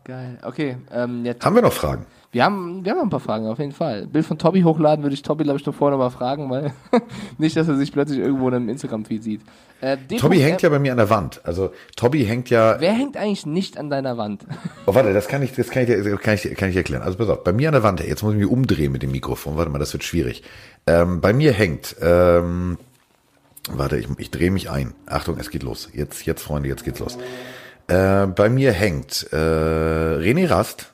Geil. 0.05 0.37
Okay, 0.43 0.77
ähm, 0.91 1.23
jetzt, 1.25 1.45
Haben 1.45 1.55
wir 1.55 1.61
noch 1.61 1.71
Fragen? 1.73 2.05
wir 2.33 2.43
haben, 2.43 2.83
wir 2.83 2.91
haben 2.91 2.99
ein 3.01 3.09
paar 3.09 3.19
Fragen 3.19 3.47
auf 3.47 3.59
jeden 3.59 3.71
Fall. 3.71 4.05
Bild 4.07 4.25
von 4.25 4.37
Tobi 4.37 4.63
hochladen 4.63 5.03
würde 5.03 5.13
ich 5.13 5.21
Tobi, 5.21 5.43
glaube 5.43 5.59
ich, 5.59 5.65
noch 5.65 5.73
vorher 5.75 5.97
noch 5.97 6.03
mal 6.03 6.09
fragen, 6.09 6.49
weil 6.49 6.73
nicht, 7.37 7.55
dass 7.55 7.67
er 7.67 7.75
sich 7.77 7.91
plötzlich 7.93 8.19
irgendwo 8.19 8.47
in 8.49 8.55
einem 8.55 8.69
Instagram-Feed 8.69 9.23
sieht. 9.23 9.41
Äh. 9.81 9.97
Tobi 10.17 10.39
hängt 10.39 10.61
ja 10.61 10.69
bei 10.69 10.79
mir 10.79 10.91
an 10.91 10.97
der 10.97 11.09
Wand. 11.09 11.41
Also 11.45 11.71
Tobi 11.95 12.23
hängt 12.25 12.49
ja. 12.49 12.77
Wer 12.79 12.91
hängt 12.93 13.15
eigentlich 13.17 13.45
nicht 13.45 13.77
an 13.77 13.89
deiner 13.89 14.17
Wand? 14.17 14.45
Oh, 14.87 14.95
warte, 14.95 15.13
das 15.13 15.27
kann 15.27 15.41
ich, 15.43 15.53
das 15.53 15.69
kann 15.69 15.83
ich, 15.83 15.89
dir- 15.89 16.17
kann 16.17 16.33
ich, 16.35 16.55
kann 16.55 16.69
ich 16.69 16.75
erklären. 16.75 17.03
Also 17.03 17.17
pass 17.17 17.29
auf, 17.29 17.43
bei 17.43 17.53
mir 17.53 17.69
an 17.69 17.73
der 17.73 17.83
Wand, 17.83 17.99
jetzt 18.01 18.23
muss 18.23 18.33
ich 18.33 18.39
mich 18.39 18.49
umdrehen 18.49 18.91
mit 18.91 19.03
dem 19.03 19.11
Mikrofon. 19.11 19.55
Warte 19.55 19.69
mal, 19.71 19.79
das 19.79 19.93
wird 19.93 20.03
schwierig. 20.03 20.43
Ähm, 20.87 21.21
bei 21.21 21.31
mir 21.33 21.53
hängt, 21.53 21.95
ähm, 22.01 22.77
warte, 23.69 23.97
ich, 23.97 24.07
ich 24.17 24.31
drehe 24.31 24.51
mich 24.51 24.69
ein. 24.69 24.93
Achtung, 25.05 25.37
es 25.39 25.49
geht 25.49 25.63
los. 25.63 25.89
Jetzt, 25.93 26.25
jetzt, 26.25 26.41
Freunde, 26.41 26.67
jetzt 26.67 26.83
geht's 26.83 26.99
los. 26.99 27.17
Äh, 27.93 28.27
bei 28.27 28.49
mir 28.49 28.71
hängt 28.71 29.27
äh, 29.31 29.35
René 29.35 30.49
Rast. 30.49 30.93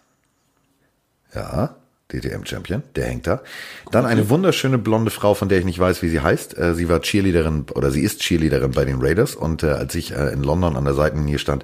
Ja, 1.34 1.76
DTM-Champion, 2.12 2.84
der 2.96 3.06
hängt 3.06 3.28
da. 3.28 3.42
Dann 3.92 4.06
eine 4.06 4.30
wunderschöne 4.30 4.80
blonde 4.80 5.12
Frau, 5.12 5.36
von 5.36 5.48
der 5.48 5.60
ich 5.60 5.66
nicht 5.66 5.80
weiß, 5.80 6.02
wie 6.02 6.10
sie 6.10 6.20
heißt. 6.20 6.58
Äh, 6.58 6.74
sie 6.74 6.90
war 6.90 7.02
Cheerleaderin 7.02 7.68
oder 7.74 7.92
sie 7.92 8.02
ist 8.02 8.22
Cheerleaderin 8.22 8.72
bei 8.72 8.84
den 8.84 9.00
Raiders 9.00 9.36
und 9.36 9.64
äh, 9.64 9.68
als 9.68 9.96
ich 9.96 10.12
äh, 10.12 10.34
in 10.34 10.44
London 10.44 10.76
an 10.76 10.84
der 10.84 10.96
Seitenlinie 10.96 11.40
stand, 11.40 11.64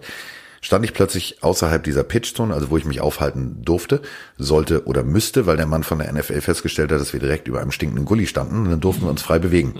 stand 0.65 0.83
ich 0.83 0.93
plötzlich 0.93 1.43
außerhalb 1.43 1.83
dieser 1.83 2.03
Pitchzone, 2.03 2.51
also 2.51 2.71
wo 2.71 2.77
ich 2.77 2.85
mich 2.85 2.99
aufhalten 2.99 3.61
durfte, 3.63 4.01
sollte 4.39 4.87
oder 4.87 5.03
müsste, 5.03 5.45
weil 5.45 5.57
der 5.57 5.67
Mann 5.67 5.83
von 5.83 5.99
der 5.99 6.11
NFL 6.11 6.41
festgestellt 6.41 6.91
hat, 6.91 6.99
dass 6.99 7.13
wir 7.13 7.19
direkt 7.19 7.47
über 7.47 7.61
einem 7.61 7.69
stinkenden 7.69 8.03
Gully 8.03 8.25
standen 8.25 8.63
und 8.63 8.71
dann 8.71 8.79
durften 8.79 9.03
wir 9.03 9.11
uns 9.11 9.21
frei 9.21 9.37
bewegen. 9.37 9.75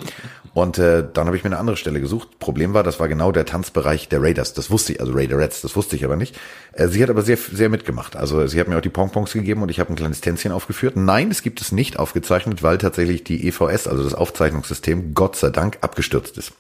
Und 0.54 0.78
äh, 0.78 1.04
dann 1.12 1.26
habe 1.26 1.36
ich 1.38 1.44
mir 1.44 1.50
eine 1.50 1.58
andere 1.58 1.76
Stelle 1.76 2.00
gesucht. 2.00 2.38
Problem 2.38 2.76
war, 2.76 2.84
das 2.84 3.00
war 3.00 3.08
genau 3.08 3.32
der 3.32 3.48
Tanzbereich 3.48 4.10
der 4.10 4.22
Raiders. 4.22 4.54
Das 4.54 4.70
wusste 4.70 4.94
ich, 4.94 5.02
also 5.02 5.14
Raiderettes, 5.14 5.62
das 5.62 5.76
wusste 5.76 5.96
ich 5.96 6.06
aber 6.06 6.18
nicht. 6.18 6.40
Äh, 6.74 6.88
sie 6.88 7.02
hat 7.02 7.10
aber 7.10 7.24
sehr, 7.24 7.38
sehr 7.38 7.70
mitgemacht. 7.70 8.16
Also 8.16 8.46
sie 8.46 8.60
hat 8.60 8.68
mir 8.68 8.78
auch 8.78 8.82
die 8.82 8.90
Pongpongs 8.90 9.34
gegeben 9.34 9.64
und 9.64 9.70
ich 9.70 9.80
habe 9.80 9.92
ein 9.92 9.96
kleines 9.96 10.22
Tänzchen 10.22 10.52
aufgeführt. 10.52 10.98
Nein, 10.98 11.32
es 11.32 11.42
gibt 11.42 11.62
es 11.62 11.72
nicht 11.72 11.98
aufgezeichnet, 11.98 12.62
weil 12.62 12.78
tatsächlich 12.78 13.24
die 13.24 13.48
EVS, 13.48 13.88
also 13.88 14.04
das 14.04 14.14
Aufzeichnungssystem, 14.14 15.16
Gott 15.16 15.36
sei 15.36 15.50
Dank 15.50 15.80
abgestürzt 15.82 16.38
ist. 16.38 16.54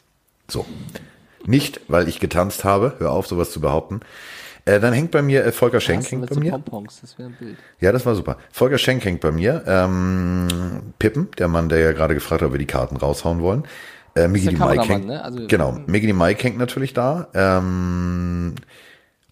So. 0.50 0.66
Nicht, 1.48 1.82
weil 1.88 2.08
ich 2.08 2.20
getanzt 2.20 2.64
habe, 2.64 2.96
hör 3.00 3.12
auf, 3.12 3.28
sowas 3.28 3.52
zu 3.52 3.62
behaupten. 3.62 4.02
Äh, 4.66 4.80
dann 4.80 4.93
hängt 4.93 5.12
bei 5.12 5.22
mir 5.22 5.46
äh, 5.46 5.52
Volker 5.52 5.80
Schenk 5.80 6.10
hängt 6.12 6.28
bei 6.28 6.36
mir. 6.39 6.52
Pompons, 6.52 7.02
das 7.02 7.18
wäre 7.20 7.30
ein 7.30 7.36
Bild. 7.39 7.56
Ja, 7.80 7.91
das 7.91 8.06
war 8.06 8.16
super. 8.16 8.38
Volker 8.52 8.80
Schenk 8.80 9.06
hängt 9.06 9.22
bei 9.22 9.32
mir. 9.32 9.64
Ähm, 9.68 10.48
Pippen, 10.98 11.28
der 11.38 11.48
Mann, 11.48 11.70
der 11.70 11.80
ja 11.80 11.91
gerade 11.91 12.16
gefragt 12.16 12.41
hat, 12.41 12.48
ob 12.48 12.54
wir 12.54 12.60
die 12.60 12.66
Karten 12.66 12.98
raushauen 12.98 13.41
wollen. 13.41 13.64
Äh, 14.16 14.28
Miggy 14.28 14.48
die 14.50 14.56
Mike 14.56 14.84
hängt. 14.88 15.06
ne? 15.06 15.24
Also- 15.24 15.46
genau, 15.48 15.78
Miggy 15.86 16.08
die 16.08 16.14
Mike 16.14 16.41
hängt 16.41 16.58
natürlich 16.58 16.93
da. 16.93 17.28
Ähm, 17.36 18.56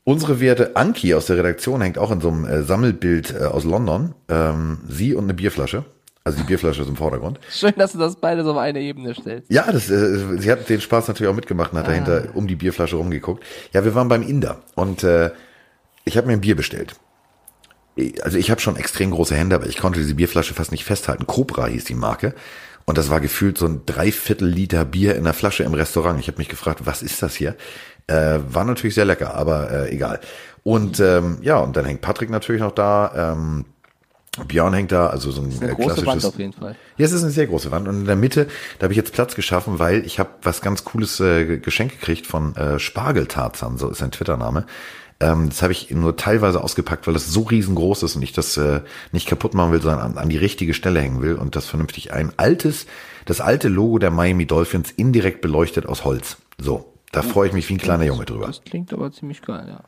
unsere 0.03 0.39
werte 0.39 0.76
Anki 0.76 1.16
aus 1.16 1.26
der 1.26 1.38
Redaktion 1.38 1.82
hängt 1.82 1.97
auch 1.97 2.11
in 2.11 2.22
so 2.22 2.30
einem 2.30 2.45
äh, 2.45 2.61
Sammelbild 2.64 3.34
äh, 3.34 3.45
aus 3.45 3.64
London. 3.64 4.14
Ähm, 4.30 4.80
sie 4.88 5.16
und 5.16 5.24
eine 5.24 5.34
Bierflasche. 5.34 5.84
Also 6.26 6.38
die 6.38 6.45
Bierflasche 6.45 6.82
ist 6.82 6.88
im 6.88 6.95
Vordergrund. 6.95 7.39
Schön, 7.49 7.74
dass 7.76 7.91
du 7.91 7.97
das 7.97 8.15
beides 8.15 8.45
auf 8.47 8.55
eine 8.57 8.80
Ebene 8.80 9.13
stellst. 9.13 9.51
Ja, 9.51 9.69
das, 9.69 9.89
äh, 9.89 10.38
sie 10.38 10.51
hat 10.51 10.69
den 10.69 10.80
Spaß 10.80 11.09
natürlich 11.09 11.30
auch 11.30 11.36
mitgemacht 11.36 11.74
und 11.74 11.80
hat 11.80 11.88
dahinter 11.88 12.30
um 12.34 12.47
die 12.47 12.55
Bierflasche 12.55 12.95
rumgeguckt. 12.95 13.43
Ja, 13.74 13.84
wir 13.84 13.93
waren 13.93 14.07
beim 14.07 14.21
Inder 14.21 14.61
und 14.76 15.03
äh, 15.03 15.32
ich 16.05 16.15
habe 16.15 16.28
mir 16.28 16.34
ein 16.34 16.41
Bier 16.41 16.55
bestellt. 16.55 16.95
Also 18.21 18.38
ich 18.38 18.49
habe 18.49 18.61
schon 18.61 18.78
extrem 18.78 19.11
große 19.11 19.36
Hände, 19.36 19.55
aber 19.55 19.67
ich 19.67 19.78
konnte 19.78 19.99
diese 19.99 20.15
Bierflasche 20.15 20.53
fast 20.53 20.71
nicht 20.71 20.86
festhalten. 20.86 21.28
Cobra 21.28 21.67
hieß 21.67 21.84
die 21.86 21.93
Marke. 21.93 22.34
Und 22.86 22.97
das 22.97 23.09
war 23.09 23.21
gefühlt 23.21 23.57
so 23.57 23.65
ein 23.65 23.86
Dreiviertel 23.86 24.47
Liter 24.47 24.84
Bier 24.86 25.15
in 25.15 25.26
der 25.26 25.34
Flasche 25.34 25.63
im 25.63 25.74
Restaurant. 25.74 26.19
Ich 26.19 26.28
habe 26.28 26.38
mich 26.38 26.49
gefragt, 26.49 26.82
was 26.86 27.01
ist 27.01 27.21
das 27.21 27.36
hier? 27.36 27.55
Äh, 28.07 28.39
war 28.49 28.65
natürlich 28.65 28.95
sehr 28.95 29.05
lecker, 29.05 29.36
aber 29.36 29.71
äh, 29.71 29.91
egal. 29.91 30.19
Und 30.63 30.99
ähm, 30.99 31.38
ja, 31.41 31.57
und 31.59 31.76
dann 31.78 31.86
hängt 31.86 32.01
Patrick 32.01 32.30
natürlich 32.30 32.61
noch 32.61 32.71
da. 32.71 33.34
Ähm, 33.34 33.65
Björn 34.47 34.73
hängt 34.73 34.91
da, 34.91 35.07
also 35.07 35.31
so 35.31 35.41
ein 35.41 35.53
Eine 35.61 35.71
äh, 35.71 35.75
große 35.75 36.01
klassisches. 36.01 36.07
Wand 36.07 36.25
auf 36.25 36.39
jeden 36.39 36.53
Fall. 36.53 36.75
Ja, 36.97 37.05
es 37.05 37.11
ist 37.11 37.21
eine 37.21 37.31
sehr 37.31 37.47
große 37.47 37.69
Wand 37.71 37.88
und 37.88 38.01
in 38.01 38.05
der 38.05 38.15
Mitte, 38.15 38.47
da 38.79 38.86
habe 38.86 38.93
ich 38.93 38.97
jetzt 38.97 39.13
Platz 39.13 39.36
geschaffen, 39.36 39.77
weil 39.79 40.05
ich 40.05 40.19
habe 40.19 40.31
was 40.41 40.61
ganz 40.61 40.84
cooles 40.84 41.19
äh, 41.19 41.57
Geschenk 41.57 41.99
gekriegt 41.99 42.25
von 42.25 42.55
äh, 42.55 42.79
Spargeltarzan, 42.79 43.77
so 43.77 43.89
ist 43.89 43.99
sein 43.99 44.11
Twitter-Name. 44.11 44.65
Ähm, 45.19 45.49
das 45.49 45.61
habe 45.61 45.71
ich 45.71 45.91
nur 45.91 46.17
teilweise 46.17 46.63
ausgepackt, 46.63 47.05
weil 47.05 47.13
das 47.13 47.27
so 47.27 47.41
riesengroß 47.43 48.03
ist 48.03 48.15
und 48.15 48.23
ich 48.23 48.34
das 48.34 48.57
äh, 48.57 48.81
nicht 49.11 49.27
kaputt 49.27 49.53
machen 49.53 49.71
will, 49.71 49.81
sondern 49.81 50.01
an, 50.01 50.17
an 50.17 50.29
die 50.29 50.38
richtige 50.38 50.73
Stelle 50.73 50.99
hängen 50.99 51.21
will 51.21 51.36
und 51.36 51.55
das 51.55 51.67
vernünftig 51.67 52.11
ein 52.11 52.34
altes, 52.38 52.88
das 53.25 53.39
alte 53.39 53.67
Logo 53.67 53.99
der 53.99 54.09
Miami 54.09 54.47
Dolphins 54.47 54.91
indirekt 54.91 55.41
beleuchtet 55.41 55.86
aus 55.86 56.05
Holz. 56.05 56.38
So, 56.57 56.93
da 57.11 57.21
freue 57.21 57.47
ich 57.47 57.53
mich 57.53 57.69
wie 57.69 57.75
ein 57.75 57.79
kleiner 57.79 58.05
Junge 58.05 58.25
drüber. 58.25 58.47
Das 58.47 58.63
klingt 58.63 58.91
aber 58.93 59.11
ziemlich 59.11 59.43
geil, 59.43 59.65
ja. 59.67 59.84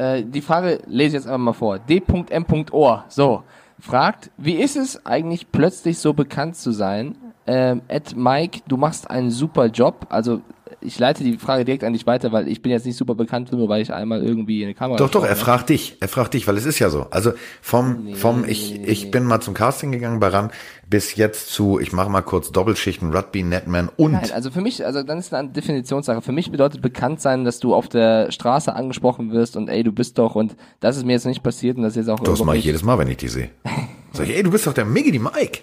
Äh, 0.00 0.24
die 0.24 0.40
Frage 0.40 0.80
lese 0.86 1.08
ich 1.08 1.12
jetzt 1.12 1.26
einfach 1.26 1.38
mal 1.38 1.52
vor. 1.52 1.78
D.M.Ohr, 1.78 3.04
so, 3.08 3.42
fragt, 3.78 4.30
wie 4.38 4.54
ist 4.54 4.76
es 4.76 5.04
eigentlich 5.04 5.52
plötzlich 5.52 5.98
so 5.98 6.14
bekannt 6.14 6.56
zu 6.56 6.70
sein? 6.72 7.16
Ähm, 7.46 7.82
Ed 7.88 8.16
Mike, 8.16 8.60
du 8.68 8.76
machst 8.76 9.10
einen 9.10 9.30
super 9.30 9.66
Job. 9.66 10.06
Also, 10.08 10.40
ich 10.80 10.98
leite 10.98 11.24
die 11.24 11.36
Frage 11.36 11.64
direkt 11.64 11.84
an 11.84 11.92
dich 11.92 12.06
weiter, 12.06 12.32
weil 12.32 12.48
ich 12.48 12.62
bin 12.62 12.72
jetzt 12.72 12.86
nicht 12.86 12.96
super 12.96 13.14
bekannt, 13.14 13.52
nur 13.52 13.68
weil 13.68 13.82
ich 13.82 13.92
einmal 13.92 14.22
irgendwie 14.22 14.62
in 14.62 14.68
eine 14.68 14.74
Kamera 14.74 14.96
Doch, 14.98 15.10
doch, 15.10 15.24
er 15.24 15.36
fragt 15.36 15.68
dich. 15.68 15.96
Er 16.00 16.08
fragt 16.08 16.34
dich, 16.34 16.46
weil 16.46 16.56
es 16.56 16.64
ist 16.64 16.78
ja 16.78 16.90
so. 16.90 17.06
Also 17.10 17.32
vom, 17.60 18.14
vom 18.14 18.44
ich, 18.46 18.80
ich 18.82 19.10
bin 19.10 19.24
mal 19.24 19.40
zum 19.40 19.54
Casting 19.54 19.92
gegangen 19.92 20.20
bei 20.20 20.28
RAN 20.28 20.50
bis 20.88 21.14
jetzt 21.14 21.50
zu, 21.50 21.78
ich 21.78 21.92
mache 21.92 22.08
mal 22.10 22.22
kurz 22.22 22.50
Doppelschichten, 22.50 23.14
Rugby, 23.14 23.42
Netman 23.42 23.90
und 23.96 24.12
Nein, 24.12 24.32
also 24.32 24.50
für 24.50 24.60
mich, 24.60 24.84
also 24.84 25.02
dann 25.02 25.18
ist 25.18 25.32
eine 25.32 25.48
Definitionssache. 25.48 26.20
Für 26.20 26.32
mich 26.32 26.50
bedeutet 26.50 26.82
bekannt 26.82 27.20
sein, 27.20 27.44
dass 27.44 27.60
du 27.60 27.74
auf 27.74 27.88
der 27.88 28.32
Straße 28.32 28.74
angesprochen 28.74 29.32
wirst 29.32 29.56
und 29.56 29.68
ey, 29.68 29.84
du 29.84 29.92
bist 29.92 30.18
doch 30.18 30.34
und 30.34 30.56
das 30.80 30.96
ist 30.96 31.06
mir 31.06 31.12
jetzt 31.12 31.26
nicht 31.26 31.42
passiert 31.42 31.76
und 31.76 31.84
das 31.84 31.92
ist 31.92 32.08
jetzt 32.08 32.08
auch 32.08 32.20
das 32.20 32.44
mache 32.44 32.56
ich 32.56 32.64
jedes 32.64 32.82
Mal, 32.82 32.98
wenn 32.98 33.08
ich 33.08 33.18
die 33.18 33.28
sehe. 33.28 33.50
Sag 34.12 34.28
ich, 34.28 34.36
ey, 34.36 34.42
du 34.42 34.50
bist 34.50 34.66
doch 34.66 34.72
der 34.72 34.84
Miggy, 34.84 35.12
die 35.12 35.20
Mike. 35.20 35.60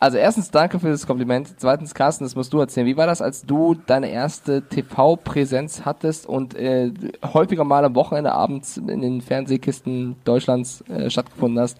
Also 0.00 0.16
erstens 0.16 0.50
danke 0.50 0.80
für 0.80 0.88
das 0.88 1.06
Kompliment. 1.06 1.48
Zweitens, 1.58 1.92
Carsten, 1.92 2.24
das 2.24 2.34
musst 2.34 2.54
du 2.54 2.58
erzählen. 2.58 2.86
Wie 2.86 2.96
war 2.96 3.06
das, 3.06 3.20
als 3.20 3.42
du 3.42 3.74
deine 3.74 4.10
erste 4.10 4.62
TV-Präsenz 4.62 5.84
hattest 5.84 6.24
und 6.26 6.54
äh, 6.54 6.90
häufiger 7.22 7.64
mal 7.64 7.84
am 7.84 7.94
Wochenende 7.94 8.32
abends 8.32 8.78
in 8.78 9.02
den 9.02 9.20
Fernsehkisten 9.20 10.16
Deutschlands 10.24 10.82
äh, 10.88 11.10
stattgefunden 11.10 11.60
hast, 11.60 11.76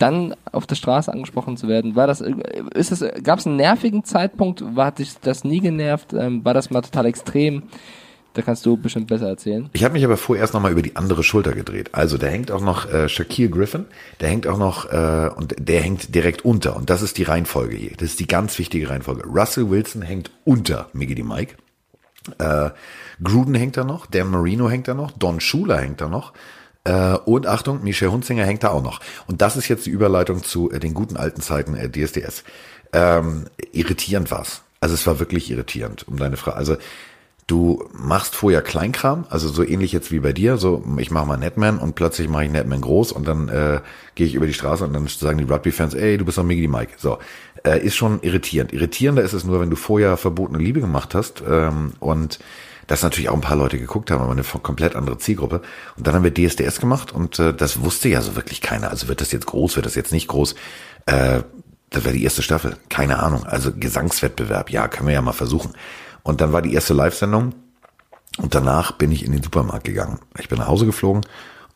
dann 0.00 0.34
auf 0.50 0.66
der 0.66 0.74
Straße 0.74 1.12
angesprochen 1.12 1.56
zu 1.56 1.68
werden? 1.68 1.94
War 1.94 2.08
das, 2.08 2.20
ist 2.20 2.90
es, 2.90 3.04
gab 3.22 3.38
es 3.38 3.46
einen 3.46 3.56
nervigen 3.56 4.02
Zeitpunkt? 4.02 4.64
War, 4.74 4.86
hat 4.86 4.98
dich 4.98 5.20
das 5.20 5.44
nie 5.44 5.60
genervt? 5.60 6.14
Ähm, 6.14 6.44
war 6.44 6.54
das 6.54 6.70
mal 6.70 6.82
total 6.82 7.06
extrem? 7.06 7.62
Da 8.34 8.42
kannst 8.42 8.64
du 8.64 8.76
bestimmt 8.76 9.08
besser 9.08 9.28
erzählen. 9.28 9.68
Ich 9.72 9.84
habe 9.84 9.92
mich 9.92 10.04
aber 10.04 10.16
vorerst 10.16 10.54
nochmal 10.54 10.72
über 10.72 10.82
die 10.82 10.96
andere 10.96 11.22
Schulter 11.22 11.52
gedreht. 11.52 11.90
Also 11.92 12.16
da 12.16 12.28
hängt 12.28 12.50
auch 12.50 12.62
noch 12.62 12.90
äh, 12.90 13.08
Shaquille 13.08 13.50
Griffin, 13.50 13.84
der 14.20 14.30
hängt 14.30 14.46
auch 14.46 14.56
noch, 14.56 14.90
äh, 14.90 15.30
und 15.36 15.54
der 15.58 15.82
hängt 15.82 16.14
direkt 16.14 16.44
unter. 16.44 16.76
Und 16.76 16.88
das 16.88 17.02
ist 17.02 17.18
die 17.18 17.24
Reihenfolge 17.24 17.76
hier. 17.76 17.92
Das 17.96 18.10
ist 18.10 18.20
die 18.20 18.26
ganz 18.26 18.58
wichtige 18.58 18.88
Reihenfolge. 18.88 19.24
Russell 19.26 19.68
Wilson 19.68 20.02
hängt 20.02 20.30
unter 20.44 20.88
Miggity 20.94 21.22
Mike. 21.22 21.56
Äh, 22.38 22.70
Gruden 23.22 23.54
hängt 23.54 23.76
da 23.76 23.84
noch, 23.84 24.06
Dan 24.06 24.28
Marino 24.28 24.70
hängt 24.70 24.88
da 24.88 24.94
noch, 24.94 25.10
Don 25.10 25.40
Schuler 25.40 25.78
hängt 25.78 26.00
da 26.00 26.08
noch. 26.08 26.32
Äh, 26.84 27.14
und 27.24 27.46
Achtung, 27.46 27.82
Michel 27.84 28.10
Hunzinger 28.10 28.44
hängt 28.44 28.64
da 28.64 28.70
auch 28.70 28.82
noch. 28.82 29.00
Und 29.26 29.42
das 29.42 29.56
ist 29.56 29.68
jetzt 29.68 29.86
die 29.86 29.90
Überleitung 29.90 30.42
zu 30.42 30.70
äh, 30.70 30.80
den 30.80 30.94
guten 30.94 31.16
alten 31.16 31.40
Zeiten 31.40 31.76
äh, 31.76 31.90
DSDS. 31.90 32.44
Ähm, 32.92 33.46
irritierend 33.72 34.30
war's. 34.30 34.62
Also 34.80 34.94
es 34.94 35.06
war 35.06 35.20
wirklich 35.20 35.50
irritierend, 35.50 36.08
um 36.08 36.16
deine 36.16 36.36
Frage. 36.36 36.56
Also 36.56 36.76
du 37.46 37.88
machst 37.92 38.34
vorher 38.34 38.62
Kleinkram, 38.62 39.26
also 39.28 39.48
so 39.48 39.64
ähnlich 39.64 39.92
jetzt 39.92 40.10
wie 40.12 40.20
bei 40.20 40.32
dir, 40.32 40.56
so 40.56 40.84
ich 40.98 41.10
mache 41.10 41.26
mal 41.26 41.36
Netman 41.36 41.78
und 41.78 41.94
plötzlich 41.94 42.28
mache 42.28 42.44
ich 42.44 42.50
Netman 42.50 42.80
groß 42.80 43.12
und 43.12 43.26
dann 43.26 43.48
äh, 43.48 43.80
gehe 44.14 44.26
ich 44.26 44.34
über 44.34 44.46
die 44.46 44.54
Straße 44.54 44.84
und 44.84 44.92
dann 44.92 45.06
sagen 45.06 45.38
die 45.38 45.44
Rugby-Fans, 45.44 45.94
ey, 45.94 46.18
du 46.18 46.24
bist 46.24 46.38
doch 46.38 46.44
Miggy 46.44 46.68
Mike. 46.68 46.92
So, 46.98 47.18
äh, 47.64 47.84
ist 47.84 47.96
schon 47.96 48.20
irritierend. 48.22 48.72
Irritierender 48.72 49.22
ist 49.22 49.32
es 49.32 49.44
nur, 49.44 49.60
wenn 49.60 49.70
du 49.70 49.76
vorher 49.76 50.16
verbotene 50.16 50.62
Liebe 50.62 50.80
gemacht 50.80 51.14
hast 51.14 51.42
ähm, 51.46 51.92
und 52.00 52.38
das 52.86 53.02
natürlich 53.02 53.28
auch 53.28 53.34
ein 53.34 53.40
paar 53.40 53.56
Leute 53.56 53.78
geguckt 53.78 54.10
haben, 54.10 54.20
aber 54.22 54.32
eine 54.32 54.42
komplett 54.42 54.96
andere 54.96 55.18
Zielgruppe. 55.18 55.62
Und 55.96 56.06
dann 56.06 56.14
haben 56.14 56.24
wir 56.24 56.34
DSDS 56.34 56.80
gemacht 56.80 57.12
und 57.12 57.38
äh, 57.38 57.54
das 57.54 57.82
wusste 57.82 58.08
ja 58.08 58.20
so 58.20 58.36
wirklich 58.36 58.60
keiner. 58.60 58.90
Also 58.90 59.08
wird 59.08 59.20
das 59.20 59.32
jetzt 59.32 59.46
groß, 59.46 59.76
wird 59.76 59.86
das 59.86 59.94
jetzt 59.94 60.12
nicht 60.12 60.28
groß? 60.28 60.54
Äh, 61.06 61.42
das 61.90 62.04
war 62.04 62.12
die 62.12 62.24
erste 62.24 62.42
Staffel, 62.42 62.76
keine 62.88 63.18
Ahnung. 63.18 63.44
Also 63.44 63.70
Gesangswettbewerb, 63.72 64.70
ja, 64.70 64.88
können 64.88 65.08
wir 65.08 65.14
ja 65.14 65.22
mal 65.22 65.32
versuchen. 65.32 65.72
Und 66.22 66.40
dann 66.40 66.52
war 66.52 66.62
die 66.62 66.74
erste 66.74 66.94
Live-Sendung 66.94 67.54
und 68.38 68.54
danach 68.54 68.92
bin 68.92 69.12
ich 69.12 69.24
in 69.24 69.32
den 69.32 69.42
Supermarkt 69.42 69.84
gegangen. 69.84 70.20
Ich 70.38 70.48
bin 70.48 70.58
nach 70.58 70.68
Hause 70.68 70.86
geflogen 70.86 71.22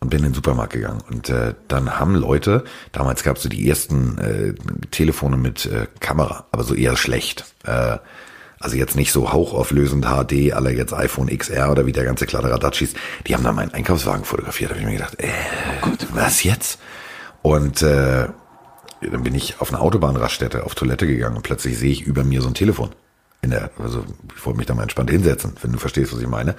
und 0.00 0.10
bin 0.10 0.20
in 0.20 0.26
den 0.26 0.34
Supermarkt 0.34 0.72
gegangen. 0.72 1.02
Und 1.10 1.28
äh, 1.28 1.54
dann 1.68 1.98
haben 1.98 2.14
Leute, 2.14 2.64
damals 2.92 3.22
gab 3.22 3.36
es 3.36 3.42
so 3.42 3.48
die 3.48 3.68
ersten 3.68 4.18
äh, 4.18 4.54
Telefone 4.90 5.36
mit 5.36 5.66
äh, 5.66 5.86
Kamera, 6.00 6.46
aber 6.52 6.64
so 6.64 6.74
eher 6.74 6.96
schlecht. 6.96 7.44
Äh, 7.64 7.98
also 8.58 8.76
jetzt 8.76 8.96
nicht 8.96 9.12
so 9.12 9.32
hauchauflösend 9.32 10.06
HD, 10.06 10.52
aller 10.54 10.70
jetzt 10.70 10.94
iPhone 10.94 11.28
XR 11.28 11.70
oder 11.70 11.84
wie 11.84 11.92
der 11.92 12.04
ganze 12.04 12.24
Kladderadatsch 12.24 12.78
hieß. 12.78 12.94
Die 13.26 13.34
haben 13.34 13.44
dann 13.44 13.54
meinen 13.54 13.74
Einkaufswagen 13.74 14.24
fotografiert. 14.24 14.70
Da 14.70 14.74
habe 14.74 14.80
ich 14.80 14.86
mir 14.86 14.96
gedacht, 14.96 15.20
äh, 15.22 15.28
oh 15.82 15.90
Gott, 15.90 16.06
was 16.14 16.42
jetzt? 16.42 16.78
Und 17.42 17.82
äh, 17.82 18.28
dann 19.02 19.22
bin 19.22 19.34
ich 19.34 19.60
auf 19.60 19.72
eine 19.72 19.82
Autobahnraststätte 19.82 20.64
auf 20.64 20.74
Toilette 20.74 21.06
gegangen 21.06 21.36
und 21.36 21.42
plötzlich 21.42 21.78
sehe 21.78 21.92
ich 21.92 22.02
über 22.02 22.24
mir 22.24 22.40
so 22.40 22.48
ein 22.48 22.54
Telefon 22.54 22.90
in 23.46 23.50
der, 23.52 23.70
also 23.82 24.04
ich 24.36 24.44
wollte 24.44 24.58
mich 24.58 24.66
da 24.66 24.74
mal 24.74 24.82
entspannt 24.82 25.10
hinsetzen, 25.10 25.54
wenn 25.62 25.72
du 25.72 25.78
verstehst, 25.78 26.12
was 26.12 26.20
ich 26.20 26.28
meine. 26.28 26.54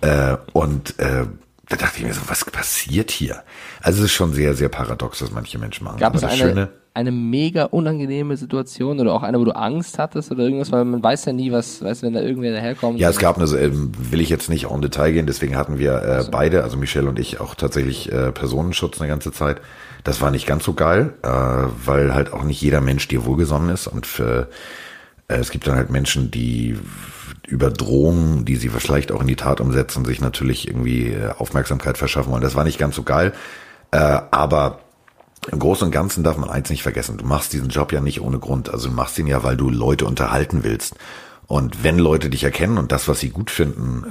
Äh, 0.00 0.36
und 0.52 0.98
äh, 0.98 1.26
da 1.68 1.76
dachte 1.76 1.98
ich 1.98 2.04
mir 2.04 2.12
so, 2.12 2.22
was 2.26 2.44
passiert 2.44 3.10
hier? 3.10 3.42
Also 3.80 4.00
es 4.00 4.06
ist 4.06 4.12
schon 4.12 4.32
sehr, 4.32 4.54
sehr 4.54 4.68
paradox, 4.68 5.22
was 5.22 5.30
manche 5.30 5.58
Menschen 5.58 5.84
machen. 5.84 5.98
Gab 5.98 6.14
Aber 6.14 6.16
es 6.16 6.24
eine, 6.24 6.36
Schöne, 6.36 6.68
eine 6.94 7.12
mega 7.12 7.64
unangenehme 7.64 8.36
Situation 8.36 9.00
oder 9.00 9.14
auch 9.14 9.22
eine, 9.22 9.38
wo 9.38 9.44
du 9.44 9.54
Angst 9.54 9.98
hattest 9.98 10.30
oder 10.30 10.42
irgendwas, 10.42 10.72
weil 10.72 10.84
man 10.84 11.02
weiß 11.02 11.26
ja 11.26 11.32
nie, 11.32 11.52
was, 11.52 11.82
weißt 11.82 12.02
wenn 12.02 12.14
da 12.14 12.20
irgendwer 12.20 12.52
daherkommt. 12.52 12.98
Ja, 12.98 13.10
es 13.10 13.18
gab 13.18 13.38
eine, 13.38 13.46
äh, 13.46 13.70
will 13.72 14.20
ich 14.20 14.28
jetzt 14.28 14.48
nicht 14.48 14.70
en 14.70 14.82
Detail 14.82 15.12
gehen, 15.12 15.26
deswegen 15.26 15.56
hatten 15.56 15.78
wir 15.78 15.92
äh, 15.92 16.06
also. 16.06 16.30
beide, 16.30 16.64
also 16.64 16.76
Michelle 16.76 17.08
und 17.08 17.18
ich, 17.18 17.40
auch 17.40 17.54
tatsächlich 17.54 18.10
äh, 18.10 18.32
Personenschutz 18.32 19.00
eine 19.00 19.08
ganze 19.08 19.32
Zeit. 19.32 19.60
Das 20.04 20.20
war 20.20 20.30
nicht 20.30 20.46
ganz 20.46 20.64
so 20.64 20.72
geil, 20.72 21.14
äh, 21.22 21.28
weil 21.28 22.14
halt 22.14 22.32
auch 22.32 22.42
nicht 22.42 22.60
jeder 22.60 22.80
Mensch 22.80 23.06
dir 23.08 23.24
wohlgesonnen 23.24 23.70
ist 23.70 23.86
und 23.86 24.06
für 24.06 24.42
äh, 24.42 24.46
es 25.36 25.50
gibt 25.50 25.66
dann 25.66 25.76
halt 25.76 25.90
Menschen, 25.90 26.30
die 26.30 26.78
über 27.46 27.70
Drohungen, 27.70 28.44
die 28.44 28.56
sie 28.56 28.68
vielleicht 28.68 29.12
auch 29.12 29.20
in 29.20 29.26
die 29.26 29.36
Tat 29.36 29.60
umsetzen, 29.60 30.04
sich 30.04 30.20
natürlich 30.20 30.68
irgendwie 30.68 31.08
äh, 31.08 31.30
Aufmerksamkeit 31.38 31.98
verschaffen 31.98 32.32
wollen. 32.32 32.42
Das 32.42 32.54
war 32.54 32.64
nicht 32.64 32.78
ganz 32.78 32.96
so 32.96 33.02
geil. 33.02 33.32
Äh, 33.90 34.20
aber 34.30 34.80
im 35.50 35.58
Großen 35.58 35.86
und 35.86 35.90
Ganzen 35.90 36.22
darf 36.22 36.36
man 36.36 36.50
eins 36.50 36.70
nicht 36.70 36.82
vergessen. 36.82 37.18
Du 37.18 37.26
machst 37.26 37.52
diesen 37.52 37.68
Job 37.68 37.92
ja 37.92 38.00
nicht 38.00 38.20
ohne 38.20 38.38
Grund. 38.38 38.70
Also 38.70 38.88
du 38.88 38.94
machst 38.94 39.18
ihn 39.18 39.26
ja, 39.26 39.42
weil 39.42 39.56
du 39.56 39.70
Leute 39.70 40.06
unterhalten 40.06 40.62
willst. 40.62 40.94
Und 41.46 41.82
wenn 41.82 41.98
Leute 41.98 42.30
dich 42.30 42.44
erkennen 42.44 42.78
und 42.78 42.92
das, 42.92 43.08
was 43.08 43.20
sie 43.20 43.30
gut 43.30 43.50
finden, 43.50 44.04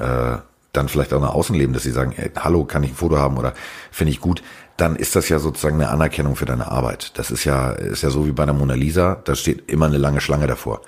dann 0.73 0.89
vielleicht 0.89 1.13
auch 1.13 1.21
nach 1.21 1.33
außen 1.33 1.55
leben, 1.55 1.73
dass 1.73 1.83
sie 1.83 1.91
sagen, 1.91 2.13
ey, 2.15 2.31
hallo, 2.37 2.65
kann 2.65 2.83
ich 2.83 2.91
ein 2.91 2.95
Foto 2.95 3.17
haben 3.17 3.37
oder 3.37 3.53
finde 3.91 4.11
ich 4.11 4.19
gut, 4.19 4.43
dann 4.77 4.95
ist 4.95 5.15
das 5.15 5.29
ja 5.29 5.39
sozusagen 5.39 5.75
eine 5.75 5.89
Anerkennung 5.89 6.35
für 6.35 6.45
deine 6.45 6.69
Arbeit. 6.69 7.17
Das 7.17 7.31
ist 7.31 7.43
ja, 7.43 7.71
ist 7.71 8.03
ja 8.03 8.09
so 8.09 8.25
wie 8.25 8.31
bei 8.31 8.45
der 8.45 8.53
Mona 8.53 8.73
Lisa, 8.73 9.21
da 9.23 9.35
steht 9.35 9.69
immer 9.69 9.85
eine 9.85 9.97
lange 9.97 10.21
Schlange 10.21 10.47
davor. 10.47 10.81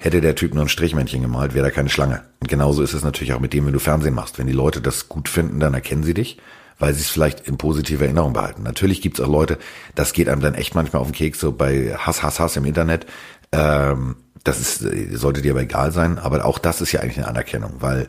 Hätte 0.00 0.20
der 0.20 0.36
Typ 0.36 0.54
nur 0.54 0.64
ein 0.64 0.68
Strichmännchen 0.68 1.22
gemalt, 1.22 1.54
wäre 1.54 1.66
da 1.66 1.70
keine 1.72 1.88
Schlange. 1.88 2.22
Und 2.40 2.48
genauso 2.48 2.82
ist 2.82 2.94
es 2.94 3.02
natürlich 3.02 3.32
auch 3.32 3.40
mit 3.40 3.52
dem, 3.52 3.66
wenn 3.66 3.72
du 3.72 3.80
Fernsehen 3.80 4.14
machst. 4.14 4.38
Wenn 4.38 4.46
die 4.46 4.52
Leute 4.52 4.80
das 4.80 5.08
gut 5.08 5.28
finden, 5.28 5.58
dann 5.58 5.74
erkennen 5.74 6.04
sie 6.04 6.14
dich, 6.14 6.38
weil 6.78 6.94
sie 6.94 7.00
es 7.00 7.10
vielleicht 7.10 7.40
in 7.48 7.58
positiver 7.58 8.04
Erinnerung 8.04 8.32
behalten. 8.32 8.62
Natürlich 8.62 9.02
gibt's 9.02 9.20
auch 9.20 9.28
Leute, 9.28 9.58
das 9.96 10.12
geht 10.12 10.28
einem 10.28 10.40
dann 10.40 10.54
echt 10.54 10.76
manchmal 10.76 11.02
auf 11.02 11.08
den 11.08 11.14
Keks, 11.14 11.40
so 11.40 11.50
bei 11.50 11.96
Hass, 11.96 12.22
Hass, 12.22 12.38
Hass 12.38 12.56
im 12.56 12.64
Internet. 12.64 13.06
Ähm, 13.50 14.16
das 14.44 14.60
ist, 14.60 15.18
sollte 15.18 15.42
dir 15.42 15.50
aber 15.50 15.62
egal 15.62 15.90
sein, 15.90 16.18
aber 16.18 16.44
auch 16.44 16.60
das 16.60 16.80
ist 16.80 16.92
ja 16.92 17.00
eigentlich 17.00 17.18
eine 17.18 17.26
Anerkennung, 17.28 17.74
weil 17.80 18.08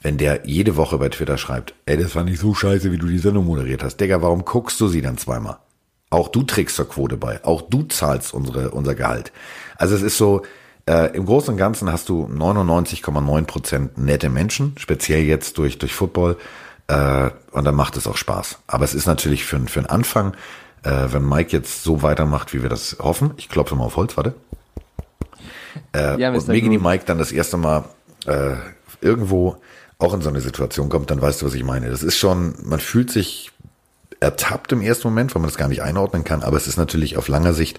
wenn 0.00 0.18
der 0.18 0.46
jede 0.46 0.76
Woche 0.76 0.98
bei 0.98 1.08
Twitter 1.08 1.36
schreibt, 1.36 1.74
ey, 1.86 1.96
das 1.96 2.14
war 2.14 2.22
nicht 2.22 2.38
so 2.38 2.54
scheiße, 2.54 2.92
wie 2.92 2.98
du 2.98 3.08
die 3.08 3.18
Sendung 3.18 3.46
moderiert 3.46 3.82
hast. 3.82 3.96
Digga, 3.96 4.22
warum 4.22 4.44
guckst 4.44 4.80
du 4.80 4.86
sie 4.86 5.02
dann 5.02 5.18
zweimal? 5.18 5.58
Auch 6.10 6.28
du 6.28 6.44
trägst 6.44 6.76
zur 6.76 6.88
Quote 6.88 7.16
bei. 7.16 7.44
Auch 7.44 7.62
du 7.62 7.82
zahlst 7.82 8.32
unsere, 8.32 8.70
unser 8.70 8.94
Gehalt. 8.94 9.32
Also 9.76 9.96
es 9.96 10.02
ist 10.02 10.16
so, 10.16 10.42
äh, 10.88 11.14
Im 11.14 11.26
Großen 11.26 11.52
und 11.52 11.58
Ganzen 11.58 11.92
hast 11.92 12.08
du 12.08 12.26
99,9 12.26 13.44
Prozent 13.44 13.98
nette 13.98 14.30
Menschen, 14.30 14.74
speziell 14.78 15.22
jetzt 15.22 15.58
durch, 15.58 15.78
durch 15.78 15.94
Football. 15.94 16.36
Äh, 16.86 17.30
und 17.52 17.64
dann 17.64 17.74
macht 17.74 17.96
es 17.98 18.06
auch 18.06 18.16
Spaß. 18.16 18.60
Aber 18.66 18.84
es 18.84 18.94
ist 18.94 19.06
natürlich 19.06 19.44
für, 19.44 19.60
für 19.66 19.80
einen 19.80 19.88
Anfang, 19.88 20.32
äh, 20.84 21.08
wenn 21.10 21.28
Mike 21.28 21.52
jetzt 21.52 21.84
so 21.84 22.02
weitermacht, 22.02 22.54
wie 22.54 22.62
wir 22.62 22.70
das 22.70 22.96
hoffen. 23.00 23.32
Ich 23.36 23.50
klopfe 23.50 23.74
mal 23.76 23.84
auf 23.84 23.96
Holz, 23.96 24.16
warte. 24.16 24.34
Äh, 25.94 26.18
ja, 26.18 26.32
und 26.32 26.48
Megini 26.48 26.78
Mike 26.78 27.04
dann 27.06 27.18
das 27.18 27.32
erste 27.32 27.58
Mal 27.58 27.84
äh, 28.26 28.54
irgendwo 29.02 29.56
auch 29.98 30.14
in 30.14 30.22
so 30.22 30.28
eine 30.30 30.40
Situation 30.40 30.88
kommt, 30.88 31.10
dann 31.10 31.20
weißt 31.20 31.42
du, 31.42 31.46
was 31.46 31.54
ich 31.54 31.64
meine. 31.64 31.90
Das 31.90 32.02
ist 32.02 32.16
schon, 32.16 32.54
man 32.62 32.80
fühlt 32.80 33.10
sich 33.10 33.52
ertappt 34.20 34.72
im 34.72 34.80
ersten 34.80 35.08
Moment, 35.08 35.34
weil 35.34 35.42
man 35.42 35.50
das 35.50 35.58
gar 35.58 35.68
nicht 35.68 35.82
einordnen 35.82 36.24
kann, 36.24 36.42
aber 36.42 36.56
es 36.56 36.66
ist 36.66 36.76
natürlich 36.76 37.16
auf 37.16 37.28
langer 37.28 37.52
Sicht 37.52 37.78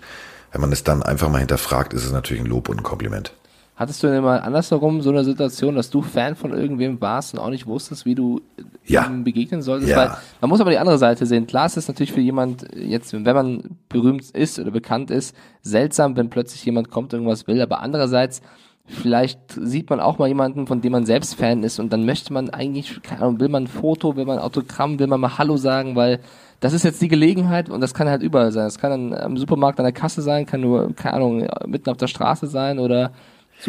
wenn 0.52 0.62
man 0.62 0.72
es 0.72 0.84
dann 0.84 1.04
einfach 1.04 1.30
mal 1.30 1.40
hinterfragt, 1.40 1.94
ist 1.94 2.06
es 2.06 2.12
natürlich 2.12 2.44
ein 2.44 2.50
Lob 2.50 2.70
und 2.70 2.78
ein 2.78 2.84
Kompliment. 2.84 3.34
Hattest 3.80 4.04
du 4.04 4.08
denn 4.08 4.24
mal 4.24 4.42
andersherum 4.42 5.02
so 5.02 5.10
eine 5.10 5.24
Situation, 5.24 5.76
dass 5.76 5.90
du 5.90 6.02
Fan 6.02 6.36
von 6.36 6.52
irgendwem 6.52 7.00
warst 7.00 7.34
und 7.34 7.40
auch 7.40 7.50
nicht 7.50 7.66
wusstest, 7.66 8.06
wie 8.06 8.14
du 8.14 8.42
ja. 8.86 9.06
ihm 9.06 9.24
begegnen 9.24 9.62
solltest? 9.62 9.92
Ja. 9.92 9.98
Weil 9.98 10.18
man 10.42 10.50
muss 10.50 10.60
aber 10.60 10.72
die 10.72 10.78
andere 10.78 10.98
Seite 10.98 11.26
sehen. 11.26 11.48
Klar 11.48 11.66
ist 11.66 11.78
es 11.78 11.88
natürlich 11.88 12.12
für 12.12 12.20
jemand 12.20 12.66
jetzt, 12.76 13.14
wenn 13.14 13.24
man 13.24 13.78
berühmt 13.88 14.32
ist 14.32 14.60
oder 14.60 14.72
bekannt 14.72 15.12
ist, 15.12 15.34
seltsam, 15.62 16.18
wenn 16.18 16.30
plötzlich 16.30 16.66
jemand 16.66 16.92
kommt, 16.92 17.14
irgendwas 17.14 17.48
will. 17.48 17.62
Aber 17.62 17.80
andererseits, 17.80 18.42
vielleicht 18.86 19.40
sieht 19.54 19.90
man 19.90 20.02
auch 20.02 20.18
mal 20.18 20.28
jemanden, 20.28 20.68
von 20.68 20.82
dem 20.82 20.92
man 20.92 21.06
selbst 21.06 21.36
Fan 21.36 21.64
ist 21.64 21.80
und 21.80 21.94
dann 21.94 22.06
möchte 22.06 22.34
man 22.34 22.50
eigentlich, 22.50 23.02
keine 23.02 23.22
Ahnung, 23.22 23.40
will 23.40 23.48
man 23.48 23.64
ein 23.64 23.68
Foto, 23.68 24.18
will 24.18 24.26
man 24.26 24.40
ein 24.40 24.44
Autogramm, 24.44 25.00
will 25.00 25.08
man 25.08 25.22
mal 25.22 25.38
Hallo 25.38 25.56
sagen, 25.56 25.96
weil 25.96 26.20
das 26.60 26.74
ist 26.74 26.84
jetzt 26.84 27.02
die 27.02 27.08
Gelegenheit 27.08 27.70
und 27.70 27.82
das 27.82 27.94
kann 27.94 28.10
halt 28.10 28.22
überall 28.22 28.52
sein. 28.52 28.68
Es 28.68 28.78
kann 28.80 28.92
dann 28.92 29.20
am 29.20 29.38
Supermarkt 29.38 29.80
an 29.80 29.86
der 29.86 29.94
Kasse 29.94 30.22
sein, 30.22 30.46
kann 30.46 30.62
nur, 30.62 30.94
keine 30.94 31.16
Ahnung, 31.16 31.48
mitten 31.66 31.90
auf 31.90 31.98
der 31.98 32.08
Straße 32.08 32.48
sein 32.48 32.80
oder 32.80 33.12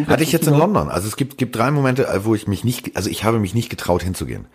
Hatte 0.07 0.23
ich 0.23 0.33
jetzt 0.33 0.49
in 0.49 0.55
London. 0.55 0.89
Also 0.89 1.07
es 1.07 1.17
gibt, 1.17 1.39
gibt 1.39 1.57
drei 1.57 1.71
Momente, 1.71 2.09
wo 2.25 2.35
ich 2.35 2.47
mich 2.49 2.65
nicht, 2.65 2.97
also 2.97 3.09
ich 3.09 3.25
habe 3.25 3.39
mich 3.39 3.55
nicht 3.55 3.71
getraut 3.71 4.03
hinzugehen. 4.03 4.47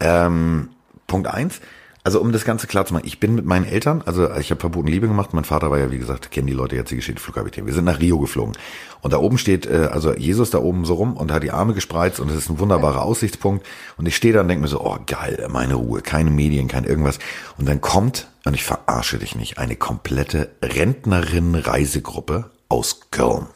Ähm, 0.00 0.70
Punkt 1.06 1.28
eins, 1.28 1.60
also 2.04 2.20
um 2.20 2.32
das 2.32 2.44
Ganze 2.44 2.66
klar 2.66 2.84
zu 2.84 2.92
machen, 2.92 3.06
ich 3.06 3.18
bin 3.18 3.34
mit 3.34 3.46
meinen 3.46 3.64
Eltern, 3.64 4.02
also 4.04 4.30
ich 4.34 4.50
habe 4.50 4.60
verboten 4.60 4.88
Liebe 4.88 5.08
gemacht, 5.08 5.32
mein 5.32 5.44
Vater 5.44 5.70
war 5.70 5.78
ja, 5.78 5.90
wie 5.90 5.96
gesagt, 5.98 6.30
kennen 6.30 6.46
die 6.46 6.52
Leute 6.52 6.76
jetzt 6.76 6.90
die 6.90 6.96
Geschichte, 6.96 7.18
Flugkapitän. 7.18 7.64
Wir 7.64 7.72
sind 7.72 7.86
nach 7.86 7.98
Rio 7.98 8.18
geflogen. 8.18 8.54
Und 9.00 9.14
da 9.14 9.16
oben 9.16 9.38
steht, 9.38 9.64
äh, 9.64 9.88
also 9.90 10.14
Jesus 10.14 10.50
da 10.50 10.58
oben 10.58 10.84
so 10.84 10.94
rum 10.94 11.16
und 11.16 11.32
hat 11.32 11.42
die 11.42 11.50
Arme 11.50 11.72
gespreizt 11.72 12.20
und 12.20 12.30
es 12.30 12.36
ist 12.36 12.50
ein 12.50 12.58
wunderbarer 12.58 13.00
Aussichtspunkt. 13.00 13.66
Und 13.96 14.06
ich 14.06 14.16
stehe 14.16 14.34
da 14.34 14.42
und 14.42 14.48
denke 14.48 14.60
mir 14.60 14.68
so, 14.68 14.84
oh 14.84 14.98
geil, 15.06 15.48
meine 15.50 15.76
Ruhe, 15.76 16.02
keine 16.02 16.30
Medien, 16.30 16.68
kein 16.68 16.84
irgendwas. 16.84 17.18
Und 17.56 17.66
dann 17.66 17.80
kommt, 17.80 18.28
und 18.44 18.52
ich 18.52 18.64
verarsche 18.64 19.18
dich 19.18 19.34
nicht, 19.34 19.56
eine 19.56 19.74
komplette 19.74 20.50
Rentnerin-Reisegruppe 20.62 22.50
aus 22.68 23.00
Köln. 23.12 23.46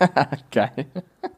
geil. 0.52 0.86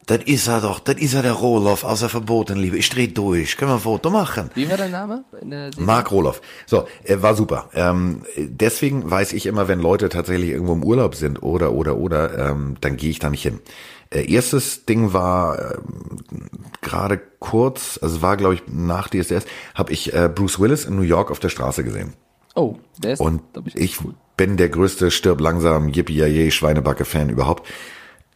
das 0.05 0.23
ist 0.23 0.47
er 0.47 0.61
doch, 0.61 0.79
das 0.79 0.95
ist 0.95 1.13
er 1.13 1.21
der 1.21 1.33
Roloff 1.33 1.83
aus 1.83 2.01
der 2.01 2.09
Verbotenliebe. 2.09 2.77
Ich 2.77 2.89
dreh 2.89 3.07
durch. 3.07 3.57
Können 3.57 3.71
wir 3.71 3.75
ein 3.75 3.81
Foto 3.81 4.09
machen? 4.09 4.49
Wie 4.55 4.69
war 4.69 4.77
der 4.77 4.89
Name? 4.89 5.23
Der 5.41 5.71
Serie? 5.71 5.85
Mark 5.85 6.11
Roloff. 6.11 6.41
So, 6.65 6.87
er 7.03 7.21
war 7.21 7.35
super. 7.35 7.69
Ähm, 7.73 8.23
deswegen 8.37 9.09
weiß 9.09 9.33
ich 9.33 9.45
immer, 9.45 9.67
wenn 9.67 9.79
Leute 9.79 10.09
tatsächlich 10.09 10.49
irgendwo 10.49 10.73
im 10.73 10.83
Urlaub 10.83 11.15
sind 11.15 11.41
oder, 11.43 11.73
oder, 11.73 11.97
oder, 11.97 12.49
ähm, 12.49 12.75
dann 12.81 12.97
gehe 12.97 13.09
ich 13.09 13.19
da 13.19 13.29
nicht 13.29 13.43
hin. 13.43 13.59
Äh, 14.09 14.31
erstes 14.31 14.85
Ding 14.85 15.13
war 15.13 15.75
ähm, 15.75 16.19
gerade 16.81 17.19
kurz, 17.39 17.97
also 18.01 18.21
war 18.21 18.35
glaube 18.37 18.55
ich 18.55 18.63
nach 18.67 19.07
DSDS, 19.07 19.45
habe 19.73 19.93
ich 19.93 20.13
äh, 20.13 20.29
Bruce 20.33 20.59
Willis 20.59 20.85
in 20.85 20.95
New 20.95 21.01
York 21.01 21.31
auf 21.31 21.39
der 21.39 21.49
Straße 21.49 21.83
gesehen. 21.83 22.13
Oh, 22.55 22.75
der 22.97 23.13
ist, 23.13 23.21
Und 23.21 23.41
ich, 23.65 23.77
echt 23.77 24.03
cool. 24.03 24.13
bin 24.35 24.57
der 24.57 24.69
größte 24.69 25.11
stirb 25.11 25.39
langsam 25.39 25.87
Yippie 25.87 26.51
Schweinebacke 26.51 27.05
Fan 27.05 27.29
überhaupt. 27.29 27.67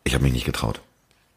Ich 0.05 0.13
habe 0.13 0.23
mich 0.23 0.33
nicht 0.33 0.45
getraut. 0.45 0.79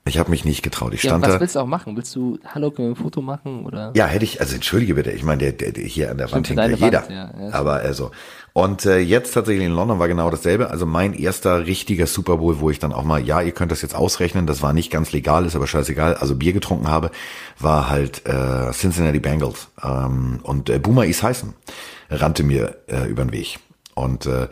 Ich 0.05 0.19
habe 0.19 0.31
mich 0.31 0.45
nicht 0.45 0.63
getraut. 0.63 0.95
Ich 0.95 1.03
Ja, 1.03 1.11
stand 1.11 1.25
was 1.25 1.35
da. 1.35 1.41
willst 1.41 1.57
du 1.57 1.61
auch 1.61 1.67
machen? 1.67 1.97
Willst 1.97 2.15
du, 2.15 2.39
hallo, 2.47 2.71
können 2.71 2.89
wir 2.89 2.93
ein 2.93 3.03
Foto 3.03 3.21
machen? 3.21 3.67
Oder? 3.67 3.93
Ja, 3.95 4.07
hätte 4.07 4.25
ich, 4.25 4.41
also 4.41 4.55
entschuldige 4.55 4.95
bitte, 4.95 5.11
ich 5.11 5.23
meine, 5.23 5.39
der, 5.39 5.53
der, 5.53 5.73
der 5.73 5.85
hier 5.85 6.11
an 6.11 6.19
der 6.19 6.31
Wand 6.33 6.49
hängt 6.49 6.59
ja 6.59 6.67
jeder. 6.69 7.03
Wand, 7.03 7.11
ja, 7.11 7.31
ja, 7.39 7.53
aber 7.53 7.75
also. 7.75 8.11
Und 8.53 8.87
äh, 8.87 8.99
jetzt 8.99 9.33
tatsächlich 9.33 9.67
in 9.67 9.73
London 9.73 9.99
war 9.99 10.09
genau 10.09 10.31
dasselbe. 10.31 10.71
Also 10.71 10.87
mein 10.87 11.13
erster 11.15 11.67
richtiger 11.67 12.07
Super 12.07 12.39
Bowl, 12.39 12.61
wo 12.61 12.71
ich 12.71 12.79
dann 12.79 12.93
auch 12.93 13.05
mal, 13.05 13.25
ja, 13.25 13.41
ihr 13.43 13.53
könnt 13.53 13.71
das 13.71 13.83
jetzt 13.83 13.95
ausrechnen, 13.95 14.47
das 14.47 14.63
war 14.63 14.73
nicht 14.73 14.91
ganz 14.91 15.13
legal, 15.13 15.45
ist 15.47 15.57
aber 15.57 15.67
scheißegal, 15.67 16.15
also 16.15 16.35
Bier 16.35 16.53
getrunken 16.53 16.89
habe, 16.89 17.11
war 17.59 17.89
halt 17.91 18.27
äh, 18.27 18.71
Cincinnati 18.73 19.21
Bengals. 19.21 19.69
Ähm, 19.83 20.41
und 20.43 20.71
äh, 20.71 20.79
Boomer 20.79 21.07
Esiason 21.07 21.55
rannte 22.11 22.43
mir 22.43 22.77
äh, 22.87 23.07
über 23.09 23.25
den 23.25 23.33
Weg. 23.33 23.59
Und 23.95 24.27
äh, 24.27 24.49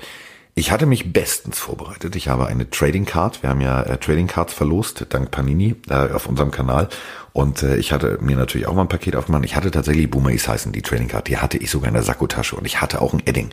ich 0.58 0.70
hatte 0.70 0.86
mich 0.86 1.12
bestens 1.12 1.58
vorbereitet. 1.58 2.16
Ich 2.16 2.28
habe 2.28 2.46
eine 2.46 2.68
Trading 2.70 3.04
Card. 3.04 3.42
Wir 3.42 3.50
haben 3.50 3.60
ja 3.60 3.82
äh, 3.82 3.98
Trading 3.98 4.26
Cards 4.26 4.54
verlost, 4.54 5.04
dank 5.10 5.30
Panini, 5.30 5.76
äh, 5.90 6.10
auf 6.12 6.26
unserem 6.26 6.50
Kanal. 6.50 6.88
Und 7.34 7.62
äh, 7.62 7.76
ich 7.76 7.92
hatte 7.92 8.16
mir 8.22 8.36
natürlich 8.36 8.66
auch 8.66 8.72
mal 8.72 8.80
ein 8.80 8.88
Paket 8.88 9.16
aufgemacht. 9.16 9.44
Ich 9.44 9.54
hatte 9.54 9.70
tatsächlich 9.70 10.10
Boomer 10.10 10.30
Esiason, 10.30 10.72
die 10.72 10.80
Trading 10.80 11.08
Card. 11.08 11.28
Die 11.28 11.36
hatte 11.36 11.58
ich 11.58 11.70
sogar 11.70 11.88
in 11.88 11.94
der 11.94 12.02
Sakkotasche. 12.02 12.56
Und 12.56 12.64
ich 12.64 12.80
hatte 12.80 13.02
auch 13.02 13.12
ein 13.12 13.22
Edding. 13.26 13.50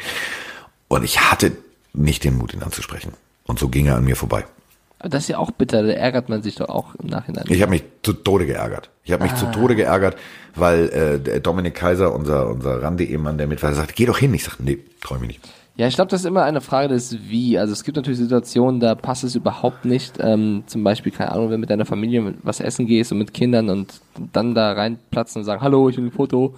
Und 0.87 1.03
ich 1.03 1.19
hatte 1.19 1.51
nicht 1.91 2.23
den 2.23 2.37
Mut, 2.37 2.53
ihn 2.53 2.63
anzusprechen. 2.63 3.11
Und 3.43 3.59
so 3.59 3.67
ging 3.67 3.87
er 3.87 3.97
an 3.97 4.05
mir 4.05 4.15
vorbei. 4.15 4.45
Aber 4.99 5.09
das 5.09 5.23
ist 5.23 5.29
ja 5.29 5.39
auch 5.39 5.51
bitter, 5.51 5.83
da 5.83 5.91
ärgert 5.91 6.29
man 6.29 6.41
sich 6.41 6.55
doch 6.55 6.69
auch 6.69 6.95
im 6.95 7.07
Nachhinein. 7.07 7.43
Ich 7.49 7.61
habe 7.61 7.71
mich 7.71 7.83
zu 8.03 8.13
Tode 8.13 8.45
geärgert. 8.45 8.89
Ich 9.03 9.11
habe 9.11 9.23
mich 9.23 9.35
zu 9.35 9.51
Tode 9.51 9.75
geärgert, 9.75 10.15
weil 10.55 11.19
äh, 11.27 11.41
Dominik 11.41 11.75
Kaiser, 11.75 12.15
unser 12.15 12.47
unser 12.47 12.81
Rande-Ehemann, 12.81 13.37
der 13.37 13.47
mit 13.47 13.61
war, 13.61 13.73
sagt, 13.73 13.97
geh 13.97 14.05
doch 14.05 14.17
hin. 14.17 14.33
Ich 14.33 14.45
sag, 14.45 14.61
nee, 14.61 14.79
trau 15.01 15.15
mich 15.15 15.27
nicht. 15.27 15.41
Ja, 15.75 15.87
ich 15.87 15.95
glaube, 15.95 16.11
das 16.11 16.21
ist 16.21 16.27
immer 16.27 16.43
eine 16.43 16.61
Frage 16.61 16.89
des 16.89 17.17
Wie. 17.29 17.57
Also 17.57 17.73
es 17.73 17.83
gibt 17.83 17.95
natürlich 17.95 18.19
Situationen, 18.19 18.79
da 18.79 18.93
passt 18.93 19.23
es 19.23 19.35
überhaupt 19.35 19.85
nicht. 19.85 20.17
Ähm, 20.19 20.63
zum 20.67 20.83
Beispiel, 20.83 21.11
keine 21.11 21.31
Ahnung, 21.31 21.49
wenn 21.49 21.59
mit 21.59 21.71
deiner 21.71 21.85
Familie 21.85 22.35
was 22.43 22.59
essen 22.59 22.85
gehst 22.85 23.11
und 23.11 23.17
mit 23.17 23.33
Kindern 23.33 23.69
und 23.69 24.01
dann 24.33 24.53
da 24.53 24.73
reinplatzen 24.73 25.39
und 25.41 25.45
sagen, 25.45 25.61
hallo, 25.61 25.89
ich 25.89 25.97
will 25.97 26.05
ein 26.05 26.11
Foto. 26.11 26.53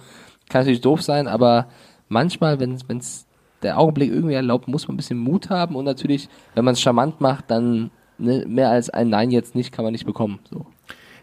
Kann 0.50 0.60
natürlich 0.60 0.82
doof 0.82 1.02
sein, 1.02 1.28
aber 1.28 1.66
manchmal, 2.08 2.60
wenn 2.60 2.74
es 2.74 3.26
der 3.62 3.78
Augenblick 3.78 4.12
irgendwie 4.12 4.34
erlaubt, 4.34 4.68
muss 4.68 4.86
man 4.86 4.94
ein 4.94 4.98
bisschen 4.98 5.18
Mut 5.18 5.48
haben 5.48 5.76
und 5.76 5.86
natürlich, 5.86 6.28
wenn 6.54 6.64
man 6.64 6.74
es 6.74 6.80
charmant 6.80 7.20
macht, 7.22 7.50
dann 7.50 7.90
ne, 8.18 8.44
mehr 8.46 8.70
als 8.70 8.90
ein 8.90 9.08
Nein 9.08 9.30
jetzt 9.30 9.54
nicht, 9.54 9.72
kann 9.72 9.84
man 9.84 9.92
nicht 9.92 10.04
bekommen. 10.04 10.40
So. 10.50 10.66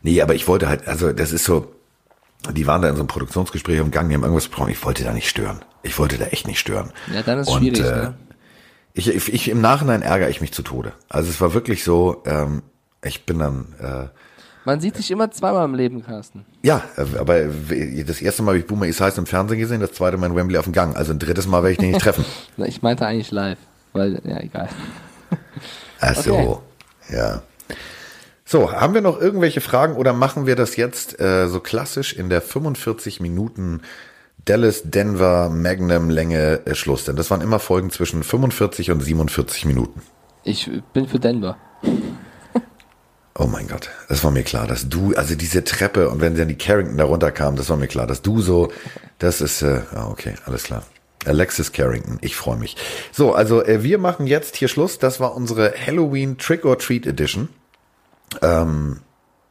Nee, 0.02 0.20
aber 0.20 0.34
ich 0.34 0.48
wollte 0.48 0.68
halt, 0.68 0.88
also 0.88 1.14
das 1.14 1.32
ist 1.32 1.46
so, 1.46 1.68
die 2.52 2.66
waren 2.66 2.82
da 2.82 2.90
in 2.90 2.96
so 2.96 3.02
einem 3.02 3.08
Produktionsgespräch 3.08 3.80
im 3.80 3.92
Gang, 3.92 4.10
die 4.10 4.16
haben 4.16 4.24
irgendwas 4.24 4.48
besprochen, 4.48 4.72
ich 4.72 4.84
wollte 4.84 5.04
da 5.04 5.14
nicht 5.14 5.30
stören. 5.30 5.62
Ich 5.84 6.00
wollte 6.00 6.18
da 6.18 6.26
echt 6.26 6.48
nicht 6.48 6.60
stören. 6.60 6.92
Ja, 7.14 7.22
dann 7.22 7.40
ist 7.40 7.50
es 7.50 7.56
schwierig. 7.56 7.80
äh, 7.82 7.84
ne? 7.84 8.14
Ich, 8.94 9.08
ich, 9.14 9.34
ich 9.34 9.50
im 9.50 9.62
Nachhinein 9.62 10.02
ärgere 10.02 10.30
ich 10.30 10.40
mich 10.42 10.52
zu 10.54 10.62
Tode. 10.64 10.94
Also 11.10 11.30
es 11.30 11.40
war 11.42 11.54
wirklich 11.54 11.84
so, 11.84 12.24
ähm, 12.26 12.62
ich 13.04 13.26
bin 13.26 13.40
dann, 13.40 13.74
äh, 13.82 14.08
Man 14.66 14.80
sieht 14.80 14.96
sich 14.96 15.10
immer 15.12 15.30
zweimal 15.32 15.66
im 15.66 15.76
Leben, 15.76 16.04
Carsten. 16.06 16.46
ja, 16.62 16.84
äh, 16.96 17.18
aber 17.18 17.46
das 18.06 18.22
erste 18.22 18.44
Mal 18.44 18.52
habe 18.52 18.60
ich 18.60 18.68
Boomer 18.68 18.86
Esiason 18.88 19.24
im 19.24 19.26
Fernsehen 19.28 19.60
gesehen, 19.60 19.82
das 19.82 19.92
zweite 19.94 20.18
Mal 20.18 20.28
in 20.28 20.36
Wembley 20.36 20.58
auf 20.58 20.64
dem 20.66 20.74
Gang. 20.74 20.96
Also 20.96 21.12
ein 21.12 21.20
drittes 21.20 21.48
Mal 21.48 21.64
werde 21.64 21.72
ich 21.74 21.78
den 21.80 21.92
nicht 21.92 22.02
treffen. 22.02 22.24
Ich 22.58 22.82
meinte 22.82 23.06
eigentlich 23.06 23.32
live, 23.32 23.58
weil, 23.94 24.22
ja, 24.24 24.40
egal. 24.40 24.70
Ach 26.00 26.16
so, 26.16 26.36
Okay. 26.36 27.16
ja. 27.18 27.42
So, 28.46 28.72
haben 28.72 28.94
wir 28.94 29.02
noch 29.02 29.20
irgendwelche 29.20 29.62
Fragen 29.62 29.96
oder 29.96 30.14
machen 30.14 30.46
wir 30.46 30.56
das 30.56 30.76
jetzt 30.76 31.20
äh, 31.20 31.48
so 31.48 31.60
klassisch 31.60 32.14
in 32.14 32.30
der 32.30 32.42
45 32.42 33.20
Minuten 33.22 33.82
Dallas, 34.46 34.84
Denver, 34.84 35.50
Magnum 35.50 36.10
Länge 36.10 36.66
äh, 36.66 36.76
Schluss? 36.76 37.06
Denn 37.06 37.16
das 37.16 37.32
waren 37.32 37.42
immer 37.42 37.60
Folgen 37.60 37.92
zwischen 37.92 38.24
45 38.24 38.92
und 38.92 39.02
47 39.02 39.66
Minuten. 39.66 40.02
Ich 40.44 40.70
bin 40.94 41.08
für 41.08 41.20
Denver. 41.20 41.58
Oh 43.36 43.48
mein 43.48 43.68
Gott, 43.68 43.90
das 44.10 44.24
war 44.24 44.30
mir 44.30 44.44
klar, 44.44 44.68
dass 44.68 44.90
du, 44.90 45.16
also 45.16 45.34
diese 45.34 45.64
Treppe 45.64 46.12
und 46.12 46.22
wenn 46.22 46.36
dann 46.36 46.50
die 46.50 46.58
Carrington 46.58 47.00
da 47.00 47.06
runterkam, 47.06 47.56
das 47.56 47.68
war 47.68 47.78
mir 47.78 47.88
klar, 47.88 48.06
dass 48.06 48.22
du 48.22 48.42
so, 48.42 48.72
das 49.18 49.42
ist, 49.42 49.64
äh, 49.64 49.82
ah, 49.96 50.08
okay, 50.08 50.36
alles 50.46 50.62
klar. 50.62 50.84
Alexis 51.26 51.72
Carrington, 51.72 52.20
ich 52.22 52.36
freue 52.36 52.58
mich. 52.58 52.76
So, 53.12 53.34
also 53.34 53.64
äh, 53.64 53.82
wir 53.82 53.98
machen 53.98 54.28
jetzt 54.28 54.56
hier 54.56 54.68
Schluss. 54.68 55.00
Das 55.00 55.20
war 55.20 55.36
unsere 55.36 55.74
Halloween 55.74 56.38
Trick 56.38 56.66
or 56.66 56.78
Treat 56.78 57.08
Edition. 57.08 57.50
Ähm, 58.42 59.00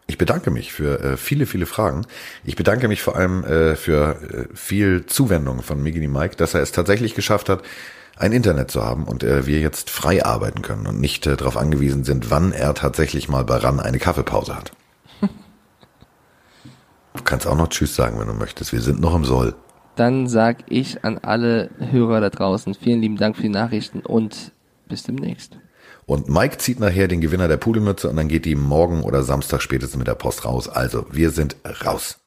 ich 0.07 0.18
bedanke 0.18 0.50
mich 0.50 0.72
für 0.72 1.00
äh, 1.00 1.16
viele, 1.16 1.46
viele 1.46 1.66
Fragen. 1.66 2.07
Ich 2.44 2.57
bedanke 2.57 2.88
mich 2.88 3.03
vor 3.03 3.16
allem 3.16 3.44
äh, 3.44 3.76
für 3.76 4.20
äh, 4.22 4.57
viel 4.57 5.07
Zuwendung 5.07 5.62
von 5.62 5.82
Miggy 5.82 6.07
Mike, 6.07 6.36
dass 6.36 6.55
er 6.55 6.62
es 6.62 6.72
tatsächlich 6.72 7.14
geschafft 7.14 7.48
hat, 7.48 7.62
ein 8.16 8.32
Internet 8.32 8.70
zu 8.70 8.84
haben 8.84 9.05
und 9.05 9.22
äh, 9.22 9.46
wir 9.46 9.61
jetzt 9.61 9.90
frei 9.90 10.24
arbeiten 10.24 10.62
können 10.62 10.86
und 10.86 11.00
nicht 11.00 11.26
äh, 11.26 11.36
darauf 11.36 11.57
angewiesen 11.57 12.05
sind, 12.05 12.30
wann 12.30 12.53
er 12.53 12.74
tatsächlich 12.74 13.28
mal 13.28 13.44
bei 13.44 13.57
RAN 13.57 13.80
eine 13.80 13.98
Kaffeepause 13.98 14.57
hat. 14.57 14.72
Du 17.14 17.22
kannst 17.24 17.46
auch 17.46 17.57
noch 17.57 17.68
Tschüss 17.68 17.94
sagen, 17.94 18.18
wenn 18.18 18.26
du 18.26 18.34
möchtest. 18.34 18.72
Wir 18.72 18.80
sind 18.80 19.00
noch 19.00 19.14
im 19.14 19.24
Soll. 19.24 19.55
Dann 19.96 20.28
sag 20.28 20.64
ich 20.68 21.05
an 21.05 21.18
alle 21.18 21.70
Hörer 21.78 22.20
da 22.20 22.30
draußen 22.30 22.74
vielen 22.74 23.03
lieben 23.03 23.16
Dank 23.18 23.36
für 23.36 23.42
die 23.42 23.48
Nachrichten 23.50 24.00
und 24.00 24.53
bis 24.88 25.03
demnächst. 25.03 25.59
Und 26.07 26.28
Mike 26.28 26.59
zieht 26.59 26.80
nachher 26.80 27.09
den 27.09 27.20
Gewinner 27.20 27.48
der 27.48 27.57
Pudelmütze 27.57 28.09
und 28.09 28.16
dann 28.16 28.28
geht 28.28 28.44
die 28.44 28.57
morgen 28.57 29.03
oder 29.03 29.22
Samstag 29.22 29.62
spätestens 29.62 29.98
mit 29.98 30.09
der 30.09 30.14
Post 30.14 30.44
raus. 30.44 30.68
Also, 30.68 31.07
wir 31.11 31.30
sind 31.30 31.57
raus. 31.84 32.21